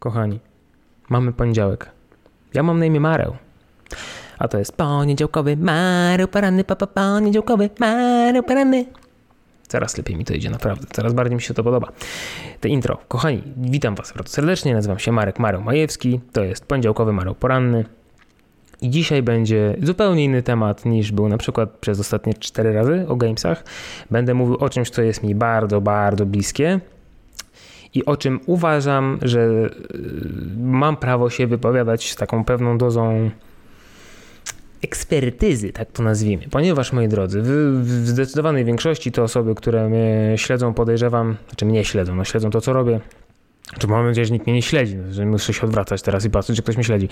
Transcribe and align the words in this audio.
kochani, 0.00 0.40
mamy 1.08 1.32
poniedziałek. 1.32 1.90
Ja 2.54 2.62
mam 2.62 2.78
na 2.78 2.86
imię 2.86 3.00
Mareł. 3.00 3.36
A 4.38 4.48
to 4.48 4.58
jest 4.58 4.76
poniedziałkowy 4.76 5.56
Mareł, 5.56 6.28
poranny, 6.28 6.64
papa, 6.64 6.86
poniedziałkowy 6.86 7.70
Mareł, 7.80 8.42
poranny. 8.42 8.84
Coraz 9.68 9.96
lepiej 9.96 10.16
mi 10.16 10.24
to 10.24 10.34
idzie, 10.34 10.50
naprawdę. 10.50 10.86
Coraz 10.92 11.12
bardziej 11.12 11.36
mi 11.36 11.42
się 11.42 11.54
to 11.54 11.64
podoba. 11.64 11.88
Te 12.60 12.68
intro. 12.68 12.98
Kochani, 13.08 13.42
witam 13.56 13.94
Was 13.94 14.12
bardzo 14.12 14.32
serdecznie. 14.32 14.74
Nazywam 14.74 14.98
się 14.98 15.12
Marek 15.12 15.38
Mareł 15.38 15.62
Majewski. 15.62 16.20
To 16.32 16.44
jest 16.44 16.66
poniedziałkowy 16.66 17.12
Mareł 17.12 17.34
Poranny. 17.34 17.84
I 18.80 18.90
dzisiaj 18.90 19.22
będzie 19.22 19.76
zupełnie 19.82 20.24
inny 20.24 20.42
temat 20.42 20.84
niż 20.84 21.12
był 21.12 21.28
na 21.28 21.38
przykład 21.38 21.70
przez 21.70 22.00
ostatnie 22.00 22.34
4 22.34 22.72
razy 22.72 23.04
o 23.08 23.16
gamesach. 23.16 23.64
Będę 24.10 24.34
mówił 24.34 24.56
o 24.56 24.68
czymś, 24.68 24.90
co 24.90 25.02
jest 25.02 25.22
mi 25.22 25.34
bardzo, 25.34 25.80
bardzo 25.80 26.26
bliskie 26.26 26.80
i 27.94 28.04
o 28.04 28.16
czym 28.16 28.40
uważam, 28.46 29.18
że 29.22 29.40
y, 29.40 29.70
mam 30.58 30.96
prawo 30.96 31.30
się 31.30 31.46
wypowiadać 31.46 32.10
z 32.10 32.16
taką 32.16 32.44
pewną 32.44 32.78
dozą 32.78 33.30
ekspertyzy, 34.82 35.72
tak 35.72 35.92
to 35.92 36.02
nazwijmy. 36.02 36.44
Ponieważ, 36.50 36.92
moi 36.92 37.08
drodzy, 37.08 37.42
w 37.42 37.88
zdecydowanej 38.04 38.64
większości 38.64 39.12
to 39.12 39.22
osoby, 39.22 39.54
które 39.54 39.88
mnie 39.88 40.34
śledzą, 40.36 40.74
podejrzewam, 40.74 41.36
znaczy 41.48 41.66
mnie 41.66 41.84
śledzą, 41.84 42.14
no 42.14 42.24
śledzą 42.24 42.50
to, 42.50 42.60
co 42.60 42.72
robię, 42.72 43.00
czy 43.78 43.86
mam 43.86 44.06
nadzieję, 44.06 44.24
że 44.24 44.32
nikt 44.32 44.46
mnie 44.46 44.54
nie 44.54 44.62
śledzi, 44.62 44.96
no, 44.96 45.12
że 45.12 45.26
muszę 45.26 45.52
się 45.52 45.62
odwracać 45.62 46.02
teraz 46.02 46.24
i 46.24 46.30
patrzeć, 46.30 46.56
czy 46.56 46.62
ktoś 46.62 46.76
mnie 46.76 46.84
śledzi. 46.84 47.08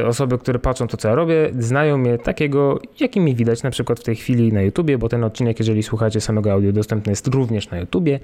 E, 0.00 0.06
osoby, 0.06 0.38
które 0.38 0.58
patrzą 0.58 0.86
to, 0.86 0.96
co 0.96 1.08
ja 1.08 1.14
robię, 1.14 1.50
znają 1.58 1.98
mnie 1.98 2.18
takiego, 2.18 2.80
jakim 3.00 3.24
mi 3.24 3.34
widać 3.34 3.62
na 3.62 3.70
przykład 3.70 4.00
w 4.00 4.02
tej 4.02 4.16
chwili 4.16 4.52
na 4.52 4.62
YouTubie, 4.62 4.98
bo 4.98 5.08
ten 5.08 5.24
odcinek, 5.24 5.58
jeżeli 5.58 5.82
słuchacie 5.82 6.20
samego 6.20 6.52
audio, 6.52 6.72
dostępny 6.72 7.12
jest 7.12 7.26
również 7.26 7.70
na 7.70 7.78
YouTubie. 7.78 8.20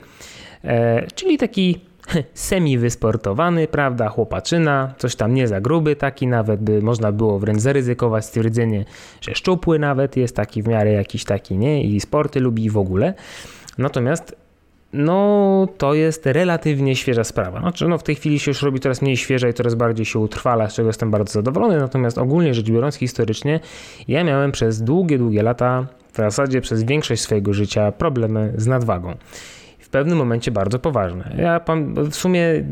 E, 0.64 1.06
czyli 1.14 1.38
taki 1.38 1.80
semi-wysportowany, 2.34 3.68
prawda, 3.68 4.08
chłopaczyna, 4.08 4.94
coś 4.98 5.16
tam 5.16 5.34
nie 5.34 5.48
za 5.48 5.60
gruby, 5.60 5.96
taki 5.96 6.26
nawet 6.26 6.60
by 6.60 6.82
można 6.82 7.12
było 7.12 7.38
wręcz 7.38 7.60
zaryzykować 7.60 8.24
stwierdzenie, 8.24 8.84
że 9.20 9.34
szczupły 9.34 9.78
nawet 9.78 10.16
jest 10.16 10.36
taki 10.36 10.62
w 10.62 10.68
miarę 10.68 10.92
jakiś 10.92 11.24
taki, 11.24 11.58
nie, 11.58 11.84
i 11.84 12.00
sporty 12.00 12.40
lubi 12.40 12.70
w 12.70 12.78
ogóle. 12.78 13.14
Natomiast 13.78 14.36
no 14.94 15.68
to 15.78 15.94
jest 15.94 16.26
relatywnie 16.26 16.96
świeża 16.96 17.24
sprawa. 17.24 17.60
Znaczy, 17.60 17.88
no 17.88 17.98
w 17.98 18.02
tej 18.02 18.14
chwili 18.14 18.38
się 18.38 18.50
już 18.50 18.62
robi 18.62 18.80
coraz 18.80 19.02
mniej 19.02 19.16
świeża 19.16 19.48
i 19.48 19.54
coraz 19.54 19.74
bardziej 19.74 20.06
się 20.06 20.18
utrwala, 20.18 20.70
z 20.70 20.74
czego 20.74 20.88
jestem 20.88 21.10
bardzo 21.10 21.32
zadowolony. 21.32 21.78
Natomiast 21.78 22.18
ogólnie 22.18 22.54
rzecz 22.54 22.70
biorąc, 22.70 22.94
historycznie, 22.94 23.60
ja 24.08 24.24
miałem 24.24 24.52
przez 24.52 24.82
długie, 24.82 25.18
długie 25.18 25.42
lata, 25.42 25.86
w 26.12 26.16
zasadzie 26.16 26.60
przez 26.60 26.82
większość 26.82 27.22
swojego 27.22 27.52
życia, 27.54 27.92
problemy 27.92 28.52
z 28.56 28.66
nadwagą. 28.66 29.14
Pewnym 29.94 30.18
momencie 30.18 30.50
bardzo 30.50 30.78
poważne. 30.78 31.34
Ja 31.38 31.60
w 32.10 32.14
sumie 32.14 32.64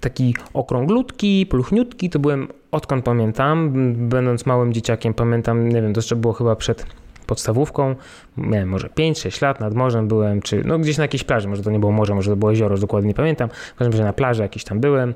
taki 0.00 0.34
okrąglutki, 0.54 1.46
pluchniutki 1.46 2.10
to 2.10 2.18
byłem 2.18 2.48
odkąd 2.70 3.04
pamiętam, 3.04 3.72
będąc 4.08 4.46
małym 4.46 4.72
dzieciakiem, 4.72 5.14
pamiętam, 5.14 5.68
nie 5.68 5.82
wiem, 5.82 5.94
to 5.94 5.98
jeszcze 5.98 6.16
było 6.16 6.32
chyba 6.32 6.56
przed 6.56 6.86
podstawówką, 7.26 7.94
miałem 8.36 8.68
może 8.68 8.88
5-6 8.88 9.42
lat, 9.42 9.60
nad 9.60 9.74
morzem 9.74 10.08
byłem, 10.08 10.42
czy 10.42 10.62
no 10.64 10.78
gdzieś 10.78 10.96
na 10.96 11.04
jakiejś 11.04 11.24
plaży, 11.24 11.48
może 11.48 11.62
to 11.62 11.70
nie 11.70 11.78
było 11.78 11.92
morze, 11.92 12.14
może 12.14 12.30
to 12.30 12.36
było 12.36 12.50
jezioro, 12.50 12.78
dokładnie 12.78 13.08
nie 13.08 13.14
pamiętam, 13.14 13.48
w 13.48 13.78
każdym 13.78 13.92
razie 13.92 14.04
na 14.04 14.12
plaży 14.12 14.42
jakiś 14.42 14.64
tam 14.64 14.80
byłem, 14.80 15.14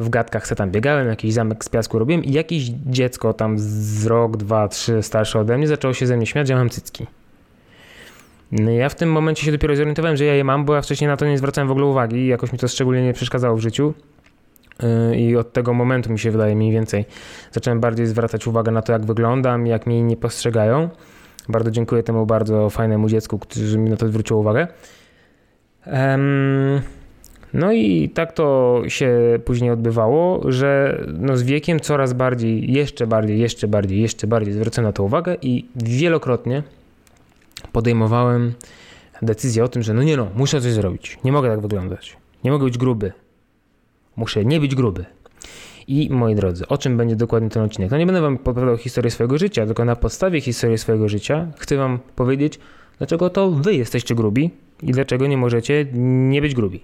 w 0.00 0.08
gadkach 0.08 0.46
se 0.46 0.56
tam 0.56 0.70
biegałem, 0.70 1.08
jakiś 1.08 1.32
zamek 1.32 1.64
z 1.64 1.68
piasku 1.68 1.98
robiłem 1.98 2.24
i 2.24 2.32
jakieś 2.32 2.62
dziecko 2.86 3.34
tam 3.34 3.58
z 3.58 4.06
rok, 4.06 4.36
dwa, 4.36 4.68
trzy 4.68 5.02
starsze 5.02 5.40
ode 5.40 5.58
mnie 5.58 5.68
zaczęło 5.68 5.94
się 5.94 6.06
ze 6.06 6.16
mnie 6.16 6.26
śmiać, 6.26 6.48
że 6.48 6.52
ja 6.52 6.58
mam 6.58 6.70
cycki. 6.70 7.06
No 8.52 8.70
ja 8.70 8.88
w 8.88 8.94
tym 8.94 9.12
momencie 9.12 9.44
się 9.44 9.52
dopiero 9.52 9.76
zorientowałem, 9.76 10.16
że 10.16 10.24
ja 10.24 10.34
je 10.34 10.44
mam, 10.44 10.64
bo 10.64 10.74
ja 10.74 10.82
wcześniej 10.82 11.08
na 11.08 11.16
to 11.16 11.26
nie 11.26 11.38
zwracałem 11.38 11.68
w 11.68 11.70
ogóle 11.70 11.86
uwagi 11.86 12.16
i 12.16 12.26
jakoś 12.26 12.52
mi 12.52 12.58
to 12.58 12.68
szczególnie 12.68 13.02
nie 13.02 13.12
przeszkadzało 13.12 13.56
w 13.56 13.60
życiu. 13.60 13.94
Yy, 14.82 15.16
I 15.16 15.36
od 15.36 15.52
tego 15.52 15.74
momentu 15.74 16.12
mi 16.12 16.18
się 16.18 16.30
wydaje 16.30 16.56
mniej 16.56 16.72
więcej 16.72 17.04
zacząłem 17.52 17.80
bardziej 17.80 18.06
zwracać 18.06 18.46
uwagę 18.46 18.72
na 18.72 18.82
to, 18.82 18.92
jak 18.92 19.06
wyglądam, 19.06 19.66
jak 19.66 19.86
mnie 19.86 19.98
inni 19.98 20.16
postrzegają. 20.16 20.88
Bardzo 21.48 21.70
dziękuję 21.70 22.02
temu 22.02 22.26
bardzo 22.26 22.70
fajnemu 22.70 23.08
dziecku, 23.08 23.38
który 23.38 23.78
mi 23.78 23.90
na 23.90 23.96
to 23.96 24.08
zwrócił 24.08 24.38
uwagę. 24.38 24.66
No 27.52 27.72
i 27.72 28.08
tak 28.08 28.32
to 28.32 28.80
się 28.88 29.38
później 29.44 29.70
odbywało, 29.70 30.52
że 30.52 31.00
no 31.18 31.36
z 31.36 31.42
wiekiem 31.42 31.80
coraz 31.80 32.12
bardziej, 32.12 32.72
jeszcze 32.72 33.06
bardziej, 33.06 33.38
jeszcze 33.38 33.68
bardziej, 33.68 34.00
jeszcze 34.00 34.26
bardziej 34.26 34.54
zwracałem 34.54 34.88
na 34.88 34.92
to 34.92 35.02
uwagę 35.02 35.36
i 35.42 35.68
wielokrotnie 35.76 36.62
podejmowałem 37.72 38.54
decyzję 39.22 39.64
o 39.64 39.68
tym, 39.68 39.82
że 39.82 39.94
no 39.94 40.02
nie 40.02 40.16
no, 40.16 40.28
muszę 40.34 40.60
coś 40.60 40.72
zrobić. 40.72 41.18
Nie 41.24 41.32
mogę 41.32 41.48
tak 41.48 41.60
wyglądać. 41.60 42.16
Nie 42.44 42.50
mogę 42.50 42.64
być 42.64 42.78
gruby. 42.78 43.12
Muszę 44.16 44.44
nie 44.44 44.60
być 44.60 44.74
gruby. 44.74 45.04
I 45.86 46.08
moi 46.10 46.34
drodzy, 46.34 46.68
o 46.68 46.78
czym 46.78 46.96
będzie 46.96 47.16
dokładnie 47.16 47.50
ten 47.50 47.62
odcinek? 47.62 47.90
No 47.90 47.98
nie 47.98 48.06
będę 48.06 48.20
wam 48.20 48.34
opowiadał 48.34 48.76
historię 48.76 49.10
swojego 49.10 49.38
życia, 49.38 49.66
tylko 49.66 49.84
na 49.84 49.96
podstawie 49.96 50.40
historii 50.40 50.78
swojego 50.78 51.08
życia 51.08 51.46
chcę 51.56 51.76
wam 51.76 51.98
powiedzieć, 52.16 52.58
dlaczego 52.98 53.30
to 53.30 53.50
wy 53.50 53.74
jesteście 53.74 54.14
grubi 54.14 54.50
i 54.82 54.92
dlaczego 54.92 55.26
nie 55.26 55.36
możecie 55.36 55.86
nie 55.94 56.40
być 56.40 56.54
grubi. 56.54 56.80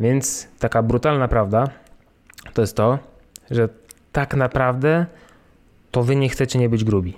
Więc 0.00 0.48
taka 0.58 0.82
brutalna 0.82 1.28
prawda 1.28 1.68
to 2.54 2.60
jest 2.60 2.76
to, 2.76 2.98
że 3.50 3.68
tak 4.12 4.34
naprawdę 4.34 5.06
to 5.90 6.02
wy 6.02 6.16
nie 6.16 6.28
chcecie 6.28 6.58
nie 6.58 6.68
być 6.68 6.84
grubi. 6.84 7.14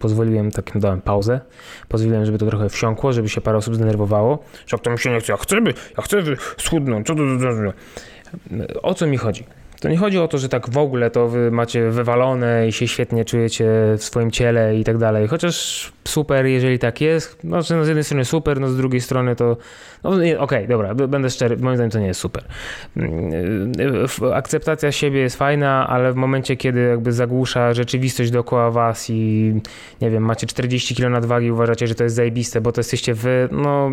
Pozwoliłem, 0.00 0.50
takim 0.50 0.80
dałem 0.80 1.00
pauzę, 1.00 1.40
pozwoliłem, 1.88 2.26
żeby 2.26 2.38
to 2.38 2.46
trochę 2.46 2.68
wsiąkło, 2.68 3.12
żeby 3.12 3.28
się 3.28 3.40
parę 3.40 3.58
osób 3.58 3.74
zdenerwowało, 3.74 4.44
że 4.66 4.76
jak 4.76 4.80
to 4.80 4.90
mi 4.90 4.98
się 4.98 5.10
nie 5.10 5.20
chce, 5.20 5.32
ja 5.32 5.36
chcę, 5.36 5.60
by, 5.60 5.74
ja 5.96 6.02
chcę 6.02 6.22
schudnąć, 6.58 7.06
co 7.06 7.14
to, 7.14 7.22
to, 7.22 7.38
to, 7.38 7.72
to. 8.72 8.82
O 8.82 8.94
co 8.94 9.06
mi 9.06 9.16
chodzi? 9.16 9.44
To 9.80 9.88
nie 9.88 9.96
chodzi 9.96 10.18
o 10.18 10.28
to, 10.28 10.38
że 10.38 10.48
tak 10.48 10.70
w 10.70 10.78
ogóle 10.78 11.10
to 11.10 11.28
wy 11.28 11.50
macie 11.50 11.90
wywalone 11.90 12.68
i 12.68 12.72
się 12.72 12.88
świetnie 12.88 13.24
czujecie 13.24 13.70
w 13.98 14.04
swoim 14.04 14.30
ciele 14.30 14.76
i 14.76 14.84
tak 14.84 14.98
dalej. 14.98 15.28
Chociaż 15.28 15.92
super, 16.04 16.46
jeżeli 16.46 16.78
tak 16.78 17.00
jest. 17.00 17.38
No, 17.44 17.62
z 17.62 17.70
jednej 17.70 18.04
strony 18.04 18.24
super, 18.24 18.60
no 18.60 18.68
z 18.68 18.76
drugiej 18.76 19.00
strony 19.00 19.36
to. 19.36 19.56
No, 20.04 20.10
Okej, 20.10 20.36
okay, 20.36 20.66
dobra, 20.66 20.94
będę 20.94 21.30
szczery, 21.30 21.56
moim 21.56 21.76
zdaniem 21.76 21.90
to 21.90 21.98
nie 21.98 22.06
jest 22.06 22.20
super. 22.20 22.44
Akceptacja 24.34 24.92
siebie 24.92 25.20
jest 25.20 25.36
fajna, 25.36 25.88
ale 25.88 26.12
w 26.12 26.16
momencie, 26.16 26.56
kiedy 26.56 26.80
jakby 26.80 27.12
zagłusza 27.12 27.74
rzeczywistość 27.74 28.30
dookoła 28.30 28.70
was 28.70 29.10
i 29.10 29.54
nie 30.00 30.10
wiem, 30.10 30.24
macie 30.24 30.46
40 30.46 30.94
kg 30.94 31.10
nadwagi 31.10 31.46
i 31.46 31.52
uważacie, 31.52 31.86
że 31.86 31.94
to 31.94 32.04
jest 32.04 32.16
zajebiste, 32.16 32.60
bo 32.60 32.72
to 32.72 32.80
jesteście 32.80 33.14
wy, 33.14 33.48
no 33.52 33.90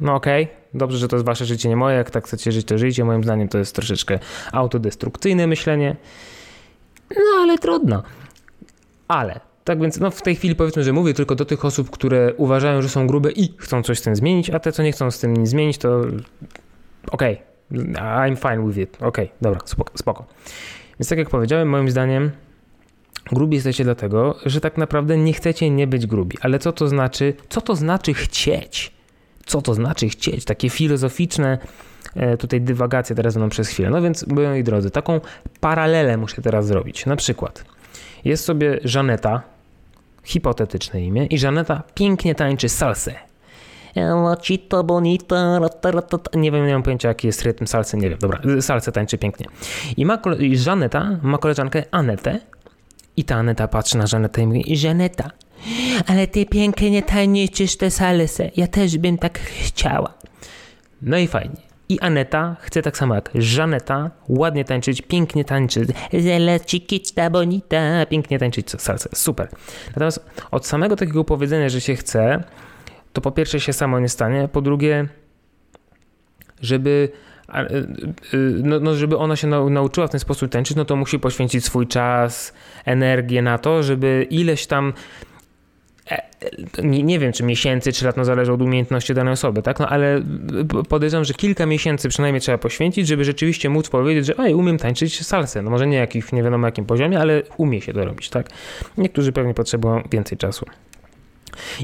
no 0.00 0.14
okej, 0.14 0.44
okay, 0.44 0.56
dobrze, 0.74 0.98
że 0.98 1.08
to 1.08 1.16
jest 1.16 1.26
wasze 1.26 1.44
życie, 1.44 1.68
nie 1.68 1.76
moje, 1.76 1.96
jak 1.96 2.10
tak 2.10 2.24
chcecie 2.24 2.52
żyć, 2.52 2.66
to 2.66 2.78
żyjcie. 2.78 3.04
Moim 3.04 3.24
zdaniem 3.24 3.48
to 3.48 3.58
jest 3.58 3.74
troszeczkę 3.74 4.18
autodestrukcyjne 4.52 5.46
myślenie. 5.46 5.96
No 7.10 7.40
ale 7.42 7.58
trudno. 7.58 8.02
Ale, 9.08 9.40
tak 9.64 9.80
więc 9.80 10.00
no 10.00 10.10
w 10.10 10.22
tej 10.22 10.36
chwili 10.36 10.54
powiedzmy, 10.54 10.84
że 10.84 10.92
mówię 10.92 11.14
tylko 11.14 11.34
do 11.34 11.44
tych 11.44 11.64
osób, 11.64 11.90
które 11.90 12.34
uważają, 12.34 12.82
że 12.82 12.88
są 12.88 13.06
grube 13.06 13.30
i 13.32 13.54
chcą 13.58 13.82
coś 13.82 13.98
z 13.98 14.02
tym 14.02 14.16
zmienić, 14.16 14.50
a 14.50 14.58
te, 14.58 14.72
co 14.72 14.82
nie 14.82 14.92
chcą 14.92 15.10
z 15.10 15.18
tym 15.18 15.36
nic 15.36 15.48
zmienić, 15.48 15.78
to 15.78 16.00
okej, 17.10 17.42
okay, 17.70 17.92
I'm 17.92 18.36
fine 18.36 18.68
with 18.68 18.78
it. 18.78 18.96
Okej, 18.96 19.08
okay, 19.08 19.28
dobra, 19.42 19.60
spoko, 19.64 19.92
spoko. 19.98 20.26
Więc 21.00 21.08
tak 21.08 21.18
jak 21.18 21.30
powiedziałem, 21.30 21.68
moim 21.68 21.90
zdaniem 21.90 22.30
Grubi 23.32 23.54
jesteście 23.54 23.84
dlatego, 23.84 24.36
że 24.46 24.60
tak 24.60 24.78
naprawdę 24.78 25.18
nie 25.18 25.32
chcecie 25.32 25.70
nie 25.70 25.86
być 25.86 26.06
grubi. 26.06 26.36
Ale 26.40 26.58
co 26.58 26.72
to 26.72 26.88
znaczy? 26.88 27.34
Co 27.48 27.60
to 27.60 27.76
znaczy 27.76 28.14
chcieć? 28.14 28.92
Co 29.46 29.62
to 29.62 29.74
znaczy 29.74 30.08
chcieć, 30.08 30.44
takie 30.44 30.70
filozoficzne 30.70 31.58
e, 32.16 32.36
tutaj 32.36 32.60
dywagacje 32.60 33.16
teraz 33.16 33.34
będą 33.34 33.48
przez 33.48 33.68
chwilę. 33.68 33.90
No 33.90 34.02
więc, 34.02 34.26
moi 34.26 34.64
drodzy, 34.64 34.90
taką 34.90 35.20
paralelę 35.60 36.16
muszę 36.16 36.42
teraz 36.42 36.66
zrobić. 36.66 37.06
Na 37.06 37.16
przykład 37.16 37.64
jest 38.24 38.44
sobie 38.44 38.80
Żaneta, 38.84 39.42
hipotetyczne 40.24 41.02
imię, 41.02 41.26
i 41.26 41.38
Żaneta 41.38 41.82
pięknie 41.94 42.34
tańczy 42.34 42.68
salsę. 42.68 43.14
bonita, 44.84 45.60
nie 46.34 46.52
wiem, 46.52 46.66
nie 46.66 46.72
mam 46.72 46.82
pojęcia 46.82 47.08
jaki 47.08 47.26
jest 47.26 47.42
rytm 47.42 47.66
salsy, 47.66 47.96
nie 47.96 48.10
wiem, 48.10 48.18
dobra, 48.18 48.40
salsę 48.60 48.92
tańczy 48.92 49.18
pięknie. 49.18 49.46
I, 49.96 50.06
ma, 50.06 50.18
i 50.38 50.56
Żaneta 50.56 51.18
ma 51.22 51.38
koleżankę 51.38 51.84
Anetę 51.90 52.40
i 53.16 53.24
ta 53.24 53.36
Aneta 53.36 53.68
patrzy 53.68 53.98
na 53.98 54.06
Żanetę 54.06 54.42
i 54.42 54.46
mówi, 54.46 54.76
Żaneta, 54.76 55.30
ale 56.06 56.26
ty 56.26 56.46
pięknie 56.46 57.02
tańczysz 57.02 57.76
te 57.76 57.90
salsę. 57.90 58.50
Ja 58.56 58.66
też 58.66 58.98
bym 58.98 59.18
tak 59.18 59.38
chciała. 59.38 60.14
No 61.02 61.18
i 61.18 61.26
fajnie. 61.26 61.70
I 61.88 62.00
Aneta 62.00 62.56
chce 62.60 62.82
tak 62.82 62.96
samo 62.96 63.14
jak 63.14 63.30
Żaneta 63.34 64.10
ładnie 64.28 64.64
tańczyć, 64.64 65.02
pięknie 65.02 65.44
tańczyć. 65.44 65.90
Zelacikita 66.12 67.30
bonita, 67.30 68.06
pięknie 68.06 68.38
tańczyć 68.38 68.70
salsę. 68.70 69.08
Super. 69.14 69.48
Natomiast 69.86 70.26
od 70.50 70.66
samego 70.66 70.96
takiego 70.96 71.24
powiedzenia, 71.24 71.68
że 71.68 71.80
się 71.80 71.96
chce, 71.96 72.44
to 73.12 73.20
po 73.20 73.30
pierwsze 73.30 73.60
się 73.60 73.72
samo 73.72 74.00
nie 74.00 74.08
stanie, 74.08 74.48
po 74.52 74.60
drugie, 74.62 75.08
żeby 76.60 77.08
y, 77.48 78.36
y, 78.36 78.60
no, 78.62 78.80
no, 78.80 78.94
żeby 78.94 79.18
ona 79.18 79.36
się 79.36 79.46
nauczyła 79.46 80.06
w 80.06 80.10
ten 80.10 80.20
sposób 80.20 80.50
tańczyć, 80.52 80.76
no 80.76 80.84
to 80.84 80.96
musi 80.96 81.18
poświęcić 81.18 81.64
swój 81.64 81.86
czas, 81.86 82.52
energię 82.84 83.42
na 83.42 83.58
to, 83.58 83.82
żeby 83.82 84.26
ileś 84.30 84.66
tam 84.66 84.92
nie, 86.82 87.02
nie 87.02 87.18
wiem, 87.18 87.32
czy 87.32 87.44
miesięcy, 87.44 87.92
czy 87.92 88.04
lat, 88.04 88.16
no 88.16 88.24
zależy 88.24 88.52
od 88.52 88.62
umiejętności 88.62 89.14
danej 89.14 89.32
osoby, 89.32 89.62
tak? 89.62 89.78
No 89.78 89.88
ale 89.88 90.22
podejrzewam, 90.88 91.24
że 91.24 91.34
kilka 91.34 91.66
miesięcy 91.66 92.08
przynajmniej 92.08 92.40
trzeba 92.40 92.58
poświęcić, 92.58 93.06
żeby 93.06 93.24
rzeczywiście 93.24 93.68
móc 93.68 93.88
powiedzieć, 93.88 94.26
że 94.26 94.36
oj, 94.36 94.54
umiem 94.54 94.78
tańczyć 94.78 95.26
salsę. 95.26 95.62
No 95.62 95.70
może 95.70 95.86
nie 95.86 95.96
jakich, 95.96 96.32
nie 96.32 96.42
wiadomo 96.42 96.66
jakim 96.66 96.84
poziomie, 96.84 97.20
ale 97.20 97.42
umie 97.56 97.80
się 97.80 97.92
to 97.92 98.04
robić, 98.04 98.30
tak? 98.30 98.50
Niektórzy 98.98 99.32
pewnie 99.32 99.54
potrzebują 99.54 100.02
więcej 100.10 100.38
czasu. 100.38 100.66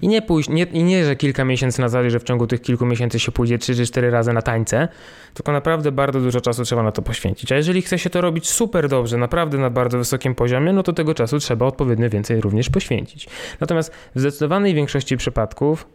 I 0.02 0.08
nie 0.08 0.22
pójść, 0.22 0.48
nie, 0.48 0.62
i 0.62 0.82
nie, 0.82 1.04
że 1.04 1.16
kilka 1.16 1.44
miesięcy 1.44 1.80
na 1.80 1.88
zasadzie, 1.88 2.10
że 2.10 2.20
w 2.20 2.24
ciągu 2.24 2.46
tych 2.46 2.62
kilku 2.62 2.86
miesięcy 2.86 3.18
się 3.20 3.32
pójdzie 3.32 3.58
3 3.58 3.74
czy 3.74 3.86
4 3.86 4.10
razy 4.10 4.32
na 4.32 4.42
tańce, 4.42 4.88
tylko 5.34 5.52
naprawdę 5.52 5.92
bardzo 5.92 6.20
dużo 6.20 6.40
czasu 6.40 6.64
trzeba 6.64 6.82
na 6.82 6.92
to 6.92 7.02
poświęcić. 7.02 7.52
A 7.52 7.56
jeżeli 7.56 7.82
chce 7.82 7.98
się 7.98 8.10
to 8.10 8.20
robić 8.20 8.48
super 8.48 8.88
dobrze, 8.88 9.16
naprawdę 9.16 9.58
na 9.58 9.70
bardzo 9.70 9.98
wysokim 9.98 10.34
poziomie, 10.34 10.72
no 10.72 10.82
to 10.82 10.92
tego 10.92 11.14
czasu 11.14 11.38
trzeba 11.38 11.66
odpowiednio 11.66 12.10
więcej 12.10 12.40
również 12.40 12.70
poświęcić. 12.70 13.28
Natomiast 13.60 13.92
w 14.14 14.20
zdecydowanej 14.20 14.74
większości 14.74 15.16
przypadków 15.16 15.86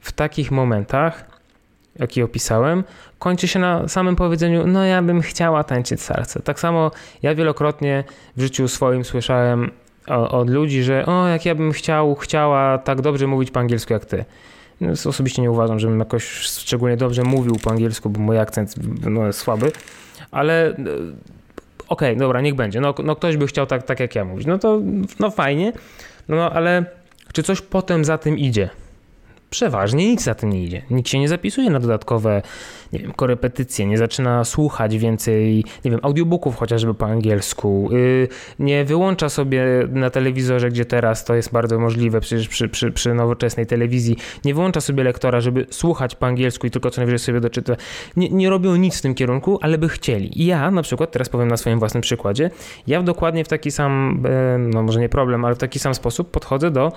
w 0.00 0.12
takich 0.12 0.50
momentach, 0.50 1.40
jaki 1.98 2.22
opisałem, 2.22 2.84
kończy 3.18 3.48
się 3.48 3.58
na 3.58 3.88
samym 3.88 4.16
powiedzeniu, 4.16 4.66
no 4.66 4.84
ja 4.84 5.02
bym 5.02 5.20
chciała 5.20 5.64
tańczyć 5.64 6.02
salsę. 6.02 6.40
Tak 6.42 6.60
samo 6.60 6.90
ja 7.22 7.34
wielokrotnie 7.34 8.04
w 8.36 8.40
życiu 8.40 8.68
swoim 8.68 9.04
słyszałem 9.04 9.70
od 10.06 10.50
ludzi, 10.50 10.82
że 10.82 11.06
o, 11.06 11.28
jak 11.28 11.46
ja 11.46 11.54
bym 11.54 11.72
chciał, 11.72 12.14
chciała 12.14 12.78
tak 12.78 13.00
dobrze 13.00 13.26
mówić 13.26 13.50
po 13.50 13.60
angielsku 13.60 13.92
jak 13.92 14.04
ty. 14.04 14.24
No, 14.80 14.92
osobiście 15.06 15.42
nie 15.42 15.50
uważam, 15.50 15.78
żebym 15.78 15.98
jakoś 15.98 16.24
szczególnie 16.40 16.96
dobrze 16.96 17.22
mówił 17.22 17.56
po 17.64 17.70
angielsku, 17.70 18.10
bo 18.10 18.20
mój 18.20 18.38
akcent 18.38 18.74
no, 19.10 19.26
jest 19.26 19.38
słaby, 19.38 19.72
ale 20.30 20.68
e, 20.68 20.72
okej, 20.72 21.14
okay, 21.88 22.16
dobra, 22.16 22.40
niech 22.40 22.54
będzie. 22.54 22.80
No, 22.80 22.94
no 23.04 23.16
ktoś 23.16 23.36
by 23.36 23.46
chciał 23.46 23.66
tak, 23.66 23.82
tak 23.82 24.00
jak 24.00 24.14
ja 24.14 24.24
mówić. 24.24 24.46
No 24.46 24.58
to 24.58 24.80
no 25.20 25.30
fajnie, 25.30 25.72
no 26.28 26.50
ale 26.50 26.84
czy 27.32 27.42
coś 27.42 27.60
potem 27.60 28.04
za 28.04 28.18
tym 28.18 28.38
idzie? 28.38 28.70
Przeważnie 29.50 30.08
nic 30.08 30.22
za 30.22 30.34
tym 30.34 30.50
nie 30.50 30.64
idzie. 30.64 30.82
Nikt 30.90 31.08
się 31.08 31.18
nie 31.18 31.28
zapisuje 31.28 31.70
na 31.70 31.80
dodatkowe, 31.80 32.42
nie 32.92 32.98
wiem, 32.98 33.12
korepetycje, 33.12 33.86
nie 33.86 33.98
zaczyna 33.98 34.44
słuchać 34.44 34.98
więcej, 34.98 35.64
nie 35.84 35.90
wiem, 35.90 36.00
audiobooków 36.02 36.56
chociażby 36.56 36.94
po 36.94 37.06
angielsku, 37.06 37.88
yy, 37.92 38.28
nie 38.58 38.84
wyłącza 38.84 39.28
sobie 39.28 39.64
na 39.88 40.10
telewizorze, 40.10 40.68
gdzie 40.68 40.84
teraz 40.84 41.24
to 41.24 41.34
jest 41.34 41.52
bardzo 41.52 41.78
możliwe, 41.78 42.20
przecież 42.20 42.48
przy, 42.48 42.68
przy, 42.68 42.92
przy 42.92 43.14
nowoczesnej 43.14 43.66
telewizji, 43.66 44.16
nie 44.44 44.54
wyłącza 44.54 44.80
sobie 44.80 45.04
lektora, 45.04 45.40
żeby 45.40 45.66
słuchać 45.70 46.14
po 46.14 46.26
angielsku 46.26 46.66
i 46.66 46.70
tylko 46.70 46.90
co 46.90 47.00
najwyżej 47.00 47.18
sobie 47.18 47.40
doczyta. 47.40 47.76
Nie, 48.16 48.28
nie 48.28 48.50
robią 48.50 48.76
nic 48.76 48.98
w 48.98 49.02
tym 49.02 49.14
kierunku, 49.14 49.58
ale 49.62 49.78
by 49.78 49.88
chcieli. 49.88 50.42
I 50.42 50.46
ja 50.46 50.70
na 50.70 50.82
przykład, 50.82 51.10
teraz 51.10 51.28
powiem 51.28 51.48
na 51.48 51.56
swoim 51.56 51.78
własnym 51.78 52.00
przykładzie, 52.00 52.50
ja 52.86 53.02
dokładnie 53.02 53.44
w 53.44 53.48
taki 53.48 53.70
sam, 53.70 54.22
e, 54.26 54.58
no 54.58 54.82
może 54.82 55.00
nie 55.00 55.08
problem, 55.08 55.44
ale 55.44 55.54
w 55.54 55.58
taki 55.58 55.78
sam 55.78 55.94
sposób 55.94 56.30
podchodzę 56.30 56.70
do 56.70 56.92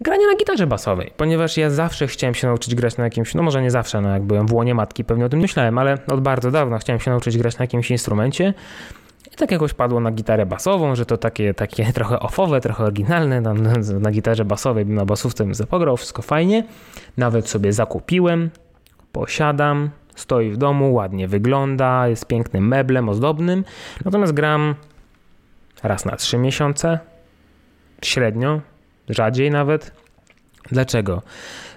granie 0.00 0.26
na 0.26 0.36
gitarze 0.36 0.66
basowej, 0.66 1.12
ponieważ 1.16 1.56
ja 1.56 1.70
zawsze 1.70 2.06
chciałem 2.06 2.34
się 2.34 2.46
nauczyć 2.46 2.74
grać 2.74 2.96
na 2.96 3.04
jakimś, 3.04 3.34
no 3.34 3.42
może 3.42 3.62
nie 3.62 3.70
zawsze, 3.70 4.00
no 4.00 4.08
jak 4.08 4.22
byłem 4.22 4.46
w 4.46 4.52
łonie 4.52 4.74
matki, 4.74 5.04
pewnie 5.04 5.24
o 5.24 5.28
tym 5.28 5.40
myślałem, 5.40 5.78
ale 5.78 5.98
od 6.06 6.20
bardzo 6.20 6.50
dawna 6.50 6.78
chciałem 6.78 7.00
się 7.00 7.10
nauczyć 7.10 7.38
grać 7.38 7.58
na 7.58 7.62
jakimś 7.62 7.90
instrumencie. 7.90 8.54
I 9.32 9.36
tak 9.36 9.50
jakoś 9.50 9.74
padło 9.74 10.00
na 10.00 10.10
gitarę 10.10 10.46
basową, 10.46 10.94
że 10.94 11.06
to 11.06 11.16
takie, 11.16 11.54
takie 11.54 11.84
trochę 11.92 12.20
ofowe, 12.20 12.60
trochę 12.60 12.84
oryginalne. 12.84 13.40
Na, 13.40 13.54
na, 14.00 14.10
gitarze 14.10 14.44
basowej, 14.44 14.86
na 14.86 15.04
basówce 15.04 15.44
bym 15.44 15.54
zapograł, 15.54 15.96
wszystko 15.96 16.22
fajnie. 16.22 16.64
Nawet 17.16 17.48
sobie 17.48 17.72
zakupiłem, 17.72 18.50
posiadam, 19.12 19.90
stoi 20.14 20.50
w 20.50 20.56
domu, 20.56 20.94
ładnie 20.94 21.28
wygląda, 21.28 22.08
jest 22.08 22.26
pięknym 22.26 22.68
meblem 22.68 23.08
ozdobnym. 23.08 23.64
Natomiast 24.04 24.32
gram 24.32 24.74
raz 25.82 26.04
na 26.04 26.16
trzy 26.16 26.38
miesiące, 26.38 26.98
średnio, 28.02 28.60
rzadziej 29.10 29.50
nawet. 29.50 29.92
Dlaczego? 30.72 31.22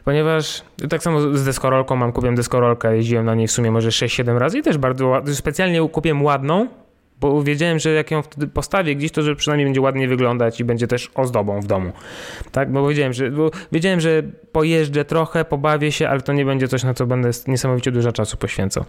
Ponieważ 0.06 0.62
tak 0.90 1.04
samo 1.04 1.38
z 1.38 1.44
deskorolką 1.44 1.96
mam, 1.96 2.12
kupiłem 2.12 2.36
deskorolkę, 2.36 2.98
jeździłem 2.98 3.26
na 3.26 3.36
niej 3.36 3.48
w 3.48 3.52
sumie 3.52 3.72
może 3.72 3.90
6-7 3.90 4.38
razy 4.38 4.58
i 4.58 4.62
też 4.62 4.78
bardzo 4.78 5.22
specjalnie 5.34 5.90
kupiłem 5.90 6.24
ładną, 6.24 6.68
bo 7.20 7.44
wiedziałem, 7.44 7.80
że 7.80 7.90
jak 7.90 8.12
ją 8.12 8.22
wtedy 8.22 8.48
postawię 8.48 8.96
gdzieś, 8.96 9.12
to 9.12 9.22
że 9.22 9.36
przynajmniej 9.36 9.68
będzie 9.68 9.82
ładnie 9.82 10.08
wyglądać 10.08 10.60
i 10.60 10.64
będzie 10.64 10.88
też 10.88 11.12
ozdobą 11.16 11.62
w 11.62 11.66
domu. 11.68 11.92
Tak, 12.52 12.72
bo 12.72 12.88
wiedziałem, 12.88 13.14
że, 13.14 13.32
bo 13.32 13.52
wiedziałem, 13.72 14.00
że 14.00 14.24
pojeżdżę 14.52 15.06
trochę, 15.06 15.46
pobawię 15.46 15.92
się, 15.92 16.10
ale 16.10 16.22
to 16.22 16.34
nie 16.34 16.46
będzie 16.46 16.68
coś, 16.68 16.84
na 16.84 16.94
co 16.94 17.06
będę 17.06 17.30
niesamowicie 17.48 17.92
dużo 17.92 18.12
czasu 18.12 18.38
poświęcał. 18.38 18.86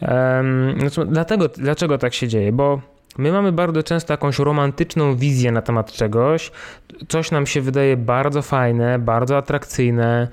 Um, 0.00 0.78
no 0.78 1.04
dlatego, 1.04 1.48
dlaczego 1.48 1.98
tak 1.98 2.14
się 2.14 2.28
dzieje? 2.28 2.52
Bo 2.52 2.80
My 3.20 3.32
mamy 3.32 3.52
bardzo 3.52 3.82
często 3.82 4.12
jakąś 4.12 4.38
romantyczną 4.38 5.16
wizję 5.16 5.52
na 5.52 5.62
temat 5.62 5.92
czegoś, 5.92 6.50
coś 7.08 7.30
nam 7.30 7.46
się 7.46 7.60
wydaje 7.60 7.96
bardzo 7.96 8.42
fajne, 8.42 8.98
bardzo 8.98 9.36
atrakcyjne 9.36 10.28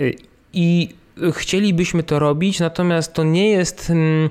y, 0.00 0.14
i 0.52 0.88
chcielibyśmy 1.32 2.02
to 2.02 2.18
robić, 2.18 2.60
natomiast 2.60 3.12
to 3.12 3.24
nie 3.24 3.50
jest, 3.50 3.90
mm, 3.90 4.30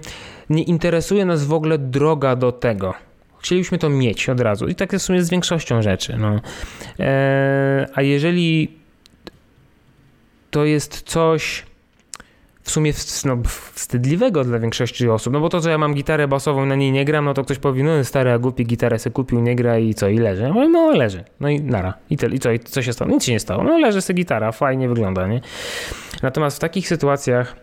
nie 0.50 0.64
interesuje 0.64 1.26
nas 1.26 1.46
w 1.46 1.54
ogóle 1.54 1.78
droga 1.78 2.36
do 2.36 2.52
tego. 2.52 2.94
Chcielibyśmy 3.40 3.78
to 3.78 3.90
mieć 3.90 4.30
od 4.30 4.40
razu 4.40 4.68
i 4.68 4.76
tak 4.76 4.94
jest 4.94 5.06
w 5.06 5.08
sumie 5.08 5.24
z 5.24 5.30
większością 5.30 5.82
rzeczy. 5.82 6.18
No. 6.18 6.42
E, 7.00 7.88
a 7.94 8.02
jeżeli 8.02 8.72
to 10.52 10.66
jest 10.66 11.02
coś, 11.02 11.66
w 12.64 12.72
sumie 12.72 12.94
no, 13.26 13.38
wstydliwego 13.74 14.44
dla 14.44 14.60
większości 14.60 15.10
osób, 15.10 15.34
no 15.34 15.40
bo 15.40 15.50
to, 15.50 15.62
że 15.62 15.70
ja 15.70 15.78
mam 15.78 15.94
gitarę 15.94 16.28
basową 16.28 16.66
na 16.66 16.76
niej 16.76 16.92
nie 16.92 17.06
gram, 17.06 17.26
no 17.26 17.34
to 17.34 17.44
ktoś 17.44 17.60
powie, 17.60 17.84
no 17.84 18.04
stary, 18.04 18.32
a 18.32 18.40
głupi 18.40 18.66
gitarę 18.66 19.00
se 19.00 19.12
kupił, 19.12 19.42
nie 19.42 19.56
gra 19.56 19.78
i 19.78 19.94
co, 19.94 20.08
i 20.08 20.18
leży. 20.18 20.50
No, 20.56 20.70
no 20.70 20.92
leży, 20.92 21.24
no 21.40 21.50
i 21.50 21.62
nara, 21.62 21.94
i, 22.10 22.18
te, 22.18 22.28
i 22.28 22.40
co, 22.40 22.52
i 22.52 22.60
co 22.60 22.82
się 22.82 22.94
stało? 22.94 23.12
Nic 23.12 23.24
się 23.24 23.32
nie 23.32 23.40
stało, 23.40 23.64
no 23.64 23.80
leży 23.80 24.02
sobie 24.02 24.18
gitara, 24.18 24.52
fajnie 24.52 24.90
wygląda, 24.90 25.28
nie? 25.28 25.42
Natomiast 26.24 26.58
w 26.58 26.60
takich 26.60 26.88
sytuacjach, 26.88 27.56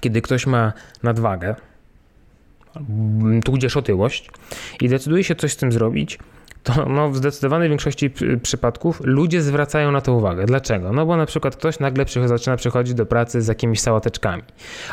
kiedy 0.00 0.22
ktoś 0.22 0.46
ma 0.46 0.72
nadwagę, 1.02 1.54
tudzież 3.44 3.76
otyłość 3.76 4.30
i 4.80 4.88
decyduje 4.88 5.24
się 5.24 5.34
coś 5.34 5.52
z 5.52 5.56
tym 5.56 5.72
zrobić, 5.72 6.18
to 6.64 6.88
no, 6.88 7.10
w 7.10 7.16
zdecydowanej 7.16 7.68
większości 7.68 8.10
przypadków 8.42 9.00
ludzie 9.04 9.42
zwracają 9.42 9.90
na 9.90 10.00
to 10.00 10.12
uwagę. 10.12 10.46
Dlaczego? 10.46 10.92
No 10.92 11.06
bo 11.06 11.16
na 11.16 11.26
przykład 11.26 11.56
ktoś 11.56 11.80
nagle 11.80 12.04
zaczyna 12.26 12.56
przychodzić 12.56 12.94
do 12.94 13.06
pracy 13.06 13.42
z 13.42 13.48
jakimiś 13.48 13.80
sałateczkami. 13.80 14.42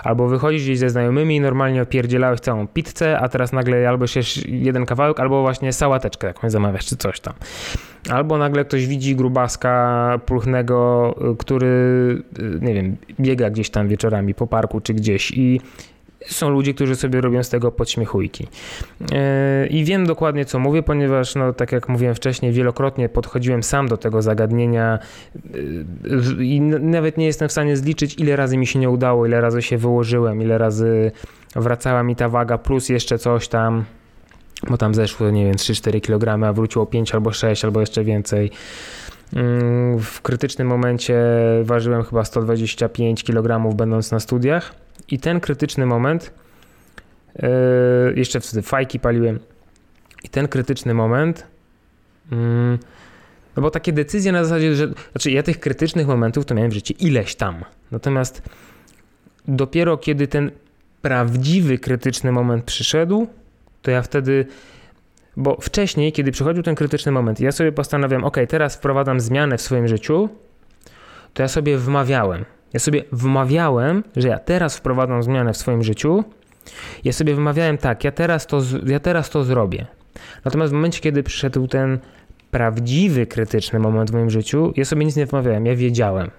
Albo 0.04 0.28
wychodzisz 0.28 0.64
gdzieś 0.64 0.80
ze 0.80 0.90
znajomymi 0.90 1.36
i 1.36 1.40
normalnie 1.40 1.82
opierdzielałeś 1.82 2.40
całą 2.40 2.68
pizzę, 2.68 3.20
a 3.20 3.30
teraz 3.30 3.54
nagle 3.54 3.90
albo 3.90 4.08
się 4.08 4.20
jeden 4.46 4.86
kawałek, 4.86 5.20
albo 5.20 5.42
właśnie 5.42 5.74
sałateczkę 5.74 6.28
jakąś 6.28 6.52
zamawiasz, 6.52 6.86
czy 6.86 6.98
coś 6.98 7.20
tam. 7.20 7.34
Albo 8.10 8.38
nagle 8.38 8.66
ktoś 8.66 8.88
widzi 8.88 9.16
grubaska 9.16 10.20
pulchnego, 10.26 11.16
który, 11.40 11.68
y, 12.40 12.60
nie 12.62 12.74
wiem, 12.74 12.98
biega 13.20 13.50
gdzieś 13.50 13.70
tam 13.70 13.88
wieczorami 13.88 14.34
po 14.34 14.48
parku 14.48 14.82
czy 14.82 14.94
gdzieś 14.94 15.32
i 15.32 15.62
są 16.28 16.50
ludzie, 16.50 16.74
którzy 16.74 16.96
sobie 16.96 17.22
robią 17.22 17.44
z 17.44 17.50
tego 17.50 17.72
podśmiechujki. 17.72 18.48
E, 19.12 19.68
I 19.68 19.84
wiem 19.84 20.08
dokładnie, 20.08 20.46
co 20.46 20.60
mówię, 20.60 20.84
ponieważ, 20.84 21.36
no, 21.36 21.54
tak 21.54 21.72
jak 21.72 21.90
mówiłem 21.90 22.16
wcześniej, 22.16 22.52
wielokrotnie 22.52 23.10
podchodziłem 23.10 23.64
sam 23.64 23.88
do 23.88 23.98
tego 23.98 24.22
zagadnienia 24.22 25.00
e, 26.40 26.44
i 26.44 26.62
nawet 26.62 27.18
nie 27.18 27.26
jestem 27.26 27.50
w 27.50 27.52
stanie 27.52 27.78
zliczyć, 27.78 28.20
ile 28.20 28.36
razy 28.36 28.58
mi 28.58 28.68
się 28.68 28.80
nie 28.80 28.90
udało, 28.90 29.26
ile 29.26 29.42
razy 29.42 29.62
się 29.62 29.78
wyłożyłem, 29.78 30.42
ile 30.42 30.58
razy 30.58 31.12
wracała 31.56 32.04
mi 32.04 32.16
ta 32.16 32.30
waga, 32.30 32.58
plus 32.58 32.90
jeszcze 32.90 33.18
coś 33.18 33.48
tam, 33.48 33.86
bo 34.70 34.78
tam 34.78 34.96
zeszło, 34.96 35.30
nie 35.30 35.46
wiem, 35.46 35.56
3-4 35.56 36.02
kg, 36.02 36.48
a 36.48 36.54
wróciło 36.54 36.86
5 36.86 37.16
albo 37.16 37.32
6, 37.32 37.66
albo 37.66 37.80
jeszcze 37.80 38.04
więcej. 38.04 38.52
Mm, 39.36 40.00
w 40.00 40.22
krytycznym 40.22 40.68
momencie 40.68 41.24
ważyłem 41.64 42.04
chyba 42.04 42.26
125 42.26 43.24
kg 43.24 43.76
będąc 43.76 44.12
na 44.12 44.20
studiach 44.20 44.76
i 45.08 45.20
ten 45.20 45.40
krytyczny 45.40 45.86
moment, 45.86 46.34
yy, 47.36 47.50
jeszcze 48.16 48.40
wtedy 48.40 48.62
fajki 48.62 49.00
paliłem, 49.00 49.40
i 50.24 50.30
ten 50.30 50.48
krytyczny 50.48 50.94
moment, 50.94 51.48
yy, 52.32 52.38
no 53.56 53.62
bo 53.62 53.72
takie 53.72 53.94
decyzje 53.94 54.32
na 54.32 54.44
zasadzie, 54.44 54.76
że, 54.76 54.88
znaczy 55.12 55.32
ja 55.32 55.44
tych 55.44 55.60
krytycznych 55.60 56.08
momentów 56.08 56.46
to 56.46 56.56
miałem 56.56 56.72
w 56.72 56.74
życiu 56.74 56.94
ileś 57.00 57.36
tam. 57.36 57.66
Natomiast 57.92 58.42
dopiero 59.48 59.98
kiedy 59.98 60.28
ten 60.28 60.52
prawdziwy 61.02 61.78
krytyczny 61.78 62.32
moment 62.32 62.66
przyszedł, 62.66 63.28
to 63.82 63.92
ja 63.92 64.02
wtedy, 64.02 64.46
bo 65.38 65.58
wcześniej, 65.62 66.12
kiedy 66.12 66.32
przychodził 66.32 66.64
ten 66.64 66.76
krytyczny 66.76 67.12
moment, 67.12 67.40
ja 67.40 67.52
sobie 67.52 67.72
postanawiam, 67.72 68.24
ok, 68.24 68.38
teraz 68.50 68.76
wprowadzam 68.76 69.20
zmianę 69.20 69.58
w 69.58 69.62
swoim 69.62 69.88
życiu, 69.88 70.30
to 71.34 71.42
ja 71.42 71.48
sobie 71.48 71.78
wmawiałem, 71.78 72.46
ja 72.74 72.80
sobie 72.80 73.04
wmawiałem, 73.12 74.04
że 74.16 74.28
ja 74.28 74.40
teraz 74.40 74.78
wprowadzam 74.78 75.24
zmianę 75.24 75.54
w 75.54 75.58
swoim 75.58 75.84
życiu. 75.84 76.24
Ja 77.04 77.14
sobie 77.14 77.36
wymawiałem 77.36 77.78
tak, 77.78 78.04
ja 78.04 78.12
teraz 78.12 78.48
to, 78.48 78.62
ja 78.86 79.00
teraz 79.00 79.30
to 79.30 79.44
zrobię. 79.44 79.86
Natomiast 80.46 80.72
w 80.72 80.76
momencie, 80.76 81.00
kiedy 81.00 81.24
przyszedł 81.24 81.68
ten 81.68 82.00
prawdziwy, 82.52 83.26
krytyczny 83.26 83.80
moment 83.80 84.12
w 84.12 84.14
moim 84.14 84.30
życiu, 84.30 84.74
ja 84.76 84.86
sobie 84.86 85.06
nic 85.06 85.16
nie 85.16 85.26
wymawiałem, 85.26 85.66
ja 85.66 85.76
wiedziałem. 85.76 86.32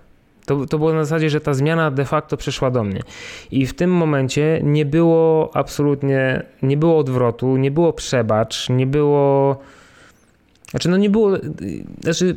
To, 0.46 0.66
to 0.66 0.78
było 0.78 0.92
na 0.92 1.04
zasadzie, 1.04 1.30
że 1.30 1.40
ta 1.40 1.54
zmiana 1.54 1.90
de 1.90 2.04
facto 2.04 2.36
przyszła 2.36 2.70
do 2.70 2.84
mnie. 2.84 3.00
I 3.50 3.66
w 3.66 3.74
tym 3.74 3.90
momencie 3.90 4.60
nie 4.62 4.86
było 4.86 5.50
absolutnie, 5.56 6.42
nie 6.62 6.76
było 6.76 6.98
odwrotu, 6.98 7.56
nie 7.56 7.70
było 7.70 7.92
przebacz, 7.92 8.68
nie 8.68 8.86
było. 8.86 9.58
Znaczy, 10.70 10.88
no 10.88 10.96
nie 10.96 11.10
było. 11.10 11.30
Znaczy, 12.00 12.36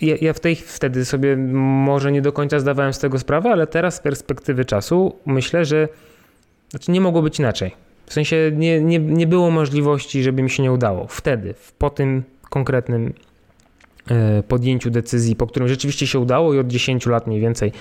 ja, 0.00 0.16
ja 0.20 0.32
w 0.32 0.40
tej 0.40 0.56
wtedy 0.56 1.04
sobie 1.04 1.36
może 1.36 2.12
nie 2.12 2.22
do 2.22 2.32
końca 2.32 2.60
zdawałem 2.60 2.92
z 2.92 2.98
tego 2.98 3.18
sprawę, 3.18 3.50
ale 3.50 3.66
teraz 3.66 3.94
z 3.94 4.00
perspektywy 4.00 4.64
czasu 4.64 5.16
myślę, 5.26 5.64
że 5.64 5.88
znaczy 6.70 6.90
nie 6.90 7.00
mogło 7.00 7.22
być 7.22 7.38
inaczej. 7.38 7.74
W 8.06 8.12
sensie 8.12 8.50
nie, 8.54 8.80
nie, 8.80 8.98
nie 8.98 9.26
było 9.26 9.50
możliwości, 9.50 10.22
żeby 10.22 10.42
mi 10.42 10.50
się 10.50 10.62
nie 10.62 10.72
udało. 10.72 11.06
Wtedy, 11.06 11.54
po 11.78 11.90
tym 11.90 12.22
konkretnym 12.50 13.12
e, 14.10 14.42
podjęciu 14.42 14.90
decyzji, 14.90 15.36
po 15.36 15.46
którym 15.46 15.68
rzeczywiście 15.68 16.06
się 16.06 16.18
udało 16.18 16.54
i 16.54 16.58
od 16.58 16.66
10 16.66 17.06
lat 17.06 17.26
mniej 17.26 17.40
więcej 17.40 17.72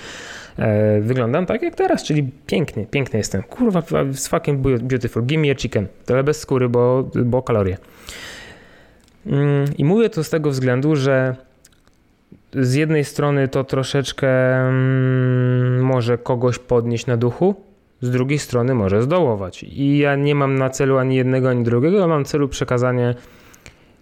e, 0.57 1.01
wyglądam 1.01 1.45
tak 1.45 1.61
jak 1.61 1.75
teraz, 1.75 2.03
czyli 2.03 2.31
pięknie, 2.47 2.85
piękny 2.85 3.19
jestem. 3.19 3.43
Kurwa, 3.43 3.83
z 4.11 4.27
fucking 4.27 4.59
beautiful. 4.81 5.23
Give 5.23 5.41
me 5.41 5.51
a 5.51 5.55
chicken. 5.55 5.87
Tyle 6.05 6.23
bez 6.23 6.39
skóry, 6.39 6.69
bo, 6.69 7.09
bo 7.25 7.41
kalorie. 7.41 7.77
Mm, 9.25 9.65
I 9.77 9.85
mówię 9.85 10.09
to 10.09 10.23
z 10.23 10.29
tego 10.29 10.49
względu, 10.49 10.95
że 10.95 11.35
z 12.53 12.73
jednej 12.73 13.05
strony 13.05 13.47
to 13.47 13.63
troszeczkę 13.63 14.27
mm, 14.55 15.83
może 15.83 16.17
kogoś 16.17 16.59
podnieść 16.59 17.05
na 17.05 17.17
duchu, 17.17 17.55
z 18.01 18.11
drugiej 18.11 18.39
strony 18.39 18.73
może 18.73 19.01
zdołować. 19.01 19.63
I 19.63 19.97
ja 19.97 20.15
nie 20.15 20.35
mam 20.35 20.55
na 20.55 20.69
celu 20.69 20.97
ani 20.97 21.15
jednego, 21.15 21.49
ani 21.49 21.63
drugiego, 21.63 21.97
ja 21.97 22.07
mam 22.07 22.25
celu 22.25 22.47
przekazanie 22.47 23.15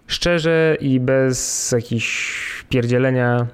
szczerze 0.06 0.76
i 0.80 1.00
bez 1.00 1.72
jakichś 1.72 2.64
pierdzielenia, 2.68 3.46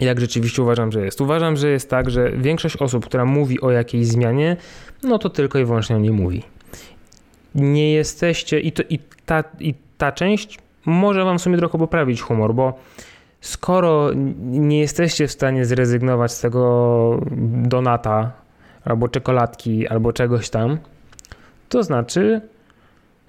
jak 0.00 0.20
rzeczywiście 0.20 0.62
uważam, 0.62 0.92
że 0.92 1.04
jest. 1.04 1.20
Uważam, 1.20 1.56
że 1.56 1.68
jest 1.68 1.90
tak, 1.90 2.10
że 2.10 2.30
większość 2.30 2.76
osób, 2.76 3.06
która 3.06 3.24
mówi 3.24 3.60
o 3.60 3.70
jakiejś 3.70 4.06
zmianie, 4.06 4.56
no 5.02 5.18
to 5.18 5.30
tylko 5.30 5.58
i 5.58 5.64
wyłącznie 5.64 5.96
o 5.96 5.98
niej 5.98 6.12
mówi. 6.12 6.42
Nie 7.54 7.92
jesteście, 7.92 8.60
i, 8.60 8.72
to, 8.72 8.82
i, 8.88 8.98
ta, 9.26 9.44
i 9.60 9.74
ta 9.98 10.12
część 10.12 10.58
może 10.86 11.24
wam 11.24 11.38
w 11.38 11.42
sumie 11.42 11.58
trochę 11.58 11.78
poprawić 11.78 12.20
humor, 12.20 12.54
bo 12.54 12.78
skoro 13.40 14.10
nie 14.44 14.80
jesteście 14.80 15.26
w 15.26 15.32
stanie 15.32 15.64
zrezygnować 15.64 16.32
z 16.32 16.40
tego 16.40 17.20
donata, 17.62 18.32
albo 18.84 19.08
czekoladki, 19.08 19.88
albo 19.88 20.12
czegoś 20.12 20.50
tam, 20.50 20.78
to 21.68 21.82
znaczy, 21.82 22.40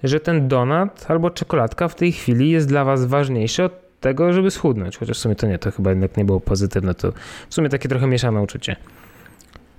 że 0.04 0.20
ten 0.20 0.48
donat 0.48 1.06
albo 1.08 1.30
czekoladka 1.30 1.88
w 1.88 1.96
tej 1.96 2.12
chwili 2.12 2.50
jest 2.50 2.68
dla 2.68 2.86
was 2.86 3.06
ważniejszy 3.06 3.64
od 3.64 4.00
tego, 4.00 4.34
żeby 4.34 4.52
schudnąć. 4.52 4.98
Chociaż 4.98 5.18
w 5.18 5.20
sumie 5.20 5.36
to 5.36 5.48
nie, 5.48 5.60
to 5.60 5.72
chyba 5.72 5.90
jednak 5.90 6.18
nie 6.18 6.26
było 6.26 6.40
pozytywne, 6.40 6.94
to 6.94 7.12
w 7.50 7.54
sumie 7.54 7.70
takie 7.70 7.90
trochę 7.90 8.08
mieszane 8.08 8.42
uczucie. 8.42 8.76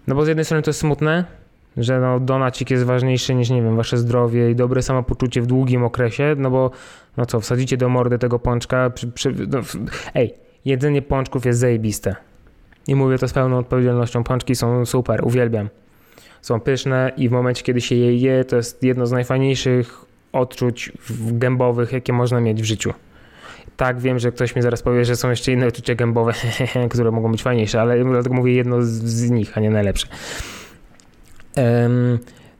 No 0.06 0.14
bo 0.14 0.25
z 0.25 0.28
jednej 0.28 0.44
strony 0.44 0.62
to 0.62 0.70
jest 0.70 0.80
smutne, 0.80 1.25
że 1.77 2.00
no 2.00 2.21
donacik 2.21 2.71
jest 2.71 2.85
ważniejszy 2.85 3.35
niż, 3.35 3.50
nie 3.50 3.62
wiem, 3.62 3.77
wasze 3.77 3.99
zdrowie 3.99 4.50
i 4.50 4.55
dobre 4.55 4.83
samopoczucie 4.83 5.43
w 5.43 5.47
długim 5.47 5.85
okresie, 5.85 6.35
no 6.39 6.50
bo 6.50 6.71
no 7.17 7.27
co, 7.27 7.41
wsadzicie 7.41 7.77
do 7.77 7.89
mordy 7.89 8.19
tego 8.19 8.39
pączka, 8.39 8.91
przy, 8.91 9.07
przy, 9.07 9.35
no, 9.49 9.61
ej, 10.15 10.35
jedzenie 10.65 11.03
pączków 11.03 11.47
jest 11.47 11.59
zajebiste. 11.61 12.17
I 12.89 12.95
mówię 12.95 13.19
to 13.19 13.29
z 13.29 13.33
pełną 13.33 13.59
odpowiedzialnością, 13.59 14.25
pączki 14.25 14.55
są 14.55 14.87
super, 14.87 15.21
uwielbiam. 15.25 15.69
Są 16.43 16.61
pyszne 16.61 17.12
i 17.17 17.29
w 17.29 17.33
momencie, 17.33 17.62
kiedy 17.62 17.81
się 17.81 17.95
je 17.95 18.17
je, 18.17 18.45
to 18.45 18.57
jest 18.57 18.83
jedno 18.83 19.07
z 19.07 19.12
najfajniejszych 19.12 20.05
odczuć 20.33 20.93
gębowych, 21.33 21.93
jakie 21.93 22.12
można 22.12 22.41
mieć 22.41 22.62
w 22.62 22.65
życiu. 22.65 22.93
Tak, 23.77 24.00
wiem, 24.00 24.19
że 24.19 24.33
ktoś 24.33 24.57
mi 24.57 24.62
zaraz 24.62 24.83
powie, 24.83 25.05
że 25.05 25.17
są 25.17 25.31
jeszcze 25.31 25.53
inne 25.53 25.69
uczucia 25.69 25.95
gębowe, 25.95 26.33
które 26.91 27.11
mogą 27.11 27.33
być 27.33 27.43
fajniejsze, 27.43 27.81
ale 27.81 28.05
dlatego 28.05 28.35
mówię 28.35 28.53
jedno 28.53 28.77
z 28.83 29.31
nich, 29.31 29.59
a 29.59 29.61
nie 29.61 29.71
najlepsze. 29.71 30.07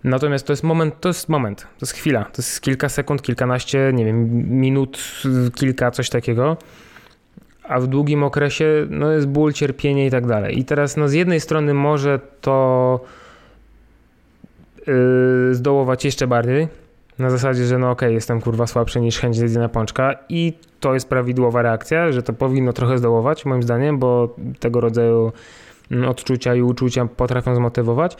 Natomiast 0.05 0.47
to 0.47 0.53
jest 0.53 0.63
moment, 0.63 1.01
to 1.01 1.09
jest 1.09 1.29
moment, 1.29 1.61
to 1.61 1.87
jest 1.87 1.93
chwila, 1.93 2.25
to 2.25 2.33
jest 2.43 2.61
kilka 2.61 2.89
sekund, 2.89 3.23
kilkanaście, 3.23 3.91
nie 3.95 4.05
wiem, 4.05 4.31
minut, 4.61 5.23
kilka, 5.55 5.91
coś 5.91 6.11
takiego. 6.11 6.57
A 7.63 7.81
w 7.81 7.87
długim 7.87 8.23
okresie 8.23 8.87
no, 8.91 9.13
jest 9.13 9.27
ból, 9.27 9.53
cierpienie 9.53 10.07
i 10.07 10.11
tak 10.11 10.27
dalej. 10.27 10.59
I 10.59 10.65
teraz 10.65 10.97
no, 10.97 11.09
z 11.09 11.13
jednej 11.13 11.41
strony 11.41 11.75
może 11.75 12.21
to 12.41 13.01
yy, 14.87 15.55
zdołować 15.55 16.05
jeszcze 16.05 16.27
bardziej, 16.27 16.69
na 17.19 17.31
zasadzie, 17.31 17.65
że 17.65 17.79
no 17.79 17.91
okej, 17.91 18.09
okay, 18.09 18.15
jestem 18.15 18.41
kurwa 18.41 18.67
słabszy 18.67 19.01
niż 19.01 19.19
chęć 19.19 19.37
zjedzenia 19.37 19.69
pączka 19.69 20.15
i 20.29 20.53
to 20.81 20.95
jest 20.95 21.09
prawidłowa 21.09 21.63
reakcja, 21.63 22.13
że 22.13 22.23
to 22.23 22.33
powinno 22.33 22.73
trochę 22.73 22.99
zdołować 22.99 23.45
moim 23.45 23.63
zdaniem, 23.63 23.99
bo 23.99 24.37
tego 24.61 24.81
rodzaju 24.81 25.33
odczucia 26.09 26.55
i 26.55 26.63
uczucia 26.63 27.07
potrafią 27.07 27.55
zmotywować. 27.55 28.17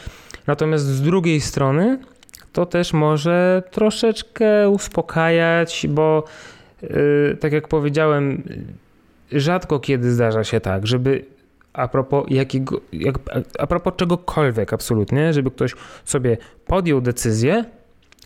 Natomiast 0.47 0.85
z 0.85 1.03
drugiej 1.03 1.41
strony 1.41 1.99
to 2.53 2.67
też 2.67 2.93
może 2.93 3.63
troszeczkę 3.71 4.69
uspokajać, 4.69 5.87
bo 5.91 6.25
yy, 6.83 7.37
tak 7.41 7.53
jak 7.53 7.69
powiedziałem, 7.69 8.43
rzadko 9.33 9.81
kiedy 9.81 10.13
zdarza 10.13 10.45
się 10.45 10.61
tak, 10.61 10.87
żeby 10.87 11.25
a 11.73 11.89
propos, 11.89 12.25
jakiego, 12.29 12.81
jak, 12.93 13.19
a 13.59 13.67
propos 13.67 13.93
czegokolwiek 13.97 14.73
absolutnie, 14.73 15.33
żeby 15.33 15.51
ktoś 15.51 15.75
sobie 16.05 16.37
podjął 16.67 17.01
decyzję, 17.01 17.65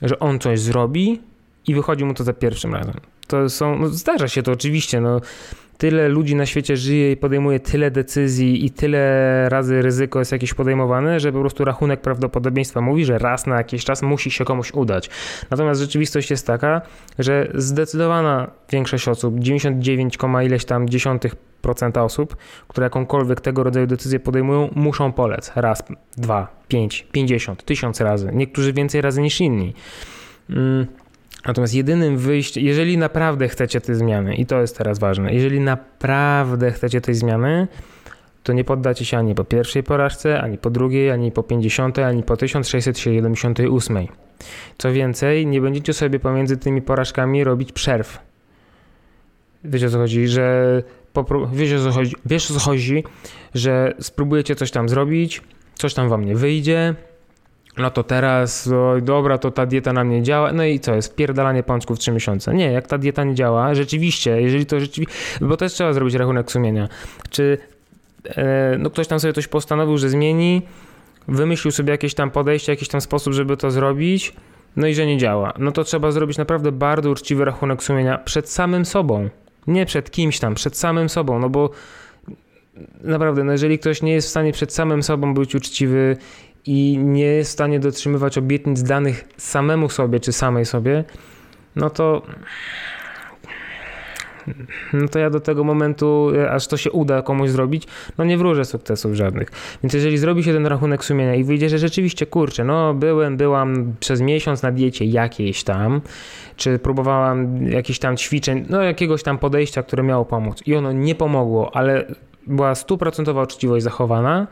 że 0.02 0.18
on 0.18 0.38
coś 0.38 0.60
zrobi 0.60 1.22
i 1.66 1.74
wychodzi 1.74 2.04
mu 2.04 2.14
to 2.14 2.24
za 2.24 2.32
pierwszym 2.32 2.74
razem. 2.74 2.94
To 3.26 3.50
są, 3.50 3.78
no 3.78 3.88
zdarza 3.88 4.28
się 4.28 4.42
to 4.42 4.52
oczywiście, 4.52 5.00
no 5.00 5.20
tyle 5.78 6.08
ludzi 6.08 6.36
na 6.36 6.46
świecie 6.46 6.76
żyje 6.76 7.12
i 7.12 7.16
podejmuje 7.16 7.60
tyle 7.60 7.90
decyzji 7.90 8.66
i 8.66 8.70
tyle 8.70 9.48
razy 9.48 9.82
ryzyko 9.82 10.18
jest 10.18 10.32
jakieś 10.32 10.54
podejmowane, 10.54 11.20
że 11.20 11.32
po 11.32 11.40
prostu 11.40 11.64
rachunek 11.64 12.00
prawdopodobieństwa 12.00 12.80
mówi, 12.80 13.04
że 13.04 13.18
raz 13.18 13.46
na 13.46 13.56
jakiś 13.56 13.84
czas 13.84 14.02
musi 14.02 14.30
się 14.30 14.44
komuś 14.44 14.72
udać. 14.72 15.10
Natomiast 15.50 15.80
rzeczywistość 15.80 16.30
jest 16.30 16.46
taka, 16.46 16.82
że 17.18 17.50
zdecydowana 17.54 18.50
większość 18.70 19.08
osób, 19.08 19.38
99, 19.38 20.18
ileś 20.44 20.64
tam 20.64 20.88
dziesiątych 20.88 21.36
procenta 21.36 22.04
osób, 22.04 22.36
które 22.68 22.84
jakąkolwiek 22.84 23.40
tego 23.40 23.62
rodzaju 23.62 23.86
decyzję 23.86 24.20
podejmują, 24.20 24.70
muszą 24.74 25.12
polec 25.12 25.52
raz, 25.56 25.82
dwa, 26.16 26.48
pięć, 26.68 27.06
pięćdziesiąt, 27.12 27.64
tysiąc 27.64 28.00
razy. 28.00 28.30
Niektórzy 28.32 28.72
więcej 28.72 29.00
razy 29.00 29.20
niż 29.22 29.40
inni. 29.40 29.74
Mm. 30.50 30.86
Natomiast 31.46 31.74
jedynym 31.74 32.18
wyjściem, 32.18 32.64
jeżeli 32.64 32.98
naprawdę 32.98 33.48
chcecie 33.48 33.80
tej 33.80 33.94
zmiany, 33.94 34.34
i 34.34 34.46
to 34.46 34.60
jest 34.60 34.78
teraz 34.78 34.98
ważne, 34.98 35.34
jeżeli 35.34 35.60
naprawdę 35.60 36.70
chcecie 36.70 37.00
tej 37.00 37.14
zmiany, 37.14 37.68
to 38.42 38.52
nie 38.52 38.64
poddacie 38.64 39.04
się 39.04 39.18
ani 39.18 39.34
po 39.34 39.44
pierwszej 39.44 39.82
porażce, 39.82 40.40
ani 40.40 40.58
po 40.58 40.70
drugiej, 40.70 41.10
ani 41.10 41.32
po 41.32 41.42
50, 41.42 41.98
ani 41.98 42.22
po 42.22 42.36
1678. 42.36 43.98
Co 44.78 44.92
więcej, 44.92 45.46
nie 45.46 45.60
będziecie 45.60 45.92
sobie 45.92 46.20
pomiędzy 46.20 46.56
tymi 46.56 46.82
porażkami 46.82 47.44
robić 47.44 47.72
przerw. 47.72 48.18
Wiecie 49.64 49.86
o 49.86 49.90
co 49.90 49.98
chodzi, 49.98 50.28
że 50.28 50.82
wiesz 51.52 51.72
o 51.72 51.84
co 51.84 51.90
chodzi, 51.90 52.16
wiesz 52.26 52.50
o 52.50 52.54
co 52.54 52.60
chodzi, 52.60 53.04
że 53.54 53.94
spróbujecie 54.00 54.54
coś 54.54 54.70
tam 54.70 54.88
zrobić, 54.88 55.42
coś 55.74 55.94
tam 55.94 56.08
wam 56.08 56.24
nie 56.24 56.34
wyjdzie, 56.34 56.94
no 57.78 57.90
to 57.90 58.02
teraz, 58.02 58.68
o, 58.68 59.00
dobra, 59.02 59.38
to 59.38 59.50
ta 59.50 59.66
dieta 59.66 59.92
na 59.92 60.04
mnie 60.04 60.22
działa, 60.22 60.52
no 60.52 60.64
i 60.64 60.80
co, 60.80 60.94
jest 60.94 61.14
pierdalanie 61.14 61.62
pączków 61.62 61.98
3 61.98 62.12
miesiące. 62.12 62.54
Nie, 62.54 62.72
jak 62.72 62.86
ta 62.86 62.98
dieta 62.98 63.24
nie 63.24 63.34
działa, 63.34 63.74
rzeczywiście, 63.74 64.40
jeżeli 64.40 64.66
to 64.66 64.80
rzeczywiście, 64.80 65.16
bo 65.40 65.56
też 65.56 65.72
trzeba 65.72 65.92
zrobić 65.92 66.14
rachunek 66.14 66.52
sumienia. 66.52 66.88
Czy 67.30 67.58
e, 68.24 68.76
no 68.78 68.90
ktoś 68.90 69.06
tam 69.06 69.20
sobie 69.20 69.32
coś 69.32 69.48
postanowił, 69.48 69.98
że 69.98 70.08
zmieni, 70.08 70.62
wymyślił 71.28 71.72
sobie 71.72 71.90
jakieś 71.90 72.14
tam 72.14 72.30
podejście, 72.30 72.72
jakiś 72.72 72.88
tam 72.88 73.00
sposób, 73.00 73.32
żeby 73.32 73.56
to 73.56 73.70
zrobić, 73.70 74.32
no 74.76 74.86
i 74.86 74.94
że 74.94 75.06
nie 75.06 75.18
działa. 75.18 75.52
No 75.58 75.72
to 75.72 75.84
trzeba 75.84 76.10
zrobić 76.10 76.38
naprawdę 76.38 76.72
bardzo 76.72 77.10
uczciwy 77.10 77.44
rachunek 77.44 77.82
sumienia 77.82 78.18
przed 78.18 78.50
samym 78.50 78.84
sobą. 78.84 79.28
Nie 79.66 79.86
przed 79.86 80.10
kimś 80.10 80.38
tam, 80.38 80.54
przed 80.54 80.76
samym 80.76 81.08
sobą, 81.08 81.38
no 81.38 81.50
bo 81.50 81.70
naprawdę, 83.00 83.44
no 83.44 83.52
jeżeli 83.52 83.78
ktoś 83.78 84.02
nie 84.02 84.12
jest 84.12 84.28
w 84.28 84.30
stanie 84.30 84.52
przed 84.52 84.72
samym 84.72 85.02
sobą 85.02 85.34
być 85.34 85.54
uczciwy 85.54 86.16
i 86.66 86.98
nie 86.98 87.24
jest 87.24 87.50
w 87.50 87.52
stanie 87.52 87.80
dotrzymywać 87.80 88.38
obietnic 88.38 88.82
danych 88.82 89.24
samemu 89.36 89.88
sobie 89.88 90.20
czy 90.20 90.32
samej 90.32 90.64
sobie, 90.64 91.04
no 91.76 91.90
to 91.90 92.22
no 94.92 95.08
to 95.08 95.18
ja 95.18 95.30
do 95.30 95.40
tego 95.40 95.64
momentu, 95.64 96.32
aż 96.50 96.66
to 96.66 96.76
się 96.76 96.90
uda 96.90 97.22
komuś 97.22 97.50
zrobić, 97.50 97.86
no 98.18 98.24
nie 98.24 98.38
wróżę 98.38 98.64
sukcesów 98.64 99.14
żadnych. 99.14 99.48
Więc 99.82 99.94
jeżeli 99.94 100.18
zrobi 100.18 100.44
się 100.44 100.52
ten 100.52 100.66
rachunek 100.66 101.04
sumienia 101.04 101.34
i 101.34 101.44
wyjdzie, 101.44 101.68
że 101.68 101.78
rzeczywiście, 101.78 102.26
kurczę, 102.26 102.64
no 102.64 102.94
byłem, 102.94 103.36
byłam 103.36 103.94
przez 104.00 104.20
miesiąc 104.20 104.62
na 104.62 104.72
diecie 104.72 105.04
jakiejś 105.04 105.64
tam, 105.64 106.00
czy 106.56 106.78
próbowałam 106.78 107.66
jakichś 107.66 107.98
tam 107.98 108.16
ćwiczeń, 108.16 108.66
no 108.70 108.82
jakiegoś 108.82 109.22
tam 109.22 109.38
podejścia, 109.38 109.82
które 109.82 110.02
miało 110.02 110.24
pomóc 110.24 110.62
i 110.66 110.76
ono 110.76 110.92
nie 110.92 111.14
pomogło, 111.14 111.76
ale 111.76 112.04
była 112.46 112.74
stuprocentowa 112.74 113.42
uczciwość 113.42 113.84
zachowana, 113.84 114.46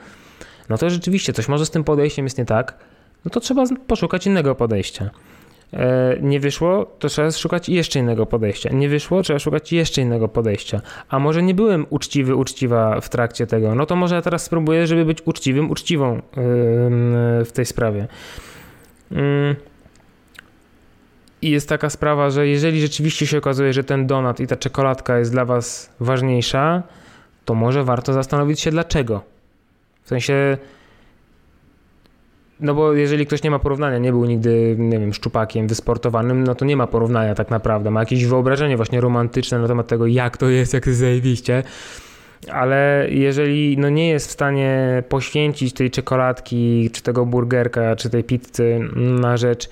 no 0.69 0.79
to 0.79 0.91
rzeczywiście 0.91 1.33
coś 1.33 1.49
może 1.49 1.67
z 1.67 1.71
tym 1.71 1.85
podejściem 1.85 2.27
jest 2.27 2.39
nie 2.39 2.45
tak, 2.45 2.79
no 3.25 3.31
to 3.31 3.41
trzeba 3.41 3.65
poszukać 3.87 4.27
innego 4.27 4.55
podejścia. 4.55 5.11
E, 5.73 6.17
nie 6.21 6.41
wyszło, 6.41 6.87
to 6.99 7.09
trzeba 7.09 7.31
szukać 7.31 7.69
jeszcze 7.69 7.99
innego 7.99 8.27
podejścia. 8.27 8.71
Nie 8.73 8.89
wyszło, 8.89 9.23
trzeba 9.23 9.39
szukać 9.39 9.73
jeszcze 9.73 10.03
innego 10.03 10.29
podejścia. 10.29 10.81
A 11.09 11.19
może 11.19 11.43
nie 11.43 11.55
byłem 11.55 11.87
uczciwy, 11.91 12.37
uczciwa 12.37 13.01
w 13.01 13.09
trakcie 13.09 13.47
tego, 13.47 13.75
no 13.75 13.87
to 13.87 13.97
może 13.97 14.15
ja 14.15 14.23
teraz 14.23 14.45
spróbuję, 14.45 14.87
żeby 14.87 15.05
być 15.05 15.19
uczciwym, 15.25 15.71
uczciwą 15.71 16.23
w 17.45 17.51
tej 17.55 17.67
sprawie. 17.67 18.09
I 21.43 21.51
jest 21.51 21.69
taka 21.69 21.91
sprawa, 21.91 22.31
że 22.31 22.49
jeżeli 22.49 22.81
rzeczywiście 22.81 23.27
się 23.27 23.39
okazuje, 23.39 23.73
że 23.73 23.85
ten 23.85 24.07
donat 24.07 24.41
i 24.41 24.47
ta 24.47 24.57
czekoladka 24.57 25.19
jest 25.19 25.33
dla 25.33 25.45
Was 25.45 25.95
ważniejsza, 26.01 26.83
to 27.45 27.55
może 27.55 27.85
warto 27.85 28.13
zastanowić 28.13 28.61
się 28.61 28.71
dlaczego. 28.71 29.32
W 30.05 30.09
sensie, 30.09 30.57
no 32.61 32.75
bo 32.75 32.93
jeżeli 32.93 33.27
ktoś 33.27 33.43
nie 33.43 33.51
ma 33.51 33.59
porównania, 33.59 33.99
nie 33.99 34.13
był 34.13 34.25
nigdy, 34.25 34.77
nie 34.79 34.99
wiem, 34.99 35.13
szczupakiem 35.13 35.69
wysportowanym, 35.69 36.45
no 36.45 36.55
to 36.55 36.65
nie 36.65 36.77
ma 36.77 36.87
porównania 36.87 37.35
tak 37.35 37.51
naprawdę. 37.51 37.91
Ma 37.91 38.01
jakieś 38.01 38.27
wyobrażenie 38.27 38.77
właśnie 38.77 39.01
romantyczne 39.01 39.59
na 39.59 39.69
temat 39.69 39.87
tego, 39.87 40.07
jak 40.07 40.37
to 40.37 40.49
jest, 40.49 40.75
jak 40.75 40.85
to 40.85 40.91
jest 40.91 41.01
zajebiście. 41.01 41.63
Ale 42.53 43.07
jeżeli 43.11 43.79
no 43.79 43.89
nie 43.89 44.09
jest 44.09 44.29
w 44.29 44.31
stanie 44.31 45.03
poświęcić 45.09 45.73
tej 45.73 45.91
czekoladki, 45.91 46.91
czy 46.93 47.03
tego 47.03 47.27
burgerka, 47.27 47.97
czy 47.97 48.11
tej 48.11 48.25
pizzy 48.25 48.81
na 48.97 49.37
rzecz 49.37 49.71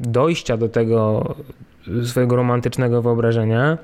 dojścia 0.00 0.56
do 0.56 0.68
tego 0.68 1.34
swojego 2.04 2.36
romantycznego 2.36 3.02
wyobrażenia, 3.02 3.78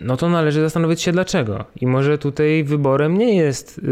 no 0.00 0.16
to 0.16 0.28
należy 0.28 0.60
zastanowić 0.60 1.02
się 1.02 1.12
dlaczego. 1.12 1.64
I 1.80 1.86
może 1.86 2.18
tutaj 2.18 2.64
wyborem 2.64 3.18
nie 3.18 3.36
jest 3.36 3.78
y, 3.78 3.82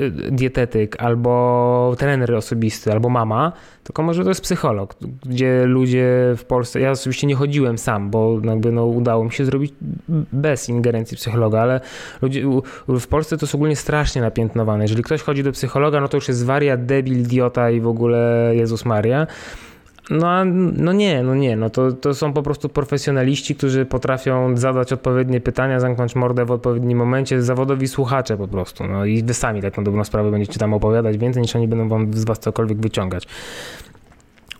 y, 0.00 0.10
dietetyk 0.30 1.02
albo 1.02 1.94
trener 1.98 2.34
osobisty, 2.34 2.92
albo 2.92 3.08
mama, 3.08 3.52
tylko 3.84 4.02
może 4.02 4.22
to 4.22 4.28
jest 4.28 4.40
psycholog, 4.40 4.96
gdzie 5.26 5.64
ludzie 5.66 6.34
w 6.36 6.44
Polsce, 6.44 6.80
ja 6.80 6.92
oczywiście 6.92 7.26
nie 7.26 7.34
chodziłem 7.34 7.78
sam, 7.78 8.10
bo 8.10 8.40
jakby 8.44 8.72
no 8.72 8.86
udało 8.86 9.24
mi 9.24 9.32
się 9.32 9.44
zrobić 9.44 9.74
bez 10.32 10.68
ingerencji 10.68 11.16
psychologa, 11.16 11.60
ale 11.60 11.80
ludzie 12.22 12.42
w 12.88 13.06
Polsce 13.06 13.36
to 13.36 13.46
jest 13.46 13.54
ogólnie 13.54 13.76
strasznie 13.76 14.22
napiętnowane. 14.22 14.84
Jeżeli 14.84 15.02
ktoś 15.02 15.22
chodzi 15.22 15.42
do 15.42 15.52
psychologa, 15.52 16.00
no 16.00 16.08
to 16.08 16.16
już 16.16 16.28
jest 16.28 16.44
wariat, 16.44 16.86
debil, 16.86 17.20
idiota 17.20 17.70
i 17.70 17.80
w 17.80 17.86
ogóle 17.86 18.50
Jezus 18.54 18.84
Maria. 18.84 19.26
No, 20.12 20.44
no 20.76 20.92
nie, 20.92 21.22
no 21.22 21.34
nie, 21.34 21.56
no 21.56 21.70
to, 21.70 21.92
to 21.92 22.14
są 22.14 22.32
po 22.32 22.42
prostu 22.42 22.68
profesjonaliści, 22.68 23.54
którzy 23.54 23.86
potrafią 23.86 24.56
zadać 24.56 24.92
odpowiednie 24.92 25.40
pytania, 25.40 25.80
zamknąć 25.80 26.14
mordę 26.14 26.44
w 26.44 26.50
odpowiednim 26.50 26.98
momencie, 26.98 27.42
zawodowi 27.42 27.88
słuchacze 27.88 28.36
po 28.36 28.48
prostu. 28.48 28.86
No 28.86 29.04
i 29.04 29.22
wy 29.22 29.34
sami 29.34 29.62
tak 29.62 29.76
na 29.76 29.82
dobrą 29.82 30.04
sprawę 30.04 30.30
będziecie 30.30 30.58
tam 30.58 30.74
opowiadać 30.74 31.18
więcej 31.18 31.42
niż 31.42 31.56
oni 31.56 31.68
będą 31.68 31.88
wam 31.88 32.14
z 32.14 32.24
was 32.24 32.38
cokolwiek 32.38 32.78
wyciągać. 32.78 33.26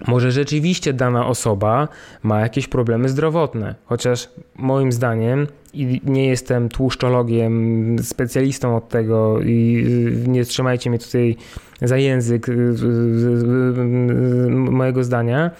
Może 0.06 0.32
rzeczywiście 0.32 0.92
dana 0.92 1.26
osoba 1.26 1.88
ma 2.22 2.40
jakieś 2.40 2.68
problemy 2.68 3.08
zdrowotne, 3.08 3.74
chociaż 3.84 4.28
moim 4.56 4.92
zdaniem, 4.92 5.46
i 5.74 6.00
nie 6.04 6.26
jestem 6.26 6.68
tłuszczologiem, 6.68 7.96
specjalistą 8.02 8.76
od 8.76 8.88
tego 8.88 9.40
i 9.40 9.84
y, 10.24 10.28
nie 10.28 10.44
trzymajcie 10.44 10.90
mnie 10.90 10.98
tutaj 10.98 11.36
za 11.82 11.96
język 11.96 12.48
y, 12.48 12.74
mojego 14.50 15.04
zdania. 15.04 15.50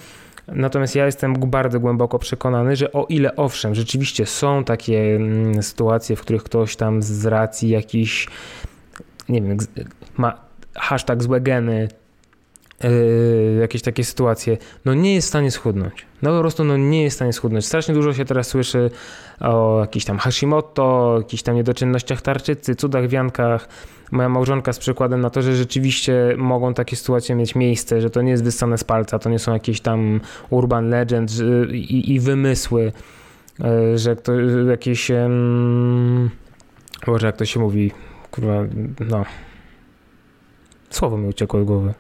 Natomiast 0.48 0.96
ja 0.96 1.06
jestem 1.06 1.34
bardzo 1.34 1.80
głęboko 1.80 2.18
przekonany, 2.18 2.76
że 2.76 2.92
o 2.92 3.06
ile 3.08 3.36
owszem, 3.36 3.74
rzeczywiście 3.74 4.26
są 4.26 4.64
takie 4.64 5.16
mm, 5.16 5.62
sytuacje, 5.62 6.16
w 6.16 6.20
których 6.20 6.42
ktoś 6.42 6.76
tam 6.76 7.02
z 7.02 7.26
racji 7.26 7.68
jakiś, 7.68 8.28
nie 9.28 9.42
wiem, 9.42 9.56
ma 10.16 10.34
hashtag 10.74 11.22
złe 11.22 11.40
geny, 11.40 11.88
Yy, 12.82 13.60
jakieś 13.60 13.82
takie 13.82 14.04
sytuacje, 14.04 14.58
no 14.84 14.94
nie 14.94 15.14
jest 15.14 15.26
w 15.26 15.28
stanie 15.28 15.50
schudnąć. 15.50 16.06
No 16.22 16.30
po 16.30 16.40
prostu 16.40 16.64
no 16.64 16.76
nie 16.76 17.02
jest 17.02 17.14
w 17.14 17.18
stanie 17.18 17.32
schudnąć. 17.32 17.66
Strasznie 17.66 17.94
dużo 17.94 18.14
się 18.14 18.24
teraz 18.24 18.46
słyszy 18.48 18.90
o 19.40 19.80
jakichś 19.80 20.04
tam 20.04 20.18
Hashimoto, 20.18 21.14
jakichś 21.18 21.42
tam 21.42 21.54
niedoczynnościach 21.54 22.22
tarczycy, 22.22 22.74
cudach, 22.74 23.08
wiankach. 23.08 23.68
Moja 24.10 24.28
małżonka 24.28 24.72
z 24.72 24.78
przykładem 24.78 25.20
na 25.20 25.30
to, 25.30 25.42
że 25.42 25.56
rzeczywiście 25.56 26.34
mogą 26.38 26.74
takie 26.74 26.96
sytuacje 26.96 27.34
mieć 27.34 27.54
miejsce, 27.54 28.00
że 28.00 28.10
to 28.10 28.22
nie 28.22 28.30
jest 28.30 28.44
wyssane 28.44 28.78
z 28.78 28.84
palca, 28.84 29.18
to 29.18 29.30
nie 29.30 29.38
są 29.38 29.52
jakieś 29.52 29.80
tam 29.80 30.20
urban 30.50 30.90
legends 30.90 31.42
i, 31.72 32.12
i 32.12 32.20
wymysły, 32.20 32.92
yy, 33.58 33.98
że 33.98 34.16
to 34.16 34.32
jakieś... 34.70 35.10
Um, 35.10 36.30
Boże, 37.06 37.26
jak 37.26 37.36
to 37.36 37.44
się 37.44 37.60
mówi? 37.60 37.90
Kurwa, 38.30 38.64
no... 39.08 39.24
Słowo 40.90 41.18
mi 41.18 41.28
uciekło 41.28 41.62
z 41.62 41.64
głowy 41.64 41.94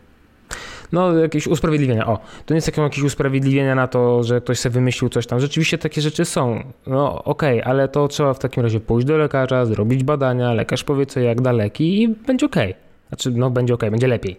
no 0.92 1.18
jakieś 1.18 1.46
usprawiedliwienia. 1.46 2.06
O, 2.06 2.18
to 2.46 2.54
nie 2.54 2.56
jest 2.56 2.78
jakieś 2.78 3.04
usprawiedliwienia 3.04 3.74
na 3.74 3.88
to, 3.88 4.22
że 4.22 4.40
ktoś 4.40 4.58
sobie 4.58 4.72
wymyślił 4.72 5.08
coś 5.08 5.26
tam. 5.26 5.40
Rzeczywiście 5.40 5.78
takie 5.78 6.00
rzeczy 6.00 6.24
są. 6.24 6.62
No 6.86 7.24
okej, 7.24 7.60
okay, 7.60 7.70
ale 7.70 7.88
to 7.88 8.08
trzeba 8.08 8.34
w 8.34 8.38
takim 8.38 8.62
razie 8.62 8.80
pójść 8.80 9.06
do 9.06 9.16
lekarza, 9.16 9.66
zrobić 9.66 10.04
badania, 10.04 10.52
lekarz 10.52 10.84
powie 10.84 11.06
co 11.06 11.20
jak 11.20 11.40
daleki 11.40 12.02
i 12.02 12.08
będzie 12.08 12.46
okej. 12.46 12.70
Okay. 12.70 12.82
Znaczy, 13.08 13.30
no 13.30 13.50
będzie 13.50 13.74
okej, 13.74 13.88
okay, 13.88 13.90
będzie 13.90 14.06
lepiej. 14.06 14.36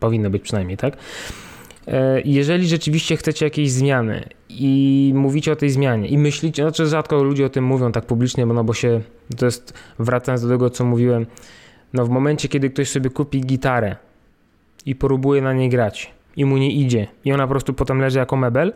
Powinno 0.00 0.30
być 0.30 0.42
przynajmniej, 0.42 0.76
tak? 0.76 0.96
E, 1.86 2.20
jeżeli 2.24 2.68
rzeczywiście 2.68 3.16
chcecie 3.16 3.46
jakiejś 3.46 3.70
zmiany 3.70 4.28
i 4.48 5.12
mówicie 5.14 5.52
o 5.52 5.56
tej 5.56 5.70
zmianie 5.70 6.08
i 6.08 6.18
myślicie, 6.18 6.62
znaczy 6.62 6.86
rzadko 6.86 7.22
ludzie 7.22 7.46
o 7.46 7.48
tym 7.48 7.64
mówią 7.64 7.92
tak 7.92 8.06
publicznie, 8.06 8.46
bo 8.46 8.54
no 8.54 8.64
bo 8.64 8.74
się, 8.74 9.00
to 9.36 9.44
jest 9.44 9.74
wracając 9.98 10.42
do 10.42 10.48
tego, 10.48 10.70
co 10.70 10.84
mówiłem, 10.84 11.26
no 11.92 12.06
w 12.06 12.08
momencie, 12.08 12.48
kiedy 12.48 12.70
ktoś 12.70 12.88
sobie 12.88 13.10
kupi 13.10 13.40
gitarę, 13.40 13.96
i 14.86 14.94
próbuje 14.94 15.42
na 15.42 15.52
niej 15.52 15.68
grać 15.68 16.14
i 16.36 16.44
mu 16.44 16.56
nie 16.56 16.70
idzie 16.70 17.06
i 17.24 17.32
ona 17.32 17.46
po 17.46 17.50
prostu 17.50 17.74
potem 17.74 18.00
leży 18.00 18.18
jako 18.18 18.36
mebel, 18.36 18.72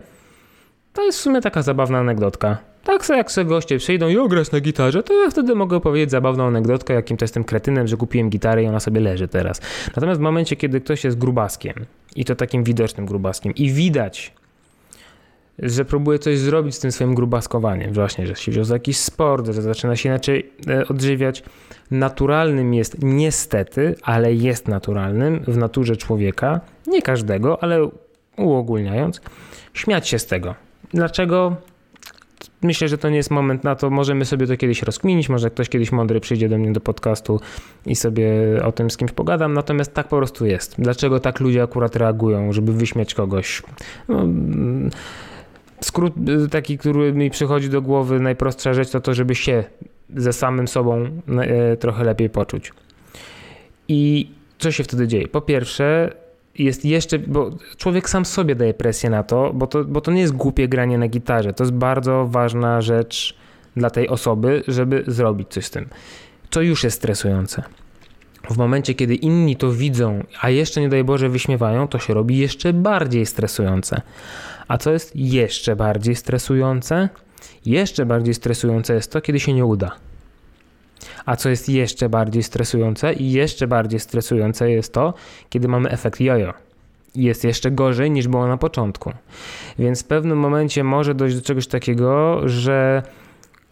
to 0.93 1.03
jest 1.05 1.19
w 1.19 1.21
sumie 1.21 1.41
taka 1.41 1.63
zabawna 1.63 1.99
anegdotka. 1.99 2.59
Tak 2.85 3.09
jak 3.09 3.33
sobie 3.33 3.45
goście 3.45 3.79
przyjdą 3.79 4.09
i 4.09 4.17
ograć 4.17 4.53
na 4.53 4.61
gitarze, 4.61 5.03
to 5.03 5.25
ja 5.25 5.31
wtedy 5.31 5.55
mogę 5.55 5.77
opowiedzieć 5.77 6.11
zabawną 6.11 6.47
anegdotkę, 6.47 6.95
jakim 6.95 7.17
to 7.17 7.25
jestem 7.25 7.45
kretynem, 7.45 7.87
że 7.87 7.97
kupiłem 7.97 8.31
gitarę 8.31 8.63
i 8.63 8.67
ona 8.67 8.81
sobie 8.81 9.01
leży 9.01 9.29
teraz. 9.29 9.61
Natomiast 9.97 10.21
w 10.21 10.23
momencie, 10.23 10.57
kiedy 10.57 10.81
ktoś 10.81 11.05
jest 11.05 11.19
grubaskiem 11.19 11.75
i 12.17 12.25
to 12.25 12.37
takim 12.37 12.65
widocznym 12.65 13.07
grubaskiem 13.07 13.55
i 13.55 13.71
widać, 13.71 14.33
że 15.63 15.85
próbuje 15.85 16.19
coś 16.19 16.39
zrobić 16.39 16.75
z 16.75 16.79
tym 16.79 16.93
swoim 16.93 17.15
grubaskowaniem, 17.15 17.93
właśnie, 17.93 18.27
że 18.27 18.37
się 18.37 18.53
wziął 18.53 18.65
za 18.65 18.75
jakiś 18.75 18.97
sport, 18.97 19.47
że 19.47 19.63
zaczyna 19.63 19.97
się 19.97 20.09
inaczej 20.09 20.51
e, 20.69 20.89
odżywiać. 20.89 21.43
Naturalnym 21.91 22.75
jest 22.75 22.97
niestety, 23.03 23.95
ale 24.03 24.35
jest 24.35 24.69
naturalnym 24.69 25.41
w 25.49 25.57
naturze 25.57 25.97
człowieka, 25.97 26.61
nie 26.87 27.03
każdego, 27.03 27.63
ale 27.63 27.91
uogólniając, 28.37 29.21
śmiać 29.75 30.09
się 30.09 30.19
z 30.19 30.27
tego. 30.27 30.55
Dlaczego? 30.95 31.57
Myślę, 32.63 32.89
że 32.89 32.99
to 32.99 33.09
nie 33.09 33.17
jest 33.17 33.31
moment 33.31 33.65
na 33.65 33.77
to. 33.77 33.91
Możemy 33.91 34.25
sobie 34.25 34.47
to 34.47 34.57
kiedyś 34.57 34.83
rozkminić. 34.83 35.29
Może 35.29 35.51
ktoś 35.51 35.69
kiedyś 35.69 35.93
mądry 35.93 36.21
przyjdzie 36.21 36.49
do 36.49 36.59
mnie 36.59 36.73
do 36.73 36.81
podcastu 36.81 37.41
i 37.87 37.97
sobie 37.97 38.33
o 38.65 38.73
tym 38.73 38.91
z 38.91 38.97
kimś 38.97 39.13
pogadam. 39.13 39.55
Natomiast 39.55 39.95
tak 39.95 40.09
po 40.09 40.17
prostu 40.17 40.47
jest. 40.47 40.75
Dlaczego 40.79 41.21
tak 41.21 41.41
ludzie 41.41 41.63
akurat 41.63 41.97
reagują, 41.97 42.53
żeby 42.53 42.73
wyśmiać 42.73 43.15
kogoś? 43.15 43.63
No, 44.09 44.27
skrót 45.81 46.15
y, 46.45 46.49
taki, 46.49 46.79
który 46.79 47.13
mi 47.13 47.31
przychodzi 47.31 47.69
do 47.69 47.83
głowy, 47.83 48.21
najprostsza 48.21 48.75
rzecz 48.75 48.91
to 48.91 49.01
to, 49.01 49.15
żeby 49.15 49.35
się 49.35 49.65
ze 50.17 50.33
samym 50.33 50.69
sobą 50.69 51.11
e, 51.41 51.77
trochę 51.77 52.05
lepiej 52.05 52.31
poczuć. 52.31 52.73
I 53.89 54.31
co 54.59 54.73
się 54.73 54.85
wtedy 54.85 55.09
dzieje? 55.09 55.29
Po 55.29 55.41
pierwsze, 55.41 56.13
jest 56.59 56.85
jeszcze, 56.85 57.19
bo 57.19 57.51
człowiek 57.77 58.11
sam 58.11 58.25
sobie 58.25 58.55
daje 58.55 58.75
presję 58.75 59.11
na 59.11 59.23
to, 59.23 59.53
bo 59.55 59.67
to, 59.67 59.85
bo 59.85 60.01
to 60.01 60.11
nie 60.13 60.21
jest 60.21 60.33
głupie 60.33 60.69
granie 60.69 60.99
na 60.99 61.09
gitarze. 61.09 61.53
To 61.53 61.65
jest 61.65 61.75
bardzo 61.75 62.27
ważna 62.27 62.81
rzecz 62.81 63.37
dla 63.77 63.91
tej 63.91 64.09
osoby, 64.09 64.63
żeby 64.69 65.05
zrobić 65.07 65.49
coś 65.49 65.65
z 65.67 65.71
tym. 65.71 65.89
Co 66.51 66.63
już 66.63 66.85
jest 66.85 66.97
stresujące. 66.97 67.63
W 68.49 68.57
momencie, 68.57 68.95
kiedy 68.95 69.15
inni 69.15 69.57
to 69.57 69.73
widzą, 69.73 70.25
a 70.41 70.51
jeszcze 70.51 70.81
nie 70.81 70.89
daj 70.89 71.05
Boże 71.05 71.29
wyśmiewają, 71.29 71.89
to 71.89 71.99
się 71.99 72.15
robi 72.15 72.39
jeszcze 72.39 72.73
bardziej 72.73 73.27
stresujące. 73.27 74.03
A 74.69 74.79
co 74.79 74.93
jest 74.93 75.17
jeszcze 75.17 75.77
bardziej 75.77 76.17
stresujące? 76.17 77.09
Jeszcze 77.67 78.07
bardziej 78.07 78.35
stresujące 78.35 78.95
jest 78.95 79.13
to, 79.13 79.21
kiedy 79.21 79.41
się 79.41 79.53
nie 79.53 79.65
uda. 79.65 79.97
A 81.27 81.37
co 81.37 81.49
jest 81.49 81.69
jeszcze 81.69 82.09
bardziej 82.09 82.43
stresujące? 82.43 83.13
I 83.13 83.33
jeszcze 83.33 83.67
bardziej 83.67 84.01
stresujące 84.01 84.71
jest 84.71 84.93
to, 84.93 85.15
kiedy 85.51 85.69
mamy 85.69 85.91
efekt 85.91 86.21
jojo. 86.21 86.55
Jest 87.15 87.45
jeszcze 87.45 87.71
gorzej 87.71 88.11
niż 88.11 88.29
było 88.29 88.47
na 88.47 88.57
początku. 88.57 89.13
Więc 89.79 90.03
w 90.03 90.07
pewnym 90.07 90.39
momencie 90.39 90.85
może 90.85 91.15
dojść 91.15 91.37
do 91.37 91.43
czegoś 91.43 91.67
takiego, 91.67 92.41
że 92.49 93.03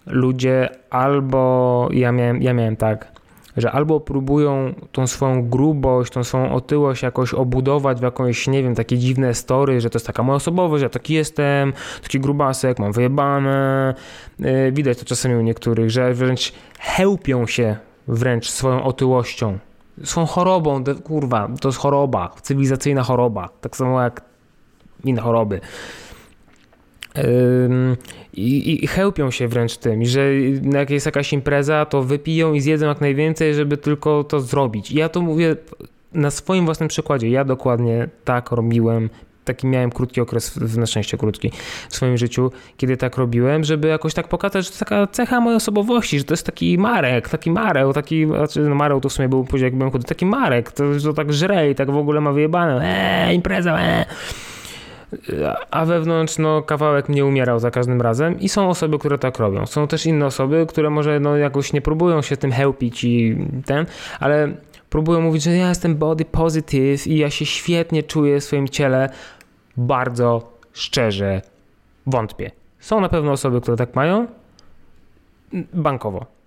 ludzie 0.07 0.69
albo 0.91 1.89
ja 1.93 2.13
miałem, 2.13 2.43
ja 2.43 2.55
miałem 2.55 2.77
tak, 2.77 3.18
że 3.61 3.73
albo 3.73 4.01
próbują 4.01 4.75
tą 4.93 5.07
swoją 5.07 5.49
grubość, 5.49 6.13
tą 6.13 6.25
swoją 6.25 6.53
otyłość 6.53 7.03
jakoś 7.03 7.35
obudować 7.35 7.99
w 7.99 8.03
jakąś, 8.03 8.47
nie 8.47 8.63
wiem, 8.63 8.75
takie 8.75 8.99
dziwne 8.99 9.35
story, 9.35 9.81
że 9.81 9.91
to 9.91 9.97
jest 9.97 10.07
taka 10.07 10.23
moja 10.23 10.37
osobowość, 10.37 10.83
ja 10.83 10.89
taki 10.89 11.15
jestem, 11.15 11.73
taki 12.03 12.21
grubasek, 12.21 12.79
mam 12.79 12.93
wyjebane. 12.93 13.95
Y, 14.41 14.73
widać 14.73 14.99
to 14.99 15.05
czasami 15.05 15.35
u 15.35 15.41
niektórych, 15.41 15.91
że 15.91 16.15
wręcz 16.15 16.53
chełpią 16.79 17.47
się 17.47 17.77
wręcz 18.09 18.51
swoją 18.51 18.83
otyłością, 18.83 19.59
swoją 20.05 20.27
chorobą, 20.27 20.85
kurwa, 21.05 21.49
to 21.61 21.69
jest 21.69 21.79
choroba, 21.79 22.31
cywilizacyjna 22.43 23.03
choroba, 23.03 23.49
tak 23.61 23.77
samo 23.77 24.03
jak 24.03 24.23
inne 25.05 25.21
choroby 25.21 25.61
i, 28.35 28.85
i 28.85 28.87
chełpią 28.87 29.31
się 29.31 29.49
wręcz 29.49 29.77
tym, 29.77 30.05
że 30.05 30.35
jak 30.73 30.91
jest 30.91 31.07
jakaś 31.07 31.33
impreza, 31.33 31.85
to 31.85 32.03
wypiją 32.03 32.55
i 32.55 32.61
zjedzą 32.61 32.87
jak 32.87 33.01
najwięcej, 33.01 33.55
żeby 33.55 33.77
tylko 33.77 34.25
to 34.25 34.41
zrobić. 34.41 34.91
I 34.91 34.97
ja 34.97 35.09
to 35.09 35.21
mówię 35.21 35.57
na 36.13 36.31
swoim 36.31 36.65
własnym 36.65 36.89
przykładzie. 36.89 37.31
Ja 37.31 37.45
dokładnie 37.45 38.09
tak 38.25 38.51
robiłem 38.51 39.11
taki 39.45 39.67
miałem 39.67 39.91
krótki 39.91 40.21
okres, 40.21 40.57
na 40.77 40.87
szczęście 40.87 41.19
krótki, 41.19 41.53
w 41.89 41.97
swoim 41.97 42.17
życiu, 42.17 42.53
kiedy 42.77 42.97
tak 42.97 43.17
robiłem, 43.17 43.65
żeby 43.65 43.89
jakoś 43.89 44.15
tak 44.15 44.29
pokazać, 44.29 44.65
że 44.65 44.71
to 44.71 44.79
taka 44.79 45.07
cecha 45.07 45.41
mojej 45.41 45.57
osobowości, 45.57 46.19
że 46.19 46.25
to 46.25 46.33
jest 46.33 46.47
taki 46.47 46.79
Marek, 46.79 47.29
taki 47.29 47.51
Mareł, 47.51 47.93
taki, 47.93 48.27
znaczy 48.27 48.61
no 48.61 48.75
Mareł 48.75 49.01
to 49.01 49.09
w 49.09 49.13
sumie 49.13 49.29
był 49.29 49.45
później 49.45 49.65
jak 49.65 49.77
byłem 49.77 49.91
chudy, 49.91 50.05
taki 50.05 50.27
Marek, 50.27 50.73
to, 50.73 50.85
to 51.03 51.13
tak 51.13 51.33
żre 51.33 51.71
i 51.71 51.75
tak 51.75 51.91
w 51.91 51.97
ogóle 51.97 52.21
ma 52.21 52.33
wyjebane, 52.33 52.81
eee, 52.83 53.35
impreza, 53.35 53.79
eee 53.81 54.05
a 55.71 55.85
wewnątrz 55.85 56.39
no, 56.39 56.63
kawałek 56.63 57.09
mnie 57.09 57.25
umierał 57.25 57.59
za 57.59 57.71
każdym 57.71 58.03
razem 58.03 58.41
i 58.41 58.49
są 58.49 58.69
osoby, 58.69 58.99
które 58.99 59.19
tak 59.19 59.39
robią. 59.39 59.67
Są 59.67 59.89
też 59.89 60.07
inne 60.07 60.27
osoby, 60.27 60.67
które 60.69 60.91
może 60.91 61.21
no, 61.21 61.37
jakoś 61.37 61.73
nie 61.73 61.81
próbują 61.81 62.23
się 62.23 62.37
tym 62.37 62.53
helpić 62.53 63.05
i 63.05 63.37
ten, 63.67 63.87
ale 64.21 64.49
próbują 64.91 65.21
mówić, 65.21 65.43
że 65.43 65.57
ja 65.57 65.69
jestem 65.69 65.97
body 65.97 66.25
positive 66.25 67.07
i 67.07 67.19
ja 67.19 67.31
się 67.31 67.47
świetnie 67.47 68.03
czuję 68.03 68.41
w 68.41 68.45
swoim 68.45 68.69
ciele. 68.69 69.11
Bardzo 69.77 70.53
szczerze 70.73 71.43
wątpię. 72.07 72.51
Są 72.81 73.01
na 73.01 73.09
pewno 73.09 73.33
osoby, 73.33 73.61
które 73.61 73.77
tak 73.77 73.95
mają 73.95 74.27
bankowo. 75.73 76.38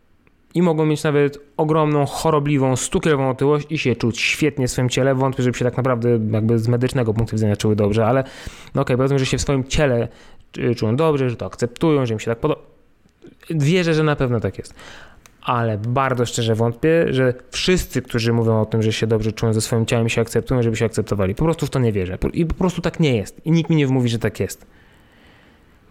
I 0.54 0.62
mogą 0.62 0.86
mieć 0.86 1.04
nawet 1.04 1.40
ogromną, 1.58 2.06
chorobliwą, 2.06 2.76
stukierową 2.76 3.30
otyłość 3.30 3.68
i 3.70 3.78
się 3.78 3.96
czuć 3.96 4.20
świetnie 4.20 4.68
w 4.68 4.72
swoim 4.72 4.90
ciele. 4.90 5.16
Wątpię, 5.16 5.44
żeby 5.44 5.58
się 5.58 5.66
tak 5.66 5.78
naprawdę 5.78 6.10
jakby 6.32 6.60
z 6.60 6.68
medycznego 6.68 7.14
punktu 7.14 7.36
widzenia 7.36 7.56
czuły 7.56 7.76
dobrze, 7.76 8.06
ale 8.06 8.24
no 8.24 8.28
okej, 8.28 8.82
okay, 8.82 8.98
powiedzmy, 8.98 9.20
że 9.20 9.26
się 9.26 9.38
w 9.38 9.42
swoim 9.42 9.64
ciele 9.64 10.08
czują 10.78 10.96
dobrze, 10.96 11.30
że 11.30 11.36
to 11.36 11.46
akceptują, 11.46 12.06
że 12.06 12.14
im 12.14 12.20
się 12.20 12.32
tak 12.32 12.40
podoba. 12.40 12.62
Wierzę, 13.50 13.94
że 13.94 14.04
na 14.04 14.16
pewno 14.16 14.40
tak 14.40 14.58
jest 14.58 14.74
ale 15.42 15.78
bardzo 15.78 16.26
szczerze 16.26 16.56
wątpię, 16.56 17.14
że 17.14 17.34
wszyscy, 17.52 18.02
którzy 18.02 18.34
mówią 18.34 18.62
o 18.62 18.66
tym, 18.66 18.82
że 18.82 18.94
się 18.94 19.08
dobrze 19.08 19.32
czują 19.32 19.54
ze 19.54 19.62
swoim 19.62 19.86
ciałem 19.86 20.08
i 20.08 20.10
się 20.10 20.22
akceptują, 20.22 20.64
żeby 20.64 20.76
się 20.76 20.86
akceptowali. 20.86 21.36
Po 21.36 21.44
prostu 21.44 21.66
w 21.66 21.70
to 21.70 21.80
nie 21.80 21.92
wierzę. 21.92 22.18
I 22.34 22.46
po 22.46 22.54
prostu 22.54 22.82
tak 22.82 23.00
nie 23.00 23.18
jest. 23.18 23.46
I 23.46 23.52
nikt 23.52 23.70
mi 23.70 23.76
nie 23.76 23.88
wmówi, 23.88 24.10
że 24.10 24.20
tak 24.20 24.40
jest. 24.40 24.66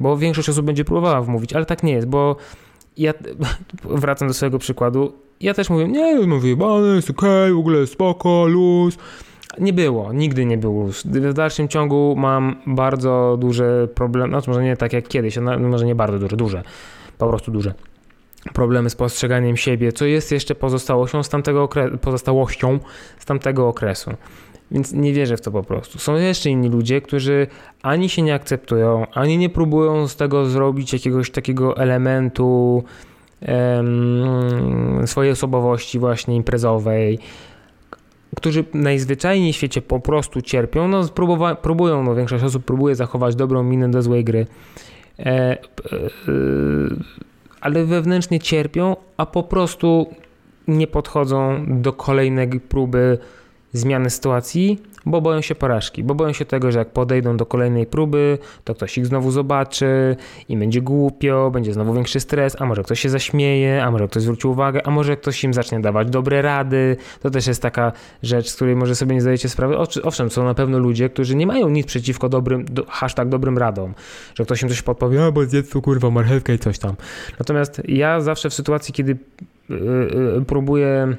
Bo 0.00 0.16
większość 0.16 0.48
osób 0.48 0.66
będzie 0.66 0.84
próbowała 0.84 1.22
wmówić, 1.22 1.52
ale 1.52 1.66
tak 1.66 1.82
nie 1.82 1.92
jest, 1.92 2.08
bo 2.08 2.36
ja 2.96 3.12
wracam 3.84 4.28
do 4.28 4.34
swojego 4.34 4.58
przykładu. 4.58 5.12
Ja 5.40 5.54
też 5.54 5.70
mówię, 5.70 5.88
nie, 5.88 6.26
no 6.26 6.38
wyjebane, 6.38 6.96
jest 6.96 7.10
okej, 7.10 7.28
okay, 7.28 7.54
w 7.54 7.58
ogóle 7.58 7.86
spoko, 7.86 8.46
luz. 8.46 8.98
Nie 9.58 9.72
było, 9.72 10.12
nigdy 10.12 10.46
nie 10.46 10.58
było. 10.58 10.86
W 11.04 11.32
dalszym 11.32 11.68
ciągu 11.68 12.14
mam 12.18 12.56
bardzo 12.66 13.36
duże 13.40 13.88
problemy, 13.94 14.32
no 14.32 14.40
może 14.46 14.62
nie 14.62 14.76
tak 14.76 14.92
jak 14.92 15.08
kiedyś, 15.08 15.38
może 15.60 15.86
nie 15.86 15.94
bardzo 15.94 16.18
duże, 16.18 16.36
duże, 16.36 16.62
po 17.18 17.28
prostu 17.28 17.50
duże 17.50 17.74
problemy 18.52 18.90
z 18.90 18.96
postrzeganiem 18.96 19.56
siebie, 19.56 19.92
co 19.92 20.04
jest 20.04 20.32
jeszcze 20.32 20.54
pozostałością 20.54 21.22
z 21.22 21.28
tamtego, 21.28 21.68
pozostałością 22.00 22.78
z 23.18 23.24
tamtego 23.24 23.68
okresu. 23.68 24.10
Więc 24.70 24.92
nie 24.92 25.12
wierzę 25.12 25.36
w 25.36 25.40
to 25.40 25.50
po 25.50 25.62
prostu. 25.62 25.98
Są 25.98 26.14
jeszcze 26.14 26.50
inni 26.50 26.68
ludzie, 26.68 27.00
którzy 27.00 27.46
ani 27.82 28.08
się 28.08 28.22
nie 28.22 28.34
akceptują, 28.34 29.06
ani 29.14 29.38
nie 29.38 29.48
próbują 29.48 30.08
z 30.08 30.16
tego 30.16 30.46
zrobić 30.46 30.92
jakiegoś 30.92 31.30
takiego 31.30 31.76
elementu 31.76 32.84
um, 33.48 35.06
swojej 35.06 35.32
osobowości 35.32 35.98
właśnie 35.98 36.36
imprezowej, 36.36 37.18
którzy 38.36 38.64
najzwyczajniej 38.74 39.52
w 39.52 39.56
świecie 39.56 39.82
po 39.82 40.00
prostu 40.00 40.42
cierpią, 40.42 40.88
no 40.88 41.08
próbują, 41.62 42.02
no 42.02 42.14
większość 42.14 42.44
osób 42.44 42.64
próbuje 42.64 42.94
zachować 42.94 43.36
dobrą 43.36 43.62
minę 43.62 43.90
do 43.90 44.02
złej 44.02 44.24
gry. 44.24 44.46
E, 45.18 45.24
e, 45.26 45.58
ale 47.60 47.84
wewnętrznie 47.84 48.40
cierpią, 48.40 48.96
a 49.16 49.26
po 49.26 49.42
prostu 49.42 50.06
nie 50.68 50.86
podchodzą 50.86 51.64
do 51.68 51.92
kolejnej 51.92 52.60
próby 52.60 53.18
zmiany 53.72 54.10
sytuacji, 54.10 54.78
bo 55.06 55.20
boją 55.20 55.40
się 55.40 55.54
porażki, 55.54 56.04
bo 56.04 56.14
boją 56.14 56.32
się 56.32 56.44
tego, 56.44 56.72
że 56.72 56.78
jak 56.78 56.90
podejdą 56.90 57.36
do 57.36 57.46
kolejnej 57.46 57.86
próby, 57.86 58.38
to 58.64 58.74
ktoś 58.74 58.98
ich 58.98 59.06
znowu 59.06 59.30
zobaczy 59.30 60.16
i 60.48 60.56
będzie 60.56 60.82
głupio, 60.82 61.50
będzie 61.50 61.72
znowu 61.72 61.94
większy 61.94 62.20
stres, 62.20 62.56
a 62.58 62.66
może 62.66 62.82
ktoś 62.82 63.00
się 63.00 63.08
zaśmieje, 63.08 63.84
a 63.84 63.90
może 63.90 64.08
ktoś 64.08 64.22
zwróci 64.22 64.46
uwagę, 64.46 64.86
a 64.86 64.90
może 64.90 65.16
ktoś 65.16 65.44
im 65.44 65.54
zacznie 65.54 65.80
dawać 65.80 66.10
dobre 66.10 66.42
rady. 66.42 66.96
To 67.20 67.30
też 67.30 67.46
jest 67.46 67.62
taka 67.62 67.92
rzecz, 68.22 68.48
z 68.48 68.56
której 68.56 68.76
może 68.76 68.94
sobie 68.94 69.14
nie 69.14 69.20
zdajecie 69.20 69.48
sprawy. 69.48 69.78
Owszem, 70.02 70.30
są 70.30 70.44
na 70.44 70.54
pewno 70.54 70.78
ludzie, 70.78 71.08
którzy 71.08 71.36
nie 71.36 71.46
mają 71.46 71.68
nic 71.68 71.86
przeciwko 71.86 72.28
dobrym, 72.28 72.64
do, 72.64 72.84
hashtag 72.88 73.28
dobrym 73.28 73.58
radom, 73.58 73.94
że 74.34 74.44
ktoś 74.44 74.62
im 74.62 74.68
coś 74.68 74.82
podpowie, 74.82 75.24
a 75.24 75.32
bo 75.32 75.44
zjedz 75.44 75.70
tu 75.70 75.82
kurwa 75.82 76.10
marchewkę 76.10 76.54
i 76.54 76.58
coś 76.58 76.78
tam. 76.78 76.94
Natomiast 77.38 77.82
ja 77.88 78.20
zawsze 78.20 78.50
w 78.50 78.54
sytuacji, 78.54 78.94
kiedy 78.94 79.16
yy, 79.68 79.76
yy, 80.36 80.44
próbuję 80.46 81.16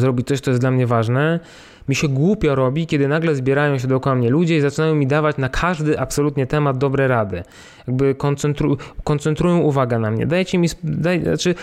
zrobić 0.00 0.26
coś, 0.26 0.40
co 0.40 0.50
jest 0.50 0.60
dla 0.60 0.70
mnie 0.70 0.86
ważne, 0.86 1.40
mi 1.88 1.94
się 1.94 2.08
głupio 2.08 2.54
robi, 2.54 2.86
kiedy 2.86 3.08
nagle 3.08 3.34
zbierają 3.34 3.78
się 3.78 3.88
dookoła 3.88 4.16
mnie 4.16 4.30
ludzie 4.30 4.56
i 4.56 4.60
zaczynają 4.60 4.94
mi 4.94 5.06
dawać 5.06 5.36
na 5.36 5.48
każdy 5.48 6.00
absolutnie 6.00 6.46
temat 6.46 6.78
dobre 6.78 7.08
rady. 7.08 7.42
Jakby 7.86 8.14
koncentru, 8.14 8.76
koncentrują 9.04 9.58
uwagę 9.58 9.98
na 9.98 10.10
mnie. 10.10 10.26
Dajcie 10.26 10.58
mi, 10.58 10.68
daj, 10.82 11.22
znaczy 11.22 11.54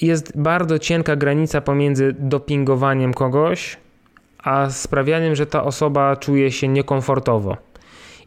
jest 0.00 0.38
bardzo 0.40 0.78
cienka 0.78 1.16
granica 1.16 1.60
pomiędzy 1.60 2.14
dopingowaniem 2.18 3.14
kogoś, 3.14 3.76
a 4.38 4.70
sprawianiem, 4.70 5.34
że 5.34 5.46
ta 5.46 5.64
osoba 5.64 6.16
czuje 6.16 6.52
się 6.52 6.68
niekomfortowo. 6.68 7.56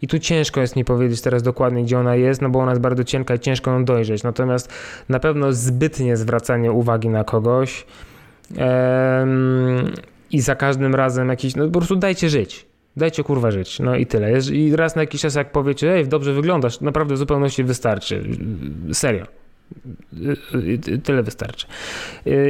I 0.01 0.07
tu 0.07 0.19
ciężko 0.19 0.61
jest 0.61 0.75
mi 0.75 0.85
powiedzieć 0.85 1.21
teraz 1.21 1.43
dokładnie, 1.43 1.83
gdzie 1.83 1.99
ona 1.99 2.15
jest, 2.15 2.41
no 2.41 2.49
bo 2.49 2.59
ona 2.59 2.71
jest 2.71 2.81
bardzo 2.81 3.03
cienka 3.03 3.35
i 3.35 3.39
ciężko 3.39 3.71
ją 3.71 3.85
dojrzeć. 3.85 4.23
Natomiast 4.23 4.73
na 5.09 5.19
pewno 5.19 5.53
zbytnie 5.53 6.17
zwracanie 6.17 6.71
uwagi 6.71 7.09
na 7.09 7.23
kogoś 7.23 7.85
i 10.31 10.41
za 10.41 10.55
każdym 10.55 10.95
razem 10.95 11.29
jakiś, 11.29 11.55
no 11.55 11.65
po 11.65 11.79
prostu 11.79 11.95
dajcie 11.95 12.29
żyć. 12.29 12.65
Dajcie 12.97 13.23
kurwa 13.23 13.51
żyć, 13.51 13.79
no 13.79 13.95
i 13.95 14.05
tyle. 14.05 14.39
I 14.53 14.75
raz 14.75 14.95
na 14.95 15.01
jakiś 15.01 15.21
czas 15.21 15.35
jak 15.35 15.51
powiecie, 15.51 15.93
ej, 15.93 16.07
dobrze 16.07 16.33
wyglądasz, 16.33 16.81
naprawdę 16.81 17.15
w 17.15 17.17
zupełności 17.17 17.63
wystarczy. 17.63 18.23
Serio. 18.93 19.25
Tyle 21.03 21.23
wystarczy. 21.23 21.67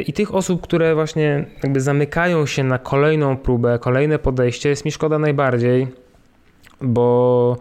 I 0.06 0.14
tych 0.14 0.36
osób, 0.36 0.62
które 0.62 0.96
właśnie 0.96 1.46
jakby 1.64 1.82
zamykają 1.82 2.46
się 2.46 2.64
na 2.64 2.78
kolejną 2.78 3.38
próbę, 3.38 3.80
kolejne 3.80 4.20
podejście, 4.20 4.70
jest 4.70 4.86
mi 4.86 4.92
szkoda 4.92 5.20
najbardziej, 5.20 5.88
bo 6.82 7.58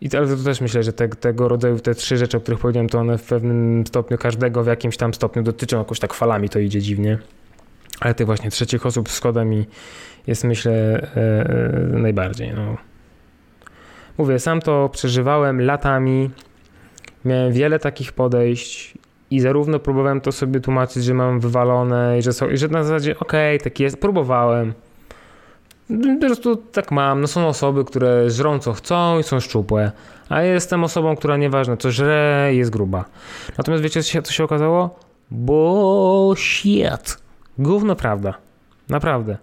i 0.00 0.08
to, 0.08 0.18
ale 0.18 0.26
to 0.26 0.36
też 0.36 0.60
myślę, 0.60 0.82
że 0.82 0.92
te, 0.92 1.08
tego 1.08 1.48
rodzaju 1.48 1.78
te 1.78 1.94
trzy 1.94 2.16
rzeczy, 2.16 2.36
o 2.36 2.40
których 2.40 2.60
powiedziałem, 2.60 2.88
to 2.88 2.98
one 2.98 3.18
w 3.18 3.22
pewnym 3.22 3.86
stopniu 3.86 4.18
każdego 4.18 4.64
w 4.64 4.66
jakimś 4.66 4.96
tam 4.96 5.14
stopniu 5.14 5.42
dotyczą 5.42 5.78
jakoś 5.78 6.00
tak 6.00 6.14
falami, 6.14 6.48
to 6.48 6.58
idzie 6.58 6.80
dziwnie. 6.80 7.18
Ale 8.00 8.14
tych 8.14 8.26
właśnie 8.26 8.50
trzecich 8.50 8.86
osób 8.86 9.08
szkoda 9.08 9.44
mi 9.44 9.66
jest 10.26 10.44
myślę 10.44 10.72
e, 10.72 11.16
e, 11.16 11.98
najbardziej. 11.98 12.52
No. 12.54 12.76
Mówię, 14.18 14.38
sam 14.38 14.60
to 14.60 14.88
przeżywałem 14.88 15.60
latami, 15.60 16.30
miałem 17.24 17.52
wiele 17.52 17.78
takich 17.78 18.12
podejść 18.12 18.94
i 19.30 19.40
zarówno 19.40 19.78
próbowałem 19.78 20.20
to 20.20 20.32
sobie 20.32 20.60
tłumaczyć, 20.60 21.04
że 21.04 21.14
mam 21.14 21.40
wywalone 21.40 22.18
i 22.18 22.22
że, 22.22 22.32
są, 22.32 22.50
i 22.50 22.56
że 22.56 22.68
na 22.68 22.84
zasadzie 22.84 23.18
okej, 23.18 23.56
okay, 23.56 23.64
tak 23.64 23.80
jest, 23.80 24.00
próbowałem. 24.00 24.72
Po 26.20 26.26
prostu 26.26 26.56
tak 26.56 26.90
mam. 26.90 27.20
No 27.20 27.26
są 27.26 27.48
osoby, 27.48 27.84
które 27.84 28.30
żrą 28.30 28.58
co 28.58 28.72
chcą 28.72 29.18
i 29.18 29.22
są 29.22 29.40
szczupłe. 29.40 29.92
A 30.28 30.42
jestem 30.42 30.84
osobą, 30.84 31.16
która 31.16 31.36
nieważne 31.36 31.76
co 31.76 31.90
żre, 31.90 32.50
jest 32.52 32.70
gruba. 32.70 33.04
Natomiast 33.58 33.82
wiecie 33.82 34.02
co 34.02 34.10
się, 34.10 34.22
co 34.22 34.32
się 34.32 34.44
okazało? 34.44 34.98
Bullshit. 35.30 37.25
Gówno 37.58 37.96
prawda. 37.96 38.34
Naprawdę. 38.88 39.38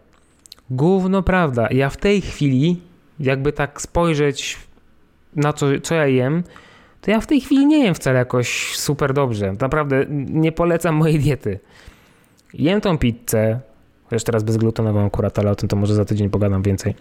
Gówno 0.70 1.24
prawda. 1.24 1.68
Ja 1.72 1.90
w 1.90 1.98
tej 1.98 2.22
chwili, 2.22 2.82
jakby 3.20 3.54
tak 3.54 3.82
spojrzeć 3.82 4.58
na 5.36 5.54
co, 5.54 5.66
co 5.84 5.96
ja 5.96 6.08
jem, 6.08 6.44
to 7.02 7.12
ja 7.12 7.22
w 7.22 7.28
tej 7.28 7.42
chwili 7.42 7.66
nie 7.66 7.84
jem 7.84 7.96
wcale 7.96 8.20
jakoś 8.20 8.78
super 8.78 9.14
dobrze. 9.14 9.56
Naprawdę 9.60 10.06
nie 10.10 10.52
polecam 10.52 10.96
mojej 10.96 11.20
diety. 11.20 11.60
Jem 12.54 12.82
tą 12.82 12.98
pizzę, 12.98 13.60
chociaż 14.04 14.24
teraz 14.24 14.44
bezglutenową 14.44 15.06
akurat, 15.06 15.40
ale 15.40 15.52
o 15.52 15.56
tym 15.56 15.70
to 15.70 15.76
może 15.76 15.96
za 15.96 16.06
tydzień 16.06 16.30
pogadam 16.30 16.62
więcej. 16.62 16.96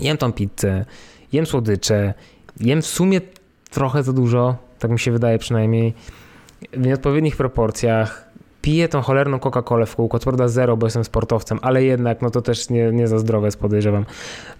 Jem 0.00 0.16
tą 0.16 0.32
pizzę, 0.32 0.84
jem 1.32 1.46
słodycze, 1.46 2.14
jem 2.60 2.82
w 2.82 2.86
sumie 2.86 3.20
trochę 3.70 4.02
za 4.02 4.12
dużo, 4.12 4.56
tak 4.78 4.90
mi 4.90 4.98
się 4.98 5.12
wydaje 5.12 5.38
przynajmniej, 5.38 5.94
w 6.72 6.86
nieodpowiednich 6.86 7.36
proporcjach 7.36 8.28
piję 8.64 8.88
tą 8.88 9.00
cholerną 9.00 9.38
Coca-Colę 9.38 9.86
w 9.86 9.96
kółko, 9.96 10.18
prawda 10.18 10.48
zero, 10.48 10.76
bo 10.76 10.86
jestem 10.86 11.04
sportowcem, 11.04 11.58
ale 11.62 11.84
jednak 11.84 12.22
no 12.22 12.30
to 12.30 12.42
też 12.42 12.70
nie, 12.70 12.92
nie 12.92 13.08
za 13.08 13.18
zdrowe 13.18 13.46
jest 13.46 13.60
podejrzewam. 13.60 14.04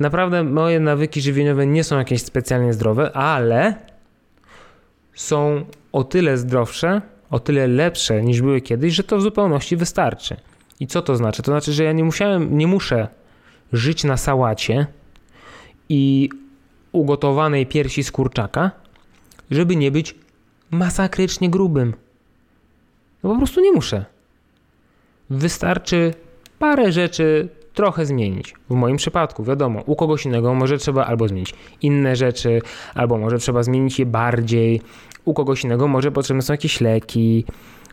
Naprawdę 0.01 0.45
moje 0.45 0.81
nawyki 0.81 1.21
żywieniowe 1.21 1.67
nie 1.67 1.85
są 1.85 1.99
jakieś 1.99 2.23
specjalnie 2.23 2.73
zdrowe, 2.73 3.13
ale 3.13 3.75
są 5.15 5.65
o 5.93 6.05
tyle 6.05 6.39
zdrowsze, 6.39 7.03
o 7.31 7.41
tyle 7.41 7.67
lepsze 7.67 8.23
niż 8.23 8.43
były 8.43 8.61
kiedyś, 8.61 8.95
że 8.95 9.05
to 9.05 9.17
w 9.17 9.23
zupełności 9.23 9.77
wystarczy. 9.77 10.37
I 10.81 10.87
co 10.87 11.03
to 11.03 11.17
znaczy? 11.17 11.43
To 11.43 11.53
znaczy, 11.53 11.73
że 11.73 11.85
ja 11.85 11.93
nie 11.93 12.05
musiałem, 12.05 12.59
nie 12.59 12.67
muszę 12.67 13.09
żyć 13.73 14.05
na 14.05 14.17
sałacie 14.17 14.87
i 15.89 16.29
ugotowanej 16.93 17.67
piersi 17.67 18.05
z 18.05 18.13
kurczaka, 18.13 18.71
żeby 19.51 19.77
nie 19.77 19.91
być 19.91 20.15
masakrycznie 20.71 21.51
grubym. 21.51 22.04
No 23.25 23.31
po 23.31 23.37
prostu 23.37 23.61
nie 23.61 23.73
muszę. 23.73 24.05
Wystarczy 25.31 26.15
parę 26.59 26.93
rzeczy 26.93 27.49
trochę 27.75 28.07
zmienić. 28.07 28.55
W 28.71 28.75
moim 28.75 28.97
przypadku, 28.97 29.45
wiadomo, 29.45 29.83
u 29.87 29.97
kogoś 29.97 30.27
innego 30.27 30.55
może 30.55 30.79
trzeba 30.79 31.05
albo 31.05 31.29
zmienić 31.29 31.55
inne 31.83 32.17
rzeczy, 32.17 32.63
albo 32.95 33.19
może 33.19 33.39
trzeba 33.39 33.63
zmienić 33.63 33.99
je 33.99 34.07
bardziej. 34.07 34.81
U 35.25 35.35
kogoś 35.35 35.65
innego 35.65 35.89
może 35.89 36.13
potrzebne 36.13 36.43
są 36.43 36.53
jakieś 36.53 36.81
leki, 36.81 37.45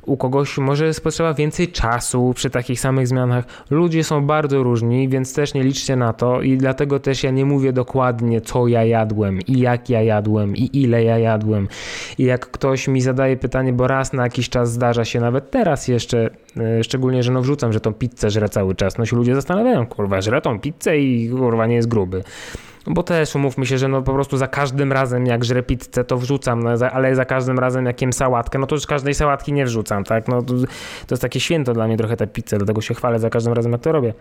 u 0.06 0.18
kogoś 0.18 0.58
może 0.58 0.86
jest 0.86 1.04
potrzeba 1.04 1.34
więcej 1.34 1.68
czasu 1.68 2.34
przy 2.36 2.50
takich 2.50 2.80
samych 2.80 3.08
zmianach. 3.08 3.46
Ludzie 3.70 4.04
są 4.04 4.26
bardzo 4.26 4.64
różni, 4.64 5.10
więc 5.10 5.34
też 5.34 5.54
nie 5.54 5.64
liczcie 5.64 5.96
na 5.96 6.14
to 6.14 6.42
i 6.42 6.58
dlatego 6.58 7.00
też 7.00 7.24
ja 7.24 7.32
nie 7.32 7.46
mówię 7.46 7.74
dokładnie, 7.74 8.42
co 8.42 8.68
ja 8.68 8.84
jadłem 8.84 9.40
i 9.48 9.60
jak 9.60 9.90
ja 9.90 10.02
jadłem 10.02 10.56
i 10.56 10.70
ile 10.74 11.04
ja 11.04 11.18
jadłem. 11.18 11.68
I 12.18 12.24
jak 12.24 12.52
ktoś 12.52 12.88
mi 12.88 13.02
zadaje 13.02 13.38
pytanie, 13.38 13.74
bo 13.74 13.88
raz 13.88 14.14
na 14.14 14.24
jakiś 14.24 14.50
czas 14.50 14.72
zdarza 14.72 15.06
się, 15.06 15.20
nawet 15.20 15.52
teraz 15.52 15.88
jeszcze, 15.88 16.30
e, 16.58 16.84
szczególnie, 16.84 17.24
że 17.24 17.32
no 17.32 17.42
wrzucam, 17.42 17.74
że 17.74 17.80
tą 17.80 17.94
pizzę 17.94 18.30
żre 18.30 18.50
cały 18.50 18.76
czas, 18.76 18.98
no 18.98 19.06
się 19.06 19.16
ludzie 19.16 19.36
zastanawiają, 19.36 19.88
kurwa, 19.88 20.22
żre 20.22 20.42
tą 20.42 20.60
pizzę 20.60 20.98
i 20.98 21.30
kurwa 21.30 21.68
nie 21.68 21.76
jest 21.76 21.88
gruby. 21.88 22.24
No 22.88 22.94
bo 22.94 23.04
też 23.04 23.36
umówmy 23.36 23.66
się, 23.66 23.78
że 23.78 23.88
no 23.88 24.02
po 24.02 24.14
prostu 24.14 24.38
za 24.38 24.48
każdym 24.48 24.92
razem 24.92 25.26
jak 25.26 25.46
żrę 25.46 25.64
pizzę 25.64 26.04
to 26.04 26.18
wrzucam, 26.18 26.64
no, 26.64 26.70
ale 26.92 27.16
za 27.16 27.26
każdym 27.26 27.60
razem 27.60 27.86
jak 27.86 28.02
jem 28.02 28.14
sałatkę, 28.14 28.60
no 28.60 28.68
to 28.68 28.76
już 28.76 28.86
każdej 28.86 29.14
sałatki 29.14 29.54
nie 29.54 29.66
wrzucam, 29.66 30.04
tak? 30.04 30.28
No 30.28 30.42
to, 30.42 30.54
to 31.08 31.12
jest 31.12 31.22
takie 31.22 31.40
święto 31.40 31.74
dla 31.74 31.88
mnie 31.88 31.98
trochę 31.98 32.18
ta 32.18 32.28
pizza, 32.28 32.58
dlatego 32.58 32.82
się 32.82 32.94
chwalę 32.94 33.20
za 33.20 33.30
każdym 33.30 33.54
razem 33.54 33.72
jak 33.72 33.82
to 33.82 33.92
robię. 33.92 34.14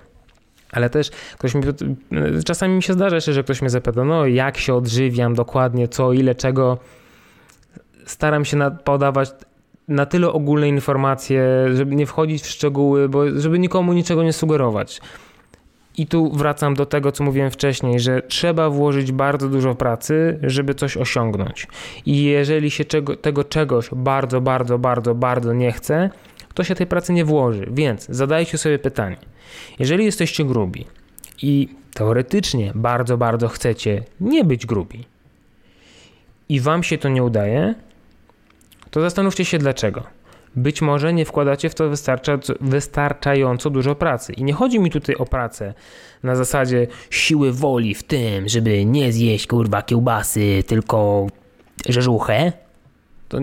Ale 0.73 0.90
też 0.90 1.11
ktoś 1.11 1.55
mi, 1.55 1.62
czasami 2.44 2.75
mi 2.75 2.83
się 2.83 2.92
zdarza 2.92 3.20
że 3.20 3.44
ktoś 3.44 3.61
mnie 3.61 3.70
zapyta, 3.70 4.05
no 4.05 4.27
jak 4.27 4.59
się 4.59 4.75
odżywiam 4.75 5.35
dokładnie, 5.35 5.88
co, 5.88 6.12
ile, 6.12 6.35
czego. 6.35 6.79
Staram 8.07 8.44
się 8.44 8.70
podawać 8.85 9.31
na 9.88 10.07
tyle 10.07 10.33
ogólne 10.33 10.68
informacje, 10.68 11.44
żeby 11.75 11.96
nie 11.96 12.07
wchodzić 12.07 12.42
w 12.42 12.46
szczegóły, 12.46 13.09
bo 13.09 13.40
żeby 13.40 13.59
nikomu 13.59 13.92
niczego 13.92 14.23
nie 14.23 14.33
sugerować. 14.33 15.01
I 16.00 16.06
tu 16.06 16.30
wracam 16.32 16.74
do 16.74 16.86
tego, 16.86 17.12
co 17.12 17.24
mówiłem 17.24 17.50
wcześniej, 17.50 18.00
że 18.00 18.22
trzeba 18.22 18.70
włożyć 18.70 19.12
bardzo 19.12 19.48
dużo 19.48 19.74
pracy, 19.74 20.38
żeby 20.42 20.74
coś 20.74 20.96
osiągnąć. 20.96 21.66
I 22.06 22.22
jeżeli 22.22 22.70
się 22.70 22.84
czego, 22.84 23.16
tego 23.16 23.44
czegoś 23.44 23.90
bardzo, 23.92 24.40
bardzo, 24.40 24.78
bardzo, 24.78 25.14
bardzo 25.14 25.52
nie 25.52 25.72
chce, 25.72 26.10
to 26.54 26.64
się 26.64 26.74
tej 26.74 26.86
pracy 26.86 27.12
nie 27.12 27.24
włoży. 27.24 27.68
Więc 27.70 28.06
zadajcie 28.08 28.58
sobie 28.58 28.78
pytanie. 28.78 29.16
Jeżeli 29.78 30.04
jesteście 30.04 30.44
grubi 30.44 30.86
i 31.42 31.68
teoretycznie 31.94 32.72
bardzo, 32.74 33.16
bardzo 33.16 33.48
chcecie 33.48 34.02
nie 34.20 34.44
być 34.44 34.66
grubi 34.66 35.04
i 36.48 36.60
wam 36.60 36.82
się 36.82 36.98
to 36.98 37.08
nie 37.08 37.22
udaje, 37.22 37.74
to 38.90 39.00
zastanówcie 39.00 39.44
się 39.44 39.58
dlaczego 39.58 40.19
być 40.56 40.82
może 40.82 41.12
nie 41.12 41.24
wkładacie 41.24 41.70
w 41.70 41.74
to 41.74 41.90
wystarczająco 42.60 43.70
dużo 43.70 43.94
pracy. 43.94 44.32
I 44.32 44.44
nie 44.44 44.52
chodzi 44.52 44.80
mi 44.80 44.90
tutaj 44.90 45.14
o 45.14 45.26
pracę 45.26 45.74
na 46.22 46.36
zasadzie 46.36 46.86
siły 47.10 47.52
woli 47.52 47.94
w 47.94 48.02
tym, 48.02 48.48
żeby 48.48 48.84
nie 48.84 49.12
zjeść 49.12 49.46
kurwa 49.46 49.82
kiełbasy, 49.82 50.64
tylko 50.66 51.26
rzeżuchę. 51.88 52.52
To 53.28 53.38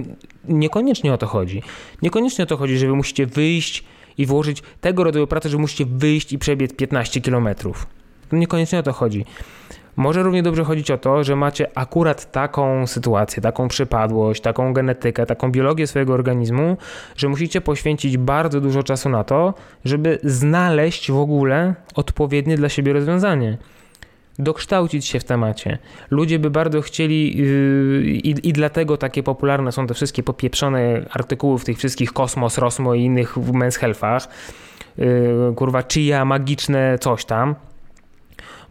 niekoniecznie 0.47 1.13
o 1.13 1.17
to 1.17 1.27
chodzi. 1.27 1.61
Niekoniecznie 2.01 2.43
o 2.43 2.47
to 2.47 2.57
chodzi, 2.57 2.77
że 2.77 2.87
wy 2.87 2.95
musicie 2.95 3.25
wyjść 3.25 3.83
i 4.17 4.25
włożyć 4.25 4.63
tego 4.81 5.03
rodzaju 5.03 5.27
pracę, 5.27 5.49
że 5.49 5.57
musicie 5.57 5.85
wyjść 5.85 6.33
i 6.33 6.39
przebiec 6.39 6.73
15 6.73 7.21
kilometrów. 7.21 7.87
Niekoniecznie 8.31 8.79
o 8.79 8.83
to 8.83 8.93
chodzi. 8.93 9.25
Może 9.97 10.23
równie 10.23 10.43
dobrze 10.43 10.63
chodzić 10.63 10.91
o 10.91 10.97
to, 10.97 11.23
że 11.23 11.36
macie 11.36 11.67
akurat 11.75 12.31
taką 12.31 12.88
sytuację, 12.88 13.41
taką 13.41 13.67
przypadłość, 13.67 14.41
taką 14.41 14.73
genetykę, 14.73 15.25
taką 15.25 15.51
biologię 15.51 15.88
swojego 15.88 16.13
organizmu, 16.13 16.77
że 17.15 17.29
musicie 17.29 17.62
poświęcić 17.62 18.17
bardzo 18.17 18.62
dużo 18.62 18.83
czasu 18.83 19.10
na 19.10 19.23
to, 19.23 19.53
żeby 19.86 20.19
znaleźć 20.23 21.12
w 21.12 21.17
ogóle 21.17 21.75
odpowiednie 21.95 22.57
dla 22.57 22.69
siebie 22.69 22.93
rozwiązanie 22.93 23.57
dokształcić 24.39 25.05
się 25.05 25.19
w 25.19 25.23
temacie. 25.23 25.77
Ludzie 26.12 26.39
by 26.39 26.49
bardzo 26.49 26.81
chcieli 26.81 27.38
yy, 27.38 28.03
i, 28.05 28.49
i, 28.49 28.53
dlatego 28.53 28.97
takie 28.97 29.23
popularne 29.23 29.71
są 29.71 29.88
te 29.88 29.93
wszystkie 29.93 30.23
popieprzone 30.23 31.05
artykuły 31.10 31.60
w 31.60 31.65
tych 31.65 31.77
wszystkich 31.77 32.13
Kosmos, 32.13 32.57
Rosmo 32.57 32.93
i 32.93 33.01
innych 33.01 33.38
Men's 33.38 33.79
Healthach. 33.79 34.27
Yy, 34.97 35.53
kurwa, 35.55 35.83
czyja 35.83 36.25
magiczne 36.25 36.97
coś 36.99 37.25
tam 37.25 37.55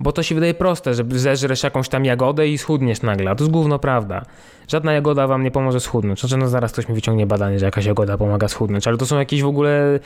bo 0.01 0.13
to 0.13 0.23
się 0.23 0.35
wydaje 0.35 0.55
proste, 0.55 0.95
że 0.95 1.05
zeżresz 1.11 1.63
jakąś 1.63 1.89
tam 1.89 2.05
jagodę 2.05 2.49
i 2.49 2.59
schudniesz 2.59 3.03
nagle, 3.03 3.31
a 3.31 3.35
to 3.35 3.45
jest 3.45 3.53
gówno 3.53 3.79
prawda. 3.79 4.23
Żadna 4.69 4.93
jagoda 4.93 5.27
wam 5.27 5.43
nie 5.43 5.51
pomoże 5.51 5.81
schudnąć. 5.81 6.21
Znaczy, 6.21 6.37
no 6.37 6.49
zaraz 6.49 6.73
ktoś 6.73 6.89
mi 6.89 6.95
wyciągnie 6.95 7.27
badanie, 7.27 7.59
że 7.59 7.65
jakaś 7.65 7.85
jagoda 7.85 8.19
pomaga 8.19 8.49
schudnąć, 8.49 8.87
ale 8.89 8.97
to 8.97 9.07
są 9.07 9.19
jakieś 9.19 9.43
w 9.43 9.47
ogóle 9.47 10.01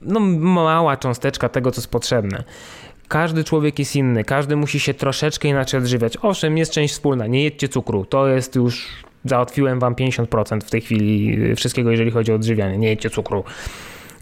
no, 0.00 0.20
mała 0.20 0.96
cząsteczka 0.96 1.48
tego, 1.48 1.70
co 1.70 1.80
jest 1.80 1.90
potrzebne. 1.90 2.44
Każdy 3.08 3.44
człowiek 3.44 3.78
jest 3.78 3.96
inny, 3.96 4.24
każdy 4.24 4.56
musi 4.56 4.80
się 4.80 4.94
troszeczkę 4.94 5.48
inaczej 5.48 5.80
odżywiać. 5.80 6.16
Owszem, 6.22 6.58
jest 6.58 6.72
część 6.72 6.94
wspólna, 6.94 7.26
nie 7.26 7.44
jedźcie 7.44 7.68
cukru, 7.68 8.04
to 8.04 8.28
jest 8.28 8.54
już, 8.54 9.04
załatwiłem 9.24 9.80
wam 9.80 9.94
50% 9.94 10.60
w 10.60 10.70
tej 10.70 10.80
chwili 10.80 11.36
wszystkiego, 11.54 11.90
jeżeli 11.90 12.10
chodzi 12.10 12.32
o 12.32 12.34
odżywianie, 12.34 12.78
nie 12.78 12.88
jedźcie 12.88 13.10
cukru. 13.10 13.44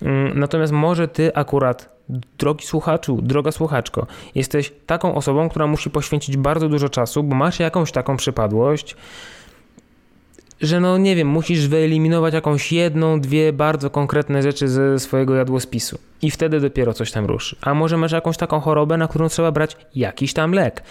Mm, 0.03 0.39
natomiast 0.39 0.73
może 0.73 1.09
ty 1.09 1.35
akurat, 1.35 1.94
drogi 2.39 2.67
słuchaczu, 2.67 3.23
droga 3.23 3.53
słuchaczko, 3.53 4.07
jesteś 4.35 4.73
taką 4.87 5.15
osobą, 5.15 5.49
która 5.49 5.67
musi 5.67 5.91
poświęcić 5.91 6.37
bardzo 6.37 6.69
dużo 6.69 6.89
czasu, 6.89 7.23
bo 7.23 7.37
masz 7.37 7.61
jakąś 7.61 7.93
taką 7.93 8.17
przypadłość, 8.17 8.97
że 10.61 10.81
no 10.81 10.99
nie 10.99 11.17
wiem, 11.17 11.29
musisz 11.29 11.69
wyeliminować 11.69 12.35
jakąś 12.35 12.73
jedną, 12.73 13.21
dwie 13.21 13.53
bardzo 13.53 13.91
konkretne 13.91 14.43
rzeczy 14.43 14.69
ze 14.69 14.99
swojego 14.99 15.35
jadłospisu 15.35 15.99
i 16.23 16.31
wtedy 16.31 16.61
dopiero 16.61 16.95
coś 16.95 17.13
tam 17.13 17.27
ruszy. 17.27 17.57
A 17.63 17.75
może 17.75 17.97
masz 17.97 18.13
jakąś 18.13 18.37
taką 18.37 18.61
chorobę, 18.61 18.97
na 18.97 19.09
którą 19.09 19.29
trzeba 19.29 19.53
brać 19.53 19.77
jakiś 19.95 20.33
tam 20.33 20.53
lek. 20.53 20.83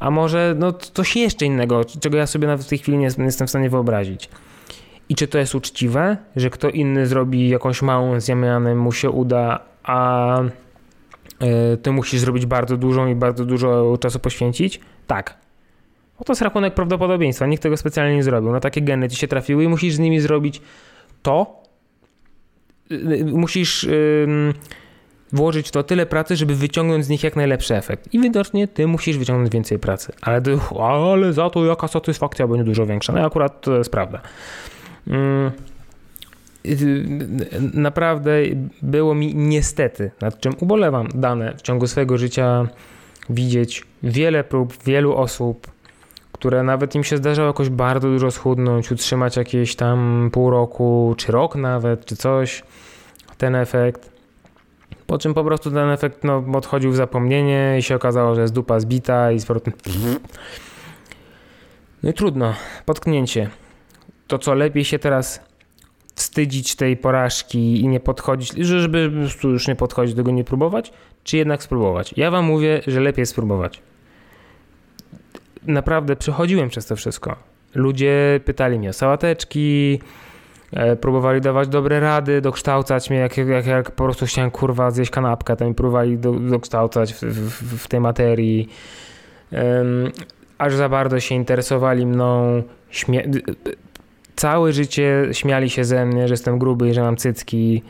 A 0.00 0.10
może 0.10 0.54
no 0.58 0.72
coś 0.72 1.16
jeszcze 1.16 1.46
innego, 1.46 1.84
czego 2.00 2.16
ja 2.16 2.26
sobie 2.26 2.46
nawet 2.46 2.66
w 2.66 2.68
tej 2.68 2.78
chwili 2.78 2.98
nie, 2.98 3.08
jestem 3.18 3.46
w 3.46 3.50
stanie 3.50 3.70
wyobrazić. 3.70 4.28
I 5.08 5.14
czy 5.14 5.28
to 5.28 5.38
jest 5.38 5.54
uczciwe, 5.54 6.16
że 6.36 6.50
kto 6.50 6.70
inny 6.70 7.06
zrobi 7.06 7.48
jakąś 7.48 7.82
małą 7.82 8.20
zamianę, 8.20 8.74
mu 8.74 8.92
się 8.92 9.10
uda, 9.10 9.60
a 9.88 10.40
e, 11.40 11.76
ty 11.76 11.92
musisz 11.92 12.20
zrobić 12.20 12.46
bardzo 12.46 12.76
dużą 12.76 13.06
i 13.06 13.14
bardzo 13.14 13.44
dużo 13.44 13.96
czasu 14.00 14.18
poświęcić? 14.18 14.80
Tak. 15.06 15.38
No 16.18 16.24
to 16.24 16.32
jest 16.32 16.42
rachunek 16.42 16.74
prawdopodobieństwa. 16.74 17.46
Nikt 17.46 17.62
tego 17.62 17.76
specjalnie 17.76 18.16
nie 18.16 18.22
zrobił. 18.22 18.52
No 18.52 18.60
takie 18.60 18.82
geny 18.82 19.08
ci 19.08 19.16
się 19.16 19.28
trafiły 19.28 19.64
i 19.64 19.68
musisz 19.68 19.94
z 19.94 19.98
nimi 19.98 20.20
zrobić 20.20 20.60
to. 21.22 21.62
Y, 22.90 22.94
y, 22.94 23.24
musisz 23.24 23.88
włożyć 25.32 25.70
to 25.70 25.82
tyle 25.82 26.06
pracy, 26.06 26.36
żeby 26.36 26.54
wyciągnąć 26.54 27.04
z 27.04 27.08
nich 27.08 27.22
jak 27.22 27.36
najlepszy 27.36 27.76
efekt. 27.76 28.14
I 28.14 28.20
widocznie 28.20 28.68
ty 28.68 28.86
musisz 28.86 29.18
wyciągnąć 29.18 29.52
więcej 29.52 29.78
pracy. 29.78 30.12
Ale, 30.22 30.42
ale 30.80 31.32
za 31.32 31.50
to 31.50 31.64
jaka 31.64 31.88
satysfakcja 31.88 32.46
będzie 32.46 32.64
dużo 32.64 32.86
większa. 32.86 33.12
No 33.12 33.26
akurat 33.26 33.60
to 33.60 33.78
jest 33.78 33.90
prawda. 33.90 34.20
Mm, 36.68 37.46
naprawdę 37.74 38.32
było 38.82 39.14
mi 39.14 39.34
niestety, 39.34 40.10
nad 40.20 40.40
czym 40.40 40.54
ubolewam, 40.60 41.08
dane 41.14 41.54
w 41.56 41.62
ciągu 41.62 41.86
swojego 41.86 42.18
życia 42.18 42.66
widzieć 43.30 43.84
wiele 44.02 44.44
prób, 44.44 44.82
wielu 44.84 45.16
osób, 45.16 45.66
które 46.32 46.62
nawet 46.62 46.94
im 46.94 47.04
się 47.04 47.16
zdarzało 47.16 47.48
jakoś 47.48 47.68
bardzo 47.68 48.08
dużo 48.08 48.30
schudnąć, 48.30 48.92
utrzymać 48.92 49.36
jakieś 49.36 49.76
tam 49.76 50.30
pół 50.32 50.50
roku, 50.50 51.14
czy 51.16 51.32
rok 51.32 51.56
nawet, 51.56 52.04
czy 52.04 52.16
coś, 52.16 52.62
ten 53.38 53.54
efekt. 53.54 54.10
Po 55.06 55.18
czym 55.18 55.34
po 55.34 55.44
prostu 55.44 55.70
ten 55.70 55.90
efekt 55.90 56.24
no, 56.24 56.44
odchodził 56.54 56.90
w 56.90 56.96
zapomnienie 56.96 57.76
i 57.78 57.82
się 57.82 57.94
okazało, 57.94 58.34
że 58.34 58.40
jest 58.40 58.54
dupa 58.54 58.80
zbita 58.80 59.32
i 59.32 59.40
z 59.40 59.46
powrotem... 59.46 59.72
No 62.02 62.10
i 62.10 62.12
trudno, 62.12 62.54
potknięcie 62.84 63.50
to 64.28 64.38
co 64.38 64.54
lepiej 64.54 64.84
się 64.84 64.98
teraz 64.98 65.47
wstydzić 66.18 66.76
tej 66.76 66.96
porażki 66.96 67.80
i 67.80 67.88
nie 67.88 68.00
podchodzić, 68.00 68.52
żeby 68.54 69.10
już 69.44 69.68
nie 69.68 69.76
podchodzić 69.76 70.14
do 70.14 70.22
tego, 70.22 70.30
nie 70.30 70.44
próbować, 70.44 70.92
czy 71.24 71.36
jednak 71.36 71.62
spróbować? 71.62 72.14
Ja 72.16 72.30
wam 72.30 72.44
mówię, 72.44 72.80
że 72.86 73.00
lepiej 73.00 73.26
spróbować. 73.26 73.82
Naprawdę 75.66 76.16
przechodziłem 76.16 76.68
przez 76.68 76.86
to 76.86 76.96
wszystko. 76.96 77.36
Ludzie 77.74 78.40
pytali 78.44 78.78
mnie 78.78 78.90
o 78.90 78.92
sałateczki, 78.92 80.00
e, 80.72 80.96
próbowali 80.96 81.40
dawać 81.40 81.68
dobre 81.68 82.00
rady, 82.00 82.40
dokształcać 82.40 83.10
mnie, 83.10 83.18
jak, 83.18 83.36
jak, 83.36 83.66
jak 83.66 83.90
po 83.90 84.04
prostu 84.04 84.26
chciałem 84.26 84.50
kurwa 84.50 84.90
zjeść 84.90 85.10
kanapkę, 85.10 85.56
to 85.56 85.64
mi 85.64 85.74
próbowali 85.74 86.18
do, 86.18 86.32
dokształcać 86.32 87.14
w, 87.14 87.22
w, 87.22 87.84
w 87.84 87.88
tej 87.88 88.00
materii. 88.00 88.68
Aż 90.58 90.74
za 90.74 90.88
bardzo 90.88 91.20
się 91.20 91.34
interesowali 91.34 92.06
mną, 92.06 92.62
śmie 92.90 93.24
całe 94.38 94.72
życie 94.72 95.28
śmiali 95.32 95.70
się 95.70 95.84
ze 95.84 96.06
mnie, 96.06 96.28
że 96.28 96.32
jestem 96.32 96.58
gruby 96.58 96.88
i 96.88 96.94
że 96.94 97.02
mam 97.02 97.16
cycki. 97.16 97.82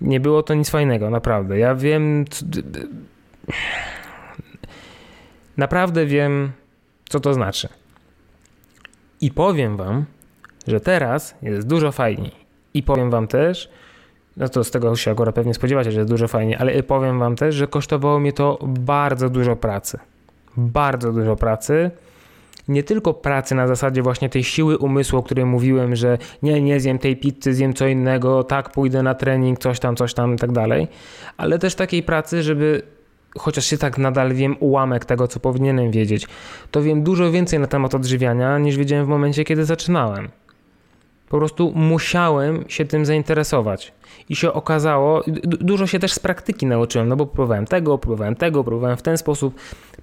Nie 0.00 0.20
było 0.20 0.42
to 0.42 0.54
nic 0.54 0.70
fajnego, 0.70 1.10
naprawdę. 1.10 1.58
Ja 1.58 1.74
wiem. 1.74 2.24
Naprawdę 5.56 6.06
wiem, 6.06 6.52
co 7.08 7.20
to 7.20 7.34
znaczy. 7.34 7.68
I 9.20 9.30
powiem 9.30 9.76
wam, 9.76 10.04
że 10.66 10.80
teraz 10.80 11.34
jest 11.42 11.66
dużo 11.66 11.92
fajniej. 11.92 12.32
I 12.74 12.82
powiem 12.82 13.10
wam 13.10 13.28
też, 13.28 13.70
no 14.36 14.48
to 14.48 14.64
z 14.64 14.70
tego 14.70 14.96
się 14.96 15.10
akurat 15.10 15.34
pewnie 15.34 15.54
spodziewacie, 15.54 15.92
że 15.92 16.00
jest 16.00 16.10
dużo 16.10 16.28
fajnie, 16.28 16.58
ale 16.58 16.82
powiem 16.82 17.18
wam 17.18 17.36
też, 17.36 17.54
że 17.54 17.66
kosztowało 17.66 18.20
mnie 18.20 18.32
to 18.32 18.58
bardzo 18.62 19.30
dużo 19.30 19.56
pracy. 19.56 19.98
Bardzo 20.56 21.12
dużo 21.12 21.36
pracy. 21.36 21.90
Nie 22.68 22.82
tylko 22.82 23.14
pracy 23.14 23.54
na 23.54 23.66
zasadzie 23.66 24.02
właśnie 24.02 24.28
tej 24.28 24.44
siły 24.44 24.78
umysłu, 24.78 25.18
o 25.18 25.22
której 25.22 25.44
mówiłem, 25.44 25.96
że 25.96 26.18
nie, 26.42 26.62
nie 26.62 26.80
zjem 26.80 26.98
tej 26.98 27.16
pizzy, 27.16 27.54
zjem 27.54 27.74
co 27.74 27.86
innego, 27.86 28.44
tak, 28.44 28.70
pójdę 28.70 29.02
na 29.02 29.14
trening, 29.14 29.58
coś 29.58 29.80
tam, 29.80 29.96
coś 29.96 30.14
tam 30.14 30.34
i 30.34 30.38
tak 30.38 30.52
dalej, 30.52 30.88
ale 31.36 31.58
też 31.58 31.74
takiej 31.74 32.02
pracy, 32.02 32.42
żeby 32.42 32.82
chociaż 33.38 33.66
się 33.66 33.78
tak 33.78 33.98
nadal 33.98 34.34
wiem 34.34 34.56
ułamek 34.60 35.04
tego, 35.04 35.28
co 35.28 35.40
powinienem 35.40 35.90
wiedzieć, 35.90 36.26
to 36.70 36.82
wiem 36.82 37.02
dużo 37.02 37.30
więcej 37.30 37.58
na 37.58 37.66
temat 37.66 37.94
odżywiania 37.94 38.58
niż 38.58 38.76
wiedziałem 38.76 39.06
w 39.06 39.08
momencie, 39.08 39.44
kiedy 39.44 39.64
zaczynałem. 39.64 40.28
Po 41.28 41.38
prostu 41.38 41.72
musiałem 41.74 42.64
się 42.68 42.84
tym 42.84 43.06
zainteresować. 43.06 43.92
I 44.28 44.36
się 44.36 44.52
okazało, 44.52 45.22
dużo 45.44 45.86
się 45.86 45.98
też 45.98 46.12
z 46.12 46.18
praktyki 46.18 46.66
nauczyłem, 46.66 47.08
no 47.08 47.16
bo 47.16 47.26
próbowałem 47.26 47.66
tego, 47.66 47.98
próbowałem 47.98 48.34
tego, 48.36 48.64
próbowałem 48.64 48.96
w 48.96 49.02
ten 49.02 49.18
sposób, 49.18 49.54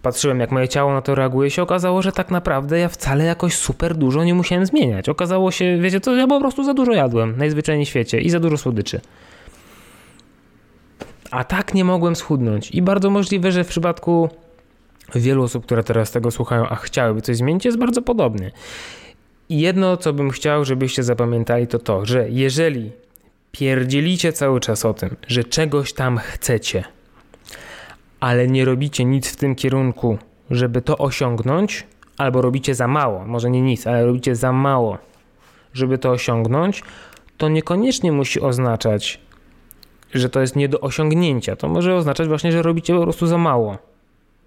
patrzyłem 0.03 0.39
jak 0.39 0.51
moje 0.51 0.67
ciało 0.67 0.93
na 0.93 1.01
to 1.01 1.15
reaguje, 1.15 1.49
się 1.49 1.61
okazało, 1.61 2.01
że 2.01 2.11
tak 2.11 2.31
naprawdę 2.31 2.79
ja 2.79 2.89
wcale 2.89 3.23
jakoś 3.23 3.55
super 3.55 3.95
dużo 3.95 4.23
nie 4.23 4.33
musiałem 4.33 4.65
zmieniać. 4.65 5.09
Okazało 5.09 5.51
się, 5.51 5.77
wiecie 5.77 5.99
co, 5.99 6.15
ja 6.15 6.27
po 6.27 6.39
prostu 6.39 6.63
za 6.63 6.73
dużo 6.73 6.91
jadłem, 6.91 7.37
najzwyczajniej 7.37 7.85
w 7.85 7.89
świecie 7.89 8.21
i 8.21 8.29
za 8.29 8.39
dużo 8.39 8.57
słodyczy. 8.57 9.01
A 11.31 11.43
tak 11.43 11.73
nie 11.73 11.85
mogłem 11.85 12.15
schudnąć. 12.15 12.71
I 12.71 12.81
bardzo 12.81 13.09
możliwe, 13.09 13.51
że 13.51 13.63
w 13.63 13.67
przypadku 13.67 14.29
wielu 15.15 15.43
osób, 15.43 15.65
które 15.65 15.83
teraz 15.83 16.11
tego 16.11 16.31
słuchają, 16.31 16.67
a 16.67 16.75
chciałyby 16.75 17.21
coś 17.21 17.37
zmienić, 17.37 17.65
jest 17.65 17.77
bardzo 17.77 18.01
podobnie. 18.01 18.51
I 19.49 19.59
jedno, 19.59 19.97
co 19.97 20.13
bym 20.13 20.29
chciał, 20.29 20.65
żebyście 20.65 21.03
zapamiętali, 21.03 21.67
to 21.67 21.79
to, 21.79 22.05
że 22.05 22.29
jeżeli 22.29 22.91
pierdzielicie 23.51 24.33
cały 24.33 24.59
czas 24.59 24.85
o 24.85 24.93
tym, 24.93 25.15
że 25.27 25.43
czegoś 25.43 25.93
tam 25.93 26.17
chcecie, 26.17 26.83
ale 28.23 28.47
nie 28.47 28.65
robicie 28.65 29.05
nic 29.05 29.27
w 29.27 29.35
tym 29.35 29.55
kierunku, 29.55 30.17
żeby 30.49 30.81
to 30.81 30.97
osiągnąć, 30.97 31.87
albo 32.17 32.41
robicie 32.41 32.75
za 32.75 32.87
mało, 32.87 33.25
może 33.25 33.49
nie 33.49 33.61
nic, 33.61 33.87
ale 33.87 34.05
robicie 34.05 34.35
za 34.35 34.51
mało, 34.51 34.97
żeby 35.73 35.97
to 35.97 36.11
osiągnąć, 36.11 36.83
to 37.37 37.49
niekoniecznie 37.49 38.11
musi 38.11 38.41
oznaczać, 38.41 39.19
że 40.13 40.29
to 40.29 40.41
jest 40.41 40.55
nie 40.55 40.69
do 40.69 40.79
osiągnięcia. 40.81 41.55
To 41.55 41.69
może 41.69 41.95
oznaczać 41.95 42.27
właśnie, 42.27 42.51
że 42.51 42.61
robicie 42.61 42.93
po 42.93 43.03
prostu 43.03 43.27
za 43.27 43.37
mało, 43.37 43.77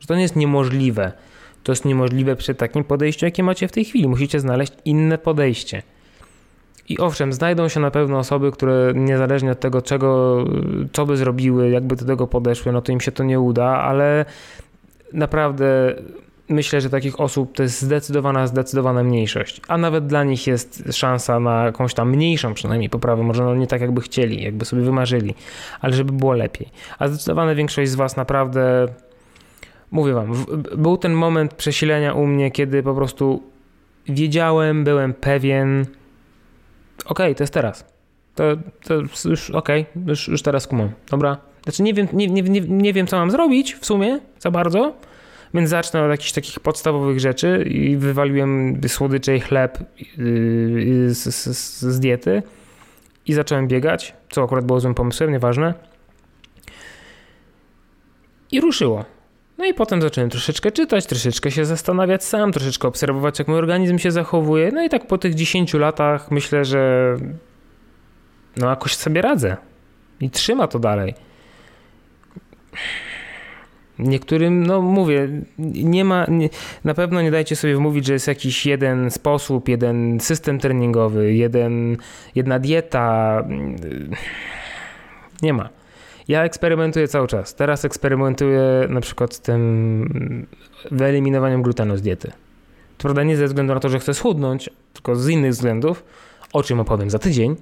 że 0.00 0.06
to 0.06 0.14
nie 0.14 0.22
jest 0.22 0.36
niemożliwe 0.36 1.12
to 1.62 1.72
jest 1.72 1.84
niemożliwe 1.84 2.36
przy 2.36 2.54
takim 2.54 2.84
podejściu, 2.84 3.24
jakie 3.24 3.42
macie 3.42 3.68
w 3.68 3.72
tej 3.72 3.84
chwili. 3.84 4.08
Musicie 4.08 4.40
znaleźć 4.40 4.72
inne 4.84 5.18
podejście. 5.18 5.82
I 6.88 6.98
owszem, 6.98 7.32
znajdą 7.32 7.68
się 7.68 7.80
na 7.80 7.90
pewno 7.90 8.18
osoby, 8.18 8.52
które 8.52 8.92
niezależnie 8.94 9.50
od 9.50 9.60
tego, 9.60 9.82
czego, 9.82 10.44
co 10.92 11.06
by 11.06 11.16
zrobiły, 11.16 11.70
jakby 11.70 11.96
do 11.96 12.04
tego 12.04 12.26
podeszły, 12.26 12.72
no 12.72 12.82
to 12.82 12.92
im 12.92 13.00
się 13.00 13.12
to 13.12 13.24
nie 13.24 13.40
uda, 13.40 13.66
ale 13.66 14.24
naprawdę 15.12 15.94
myślę, 16.48 16.80
że 16.80 16.90
takich 16.90 17.20
osób 17.20 17.54
to 17.54 17.62
jest 17.62 17.82
zdecydowana, 17.82 18.46
zdecydowana 18.46 19.02
mniejszość. 19.02 19.60
A 19.68 19.78
nawet 19.78 20.06
dla 20.06 20.24
nich 20.24 20.46
jest 20.46 20.84
szansa 20.92 21.40
na 21.40 21.64
jakąś 21.64 21.94
tam 21.94 22.10
mniejszą 22.10 22.54
przynajmniej 22.54 22.90
poprawę. 22.90 23.22
Może 23.22 23.44
no 23.44 23.54
nie 23.54 23.66
tak, 23.66 23.80
jakby 23.80 24.00
chcieli, 24.00 24.42
jakby 24.42 24.64
sobie 24.64 24.82
wymarzyli, 24.82 25.34
ale 25.80 25.92
żeby 25.92 26.12
było 26.12 26.32
lepiej. 26.32 26.68
A 26.98 27.08
zdecydowana 27.08 27.54
większość 27.54 27.90
z 27.90 27.94
Was 27.94 28.16
naprawdę 28.16 28.88
mówię 29.90 30.12
wam, 30.12 30.32
był 30.76 30.96
ten 30.96 31.12
moment 31.12 31.54
przesilenia 31.54 32.14
u 32.14 32.26
mnie, 32.26 32.50
kiedy 32.50 32.82
po 32.82 32.94
prostu 32.94 33.42
wiedziałem, 34.08 34.84
byłem 34.84 35.14
pewien, 35.14 35.86
okej, 37.06 37.26
okay, 37.26 37.34
to 37.34 37.42
jest 37.42 37.54
teraz. 37.54 37.84
To, 38.34 38.44
to 38.84 38.94
już 39.28 39.50
okej, 39.50 39.86
okay, 39.90 40.02
już, 40.06 40.28
już 40.28 40.42
teraz 40.42 40.66
kumam. 40.66 40.90
Dobra. 41.10 41.36
Znaczy 41.62 41.82
nie 41.82 41.94
wiem, 41.94 42.08
nie, 42.12 42.26
nie, 42.26 42.42
nie, 42.42 42.60
nie 42.60 42.92
wiem, 42.92 43.06
co 43.06 43.16
mam 43.16 43.30
zrobić 43.30 43.74
w 43.74 43.86
sumie 43.86 44.20
za 44.38 44.50
bardzo, 44.50 44.94
więc 45.54 45.70
zacznę 45.70 46.02
od 46.02 46.10
jakichś 46.10 46.32
takich 46.32 46.60
podstawowych 46.60 47.20
rzeczy 47.20 47.64
i 47.70 47.96
wywaliłem 47.96 48.80
słodycze 48.88 49.36
i 49.36 49.40
chleb 49.40 49.78
yy, 49.98 51.14
z, 51.14 51.34
z, 51.34 51.80
z 51.80 52.00
diety 52.00 52.42
i 53.26 53.32
zacząłem 53.32 53.68
biegać, 53.68 54.14
co 54.30 54.42
akurat 54.42 54.64
było 54.64 54.80
złym 54.80 54.94
pomysłem, 54.94 55.32
nieważne. 55.32 55.74
I 58.52 58.60
ruszyło. 58.60 59.04
No 59.58 59.64
i 59.64 59.74
potem 59.74 60.02
zacząłem 60.02 60.30
troszeczkę 60.30 60.72
czytać, 60.72 61.06
troszeczkę 61.06 61.50
się 61.50 61.64
zastanawiać 61.64 62.24
sam, 62.24 62.52
troszeczkę 62.52 62.88
obserwować, 62.88 63.38
jak 63.38 63.48
mój 63.48 63.58
organizm 63.58 63.98
się 63.98 64.10
zachowuje. 64.10 64.70
No 64.72 64.82
i 64.82 64.88
tak 64.88 65.06
po 65.06 65.18
tych 65.18 65.34
10 65.34 65.74
latach 65.74 66.30
myślę, 66.30 66.64
że 66.64 67.14
no 68.56 68.70
jakoś 68.70 68.94
sobie 68.94 69.22
radzę. 69.22 69.56
I 70.20 70.30
trzyma 70.30 70.68
to 70.68 70.78
dalej. 70.78 71.14
Niektórym, 73.98 74.66
no 74.66 74.82
mówię, 74.82 75.28
nie 75.58 76.04
ma, 76.04 76.26
nie, 76.28 76.48
na 76.84 76.94
pewno 76.94 77.22
nie 77.22 77.30
dajcie 77.30 77.56
sobie 77.56 77.76
wmówić, 77.76 78.06
że 78.06 78.12
jest 78.12 78.28
jakiś 78.28 78.66
jeden 78.66 79.10
sposób, 79.10 79.68
jeden 79.68 80.20
system 80.20 80.58
treningowy, 80.58 81.34
jeden, 81.34 81.96
jedna 82.34 82.58
dieta. 82.58 83.44
Nie 85.42 85.52
ma. 85.52 85.75
Ja 86.28 86.44
eksperymentuję 86.44 87.08
cały 87.08 87.26
czas. 87.28 87.54
Teraz 87.54 87.84
eksperymentuję 87.84 88.62
na 88.88 89.00
przykład 89.00 89.34
z 89.34 89.40
tym 89.40 90.46
wyeliminowaniem 90.90 91.62
glutenu 91.62 91.96
z 91.96 92.02
diety. 92.02 92.32
To 92.98 93.02
prawda 93.02 93.22
nie 93.22 93.36
ze 93.36 93.46
względu 93.46 93.74
na 93.74 93.80
to, 93.80 93.88
że 93.88 93.98
chcę 93.98 94.14
schudnąć, 94.14 94.70
tylko 94.92 95.16
z 95.16 95.28
innych 95.28 95.50
względów, 95.50 96.04
o 96.52 96.62
czym 96.62 96.80
opowiem 96.80 97.10
za 97.10 97.18
tydzień, 97.18 97.56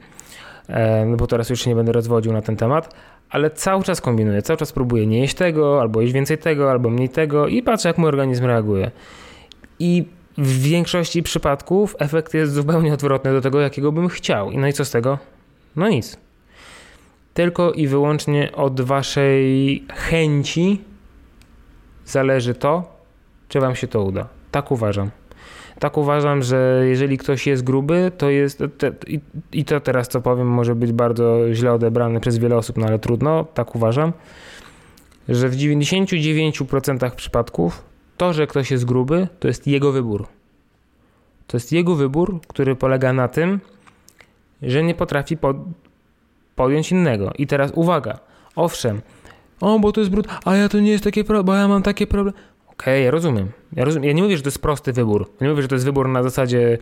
no 1.07 1.16
bo 1.16 1.27
teraz 1.27 1.50
już 1.50 1.61
się 1.61 1.70
nie 1.70 1.77
będę 1.77 1.92
rozwodził 1.92 2.33
na 2.33 2.42
ten 2.42 2.57
temat, 2.57 2.94
ale 3.31 3.50
cały 3.50 3.83
czas 3.83 4.00
kombinuję, 4.00 4.42
cały 4.42 4.57
czas 4.57 4.72
próbuję 4.72 5.07
nie 5.07 5.20
jeść 5.20 5.35
tego, 5.35 5.81
albo 5.81 6.00
jeść 6.00 6.12
więcej 6.12 6.38
tego, 6.38 6.70
albo 6.70 6.90
mniej 6.90 7.09
tego 7.09 7.48
i 7.48 7.62
patrzę, 7.62 7.88
jak 7.88 7.98
mój 7.98 8.09
organizm 8.09 8.44
reaguje. 8.44 8.90
I 9.79 10.05
w 10.38 10.62
większości 10.62 11.22
przypadków 11.22 11.96
efekt 11.98 12.35
jest 12.35 12.53
zupełnie 12.53 12.94
odwrotny 12.94 13.33
do 13.33 13.40
tego, 13.40 13.61
jakiego 13.61 13.92
bym 13.92 14.09
chciał. 14.09 14.50
I 14.50 14.59
no 14.59 14.66
i 14.66 14.72
co 14.72 14.85
z 14.85 14.90
tego? 14.90 15.18
No 15.77 15.88
nic 15.88 16.24
tylko 17.35 17.73
i 17.73 17.87
wyłącznie 17.87 18.53
od 18.53 18.81
waszej 18.81 19.85
chęci 19.92 20.81
zależy 22.07 22.55
to, 22.55 22.99
czy 23.49 23.61
wam 23.61 23.75
się 23.75 23.88
to 23.88 24.03
uda. 24.03 24.29
Tak 24.51 24.70
uważam. 24.70 25.11
Tak 25.79 25.99
uważam, 25.99 26.42
że 26.42 26.85
jeżeli 26.87 27.18
ktoś 27.18 27.47
jest 27.47 27.64
gruby, 27.64 28.12
to 28.18 28.31
jest. 28.31 28.62
Te, 28.79 28.92
i, 29.07 29.20
I 29.53 29.64
to 29.64 29.81
teraz, 29.81 30.09
co 30.09 30.20
powiem, 30.20 30.47
może 30.47 30.75
być 30.75 30.92
bardzo 30.92 31.55
źle 31.55 31.73
odebrane 31.73 32.20
przez 32.20 32.38
wiele 32.38 32.57
osób, 32.57 32.77
no 32.77 32.87
ale 32.87 32.99
trudno, 32.99 33.44
tak 33.55 33.75
uważam, 33.77 34.12
że 35.29 35.49
w 35.49 35.57
99% 35.57 37.11
przypadków 37.11 37.85
to, 38.16 38.33
że 38.33 38.47
ktoś 38.47 38.70
jest 38.70 38.85
gruby, 38.85 39.29
to 39.40 39.49
jest 39.49 39.66
jego 39.66 39.92
wybór. 39.92 40.27
To 41.47 41.57
jest 41.57 41.73
jego 41.73 41.94
wybór, 41.94 42.40
który 42.47 42.77
polega 42.77 43.12
na 43.12 43.29
tym, 43.29 43.61
że 44.62 44.83
nie 44.83 44.94
potrafi 44.94 45.37
pod, 45.37 45.57
podjąć 46.57 46.93
innego. 46.93 47.33
I 47.38 47.47
teraz 47.47 47.73
uwaga, 47.75 48.19
owszem, 48.57 49.01
o, 49.61 49.79
bo 49.79 49.93
to 49.93 50.01
jest 50.01 50.11
brud, 50.11 50.27
a 50.45 50.57
ja 50.57 50.69
to 50.69 50.81
nie 50.81 50.90
jest 50.90 51.05
takie 51.05 51.25
problem, 51.25 51.47
bo 51.47 51.55
ja 51.55 51.69
mam 51.69 51.83
takie 51.83 52.07
problemy. 52.07 52.38
Okej, 52.67 52.95
okay, 52.95 53.01
ja 53.01 53.11
rozumiem. 53.11 53.49
ja 53.73 53.85
rozumiem. 53.85 54.09
Ja 54.09 54.12
nie 54.12 54.23
mówię, 54.23 54.37
że 54.37 54.43
to 54.43 54.49
jest 54.49 54.62
prosty 54.62 54.93
wybór. 54.93 55.31
Ja 55.40 55.47
nie 55.47 55.51
mówię, 55.51 55.62
że 55.62 55.69
to 55.69 55.75
jest 55.75 55.85
wybór 55.85 56.09
na 56.09 56.23
zasadzie 56.23 56.79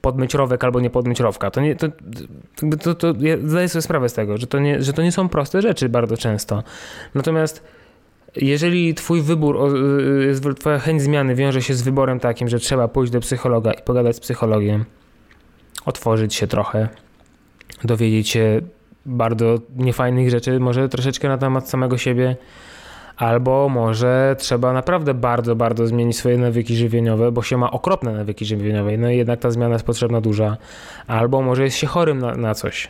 podmyć 0.00 0.34
rowek 0.34 0.64
albo 0.64 0.80
nie 0.80 0.90
podmyć 0.90 1.20
rowka. 1.20 1.50
To 1.50 1.60
nie, 1.60 1.76
to, 1.76 1.88
to, 2.82 2.94
to, 2.94 3.14
ja 3.20 3.36
zdaję 3.44 3.68
sobie 3.68 3.82
sprawę 3.82 4.08
z 4.08 4.14
tego, 4.14 4.38
że 4.38 4.46
to, 4.46 4.58
nie, 4.58 4.82
że 4.82 4.92
to 4.92 5.02
nie 5.02 5.12
są 5.12 5.28
proste 5.28 5.62
rzeczy 5.62 5.88
bardzo 5.88 6.16
często. 6.16 6.62
Natomiast 7.14 7.64
jeżeli 8.36 8.94
twój 8.94 9.22
wybór, 9.22 9.58
twoja 10.58 10.78
chęć 10.78 11.02
zmiany 11.02 11.34
wiąże 11.34 11.62
się 11.62 11.74
z 11.74 11.82
wyborem 11.82 12.20
takim, 12.20 12.48
że 12.48 12.58
trzeba 12.58 12.88
pójść 12.88 13.12
do 13.12 13.20
psychologa 13.20 13.72
i 13.72 13.82
pogadać 13.82 14.16
z 14.16 14.20
psychologiem, 14.20 14.84
otworzyć 15.86 16.34
się 16.34 16.46
trochę, 16.46 16.88
dowiedzieć 17.84 18.28
się 18.28 18.60
bardzo 19.06 19.58
niefajnych 19.76 20.30
rzeczy, 20.30 20.60
może 20.60 20.88
troszeczkę 20.88 21.28
na 21.28 21.38
temat 21.38 21.68
samego 21.68 21.98
siebie, 21.98 22.36
albo 23.16 23.68
może 23.68 24.36
trzeba 24.38 24.72
naprawdę 24.72 25.14
bardzo, 25.14 25.56
bardzo 25.56 25.86
zmienić 25.86 26.16
swoje 26.16 26.38
nawyki 26.38 26.76
żywieniowe, 26.76 27.32
bo 27.32 27.42
się 27.42 27.56
ma 27.56 27.70
okropne 27.70 28.12
nawyki 28.12 28.44
żywieniowe, 28.44 28.96
no 28.98 29.10
i 29.10 29.16
jednak 29.16 29.40
ta 29.40 29.50
zmiana 29.50 29.72
jest 29.72 29.86
potrzebna 29.86 30.20
duża, 30.20 30.56
albo 31.06 31.42
może 31.42 31.64
jest 31.64 31.76
się 31.76 31.86
chorym 31.86 32.18
na, 32.18 32.34
na 32.34 32.54
coś. 32.54 32.88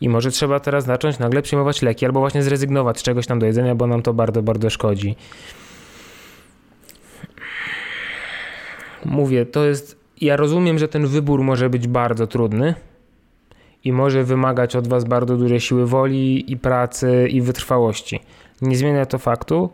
I 0.00 0.08
może 0.08 0.30
trzeba 0.30 0.60
teraz 0.60 0.84
zacząć 0.84 1.18
nagle 1.18 1.42
przyjmować 1.42 1.82
leki, 1.82 2.06
albo 2.06 2.20
właśnie 2.20 2.42
zrezygnować 2.42 2.98
z 2.98 3.02
czegoś 3.02 3.26
tam 3.26 3.38
do 3.38 3.46
jedzenia, 3.46 3.74
bo 3.74 3.86
nam 3.86 4.02
to 4.02 4.14
bardzo, 4.14 4.42
bardzo 4.42 4.70
szkodzi. 4.70 5.16
Mówię, 9.04 9.46
to 9.46 9.64
jest. 9.64 10.02
Ja 10.20 10.36
rozumiem, 10.36 10.78
że 10.78 10.88
ten 10.88 11.06
wybór 11.06 11.42
może 11.42 11.70
być 11.70 11.88
bardzo 11.88 12.26
trudny, 12.26 12.74
i 13.84 13.92
może 13.92 14.24
wymagać 14.24 14.76
od 14.76 14.88
Was 14.88 15.04
bardzo 15.04 15.36
dużej 15.36 15.60
siły 15.60 15.86
woli 15.86 16.52
i 16.52 16.56
pracy 16.56 17.28
i 17.30 17.40
wytrwałości. 17.40 18.20
Nie 18.62 18.76
zmienia 18.76 19.06
to 19.06 19.18
faktu, 19.18 19.70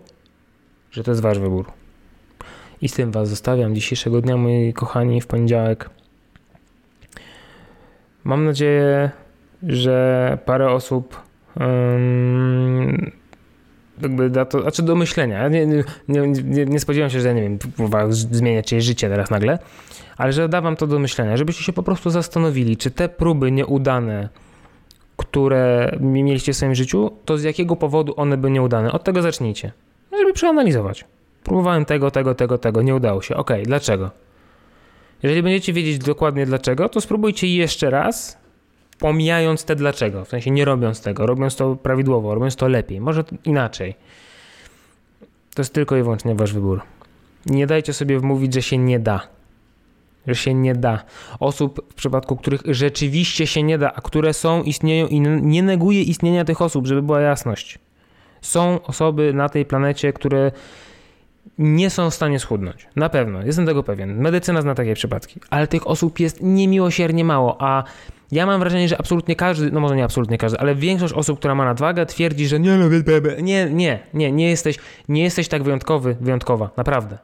że 0.90 1.04
to 1.04 1.10
jest 1.10 1.22
Wasz 1.22 1.38
wybór. 1.38 1.72
I 2.82 2.88
z 2.88 2.92
tym 2.94 3.12
Was 3.12 3.28
zostawiam 3.28 3.74
dzisiejszego 3.74 4.20
dnia, 4.20 4.36
moi 4.36 4.72
kochani, 4.72 5.20
w 5.20 5.26
poniedziałek. 5.26 5.90
Mam 8.24 8.44
nadzieję, 8.44 9.10
że 9.62 10.38
parę 10.44 10.70
osób 10.70 11.22
jakby 14.02 14.30
da 14.30 14.44
to, 14.44 14.62
znaczy 14.62 14.82
do 14.82 14.94
myślenia. 14.94 15.48
Nie, 15.48 15.66
nie, 15.66 15.84
nie, 16.08 16.64
nie 16.64 16.80
spodziewam 16.80 17.10
się, 17.10 17.20
że 17.20 17.34
nie 17.34 17.42
wiem, 17.42 17.58
zmienia 18.10 18.62
czyjeś 18.62 18.84
życie 18.84 19.08
teraz 19.08 19.30
nagle, 19.30 19.58
ale 20.16 20.32
że 20.32 20.48
da 20.48 20.60
wam 20.60 20.76
to 20.76 20.86
do 20.86 20.98
myślenia, 20.98 21.36
żebyście 21.36 21.64
się 21.64 21.72
po 21.72 21.82
prostu 21.82 22.10
zastanowili, 22.10 22.76
czy 22.76 22.90
te 22.90 23.08
próby 23.08 23.52
nieudane, 23.52 24.28
które 25.16 25.96
mieliście 26.00 26.52
w 26.52 26.56
swoim 26.56 26.74
życiu, 26.74 27.10
to 27.24 27.38
z 27.38 27.42
jakiego 27.42 27.76
powodu 27.76 28.14
one 28.16 28.36
były 28.36 28.50
nieudane. 28.50 28.92
Od 28.92 29.04
tego 29.04 29.22
zacznijcie, 29.22 29.72
żeby 30.18 30.32
przeanalizować. 30.32 31.04
Próbowałem 31.44 31.84
tego, 31.84 32.10
tego, 32.10 32.34
tego, 32.34 32.58
tego, 32.58 32.82
nie 32.82 32.94
udało 32.94 33.22
się. 33.22 33.36
Ok, 33.36 33.50
dlaczego? 33.64 34.10
Jeżeli 35.22 35.42
będziecie 35.42 35.72
wiedzieć 35.72 35.98
dokładnie 35.98 36.46
dlaczego, 36.46 36.88
to 36.88 37.00
spróbujcie 37.00 37.56
jeszcze 37.56 37.90
raz, 37.90 38.38
pomijając 38.98 39.64
te 39.64 39.76
dlaczego, 39.76 40.24
w 40.24 40.28
sensie 40.28 40.50
nie 40.50 40.64
robiąc 40.64 41.02
tego, 41.02 41.26
robiąc 41.26 41.56
to 41.56 41.76
prawidłowo, 41.76 42.34
robiąc 42.34 42.56
to 42.56 42.68
lepiej, 42.68 43.00
może 43.00 43.24
inaczej. 43.44 43.94
To 45.54 45.62
jest 45.62 45.74
tylko 45.74 45.96
i 45.96 46.02
wyłącznie 46.02 46.34
wasz 46.34 46.52
wybór. 46.52 46.80
Nie 47.46 47.66
dajcie 47.66 47.92
sobie 47.92 48.18
wmówić, 48.18 48.54
że 48.54 48.62
się 48.62 48.78
nie 48.78 48.98
da. 48.98 49.28
Że 50.26 50.34
się 50.34 50.54
nie 50.54 50.74
da. 50.74 51.04
Osób, 51.40 51.80
w 51.90 51.94
przypadku 51.94 52.36
których 52.36 52.60
rzeczywiście 52.64 53.46
się 53.46 53.62
nie 53.62 53.78
da, 53.78 53.92
a 53.94 54.00
które 54.00 54.34
są, 54.34 54.62
istnieją 54.62 55.06
i 55.06 55.20
nie 55.20 55.62
neguję 55.62 56.02
istnienia 56.02 56.44
tych 56.44 56.62
osób, 56.62 56.86
żeby 56.86 57.02
była 57.02 57.20
jasność. 57.20 57.78
Są 58.40 58.82
osoby 58.82 59.34
na 59.34 59.48
tej 59.48 59.64
planecie, 59.64 60.12
które 60.12 60.52
nie 61.58 61.90
są 61.90 62.10
w 62.10 62.14
stanie 62.14 62.38
schudnąć. 62.38 62.86
Na 62.96 63.08
pewno, 63.08 63.42
jestem 63.42 63.66
tego 63.66 63.82
pewien. 63.82 64.20
Medycyna 64.20 64.62
zna 64.62 64.74
takie 64.74 64.94
przypadki, 64.94 65.40
ale 65.50 65.66
tych 65.66 65.86
osób 65.86 66.20
jest 66.20 66.42
niemiłosiernie 66.42 67.24
mało, 67.24 67.56
a 67.60 67.84
ja 68.32 68.46
mam 68.46 68.60
wrażenie, 68.60 68.88
że 68.88 68.98
absolutnie 68.98 69.36
każdy, 69.36 69.70
no 69.70 69.80
może 69.80 69.96
nie 69.96 70.04
absolutnie 70.04 70.38
każdy, 70.38 70.58
ale 70.58 70.74
większość 70.74 71.14
osób, 71.14 71.38
która 71.38 71.54
ma 71.54 71.64
nadwagę, 71.64 72.06
twierdzi, 72.06 72.46
że 72.46 72.60
nie, 72.60 72.76
no, 72.76 72.88
nie, 73.42 73.70
nie, 73.70 73.98
nie, 74.14 74.32
nie 74.32 74.50
jesteś, 74.50 74.78
nie 75.08 75.22
jesteś 75.22 75.48
tak 75.48 75.62
wyjątkowy, 75.62 76.16
wyjątkowa, 76.20 76.70
naprawdę. 76.76 77.18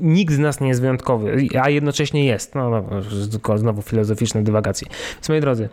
nikt 0.00 0.34
z 0.34 0.38
nas 0.38 0.60
nie 0.60 0.68
jest 0.68 0.80
wyjątkowy, 0.80 1.48
a 1.62 1.70
jednocześnie 1.70 2.24
jest. 2.24 2.54
No, 2.54 2.70
no 2.70 3.58
znowu 3.58 3.82
filozoficzne 3.82 4.42
dywagacje. 4.42 4.88
Więc 5.14 5.28
moi 5.28 5.40
drodzy, 5.40 5.68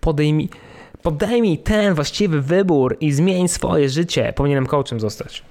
podejmij, 0.00 0.48
podejmij 1.02 1.58
ten 1.58 1.94
właściwy 1.94 2.40
wybór 2.40 2.96
i 3.00 3.12
zmień 3.12 3.48
swoje 3.48 3.88
życie. 3.88 4.32
Powinienem 4.36 4.66
coachem 4.66 5.00
zostać. 5.00 5.42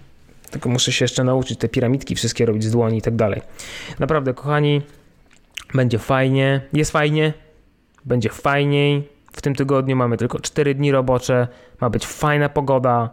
Tylko 0.55 0.69
muszę 0.69 0.91
się 0.91 1.05
jeszcze 1.05 1.23
nauczyć 1.23 1.59
te 1.59 1.69
piramidki 1.69 2.15
wszystkie 2.15 2.45
robić 2.45 2.63
z 2.63 2.71
dłoni 2.71 2.97
i 2.97 3.01
tak 3.01 3.15
dalej. 3.15 3.41
Naprawdę, 3.99 4.33
kochani, 4.33 4.81
będzie 5.73 5.99
fajnie. 5.99 6.61
Jest 6.73 6.91
fajnie, 6.91 7.33
będzie 8.05 8.29
fajniej. 8.29 9.09
W 9.33 9.41
tym 9.41 9.55
tygodniu 9.55 9.95
mamy 9.95 10.17
tylko 10.17 10.39
4 10.39 10.75
dni 10.75 10.91
robocze, 10.91 11.47
ma 11.81 11.89
być 11.89 12.07
fajna 12.07 12.49
pogoda. 12.49 13.09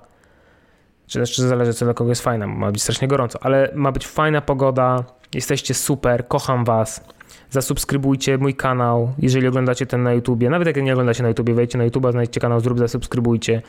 Czy 1.06 1.18
też 1.18 1.38
zależy, 1.38 1.74
co 1.74 1.84
dla 1.84 1.94
kogo 1.94 2.10
jest 2.10 2.22
fajna, 2.22 2.46
ma 2.46 2.72
być 2.72 2.82
strasznie 2.82 3.08
gorąco, 3.08 3.38
ale 3.42 3.72
ma 3.74 3.92
być 3.92 4.06
fajna 4.06 4.40
pogoda. 4.40 5.04
Jesteście 5.34 5.74
super, 5.74 6.28
kocham 6.28 6.64
Was. 6.64 7.04
Zasubskrybujcie 7.50 8.38
mój 8.38 8.54
kanał, 8.54 9.12
jeżeli 9.18 9.48
oglądacie 9.48 9.86
ten 9.86 10.02
na 10.02 10.12
YouTubie. 10.12 10.50
Nawet 10.50 10.66
jak 10.66 10.76
nie 10.76 10.92
oglądacie 10.92 11.22
na 11.22 11.28
YouTubie, 11.28 11.54
wejdźcie 11.54 11.78
na 11.78 11.84
YouTube, 11.84 12.06
znajdźcie 12.10 12.40
kanał, 12.40 12.60
zrób, 12.60 12.78
zasubskrybujcie. 12.78 13.62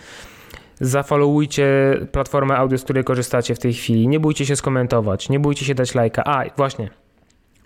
Zafollowujcie 0.83 1.97
platformę 2.11 2.57
audio, 2.57 2.77
z 2.77 2.83
której 2.83 3.03
korzystacie 3.03 3.55
w 3.55 3.59
tej 3.59 3.73
chwili. 3.73 4.07
Nie 4.07 4.19
bójcie 4.19 4.45
się 4.45 4.55
skomentować, 4.55 5.29
nie 5.29 5.39
bójcie 5.39 5.65
się 5.65 5.75
dać 5.75 5.95
lajka. 5.95 6.23
A, 6.23 6.43
właśnie, 6.57 6.89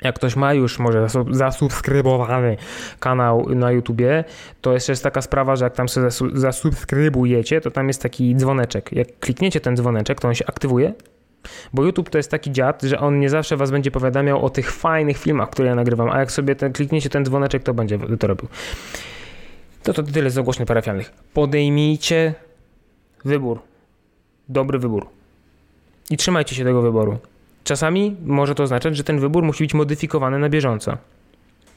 jak 0.02 0.16
ktoś 0.16 0.36
ma 0.36 0.54
już 0.54 0.80
może 0.80 1.08
zasubskrybowany 1.32 2.58
kanał 3.00 3.50
na 3.50 3.72
YouTubie, 3.72 4.24
to 4.62 4.74
jeszcze 4.74 4.92
jest 4.92 5.04
taka 5.04 5.22
sprawa, 5.22 5.56
że 5.56 5.66
jak 5.66 5.76
tam 5.76 5.90
sobie 5.90 6.08
zasubskrybujecie, 6.34 7.62
to 7.62 7.72
tam 7.72 7.88
jest 7.88 8.02
taki 8.02 8.36
dzwoneczek. 8.36 8.94
Jak 8.94 9.20
klikniecie 9.20 9.60
ten 9.60 9.78
dzwoneczek, 9.78 10.20
to 10.20 10.28
on 10.28 10.34
się 10.34 10.46
aktywuje, 10.46 10.94
bo 11.74 11.84
YouTube 11.84 12.10
to 12.10 12.18
jest 12.18 12.32
taki 12.32 12.52
dziad, 12.52 12.82
że 12.82 13.00
on 13.00 13.20
nie 13.20 13.30
zawsze 13.30 13.58
was 13.58 13.72
będzie 13.72 13.92
powiadamiał 13.92 14.46
o 14.46 14.50
tych 14.50 14.72
fajnych 14.72 15.18
filmach, 15.18 15.50
które 15.50 15.68
ja 15.68 15.76
nagrywam, 15.76 16.10
a 16.10 16.20
jak 16.20 16.32
sobie 16.32 16.56
ten, 16.56 16.74
klikniecie 16.74 17.10
ten 17.10 17.26
dzwoneczek, 17.26 17.64
to 17.64 17.74
będzie 17.74 18.00
to 18.20 18.28
robił. 18.28 18.48
To 19.84 19.94
to 19.94 20.04
tyle 20.04 20.30
z 20.30 20.38
ogłoszeń 20.38 20.66
parafialnych. 20.66 21.14
Podejmijcie 21.34 22.34
wybór. 23.26 23.60
Dobry 24.50 24.80
wybór. 24.80 25.08
I 26.10 26.18
trzymajcie 26.18 26.56
się 26.56 26.64
tego 26.64 26.82
wyboru. 26.82 27.18
Czasami 27.64 28.16
może 28.26 28.56
to 28.56 28.64
oznaczać, 28.64 28.98
że 28.98 29.04
ten 29.04 29.20
wybór 29.20 29.44
musi 29.44 29.64
być 29.64 29.74
modyfikowany 29.74 30.40
na 30.40 30.50
bieżąco. 30.50 30.98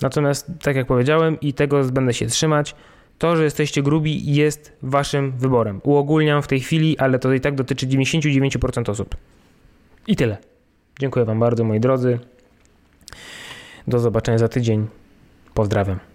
Natomiast, 0.03 0.51
tak 0.63 0.77
jak 0.77 0.87
powiedziałem, 0.87 1.41
i 1.41 1.55
tego 1.55 1.85
będę 1.85 2.15
się 2.15 2.27
trzymać, 2.27 2.75
to, 3.19 3.37
że 3.37 3.45
jesteście 3.45 3.83
grubi, 3.83 4.35
jest 4.35 4.73
waszym 4.83 5.33
wyborem. 5.39 5.81
Uogólniam 5.85 6.43
w 6.43 6.47
tej 6.47 6.61
chwili, 6.61 6.99
ale 6.99 7.19
to 7.19 7.33
i 7.33 7.41
tak 7.41 7.55
dotyczy 7.55 7.87
99% 7.87 8.91
osób. 8.91 9.17
I 10.07 10.17
tyle. 10.17 10.37
Dziękuję 11.01 11.25
Wam 11.25 11.41
bardzo, 11.41 11.65
moi 11.65 11.81
drodzy. 11.81 12.19
Do 13.89 13.99
zobaczenia 13.99 14.39
za 14.39 14.49
tydzień. 14.49 14.87
Pozdrawiam. 15.55 16.10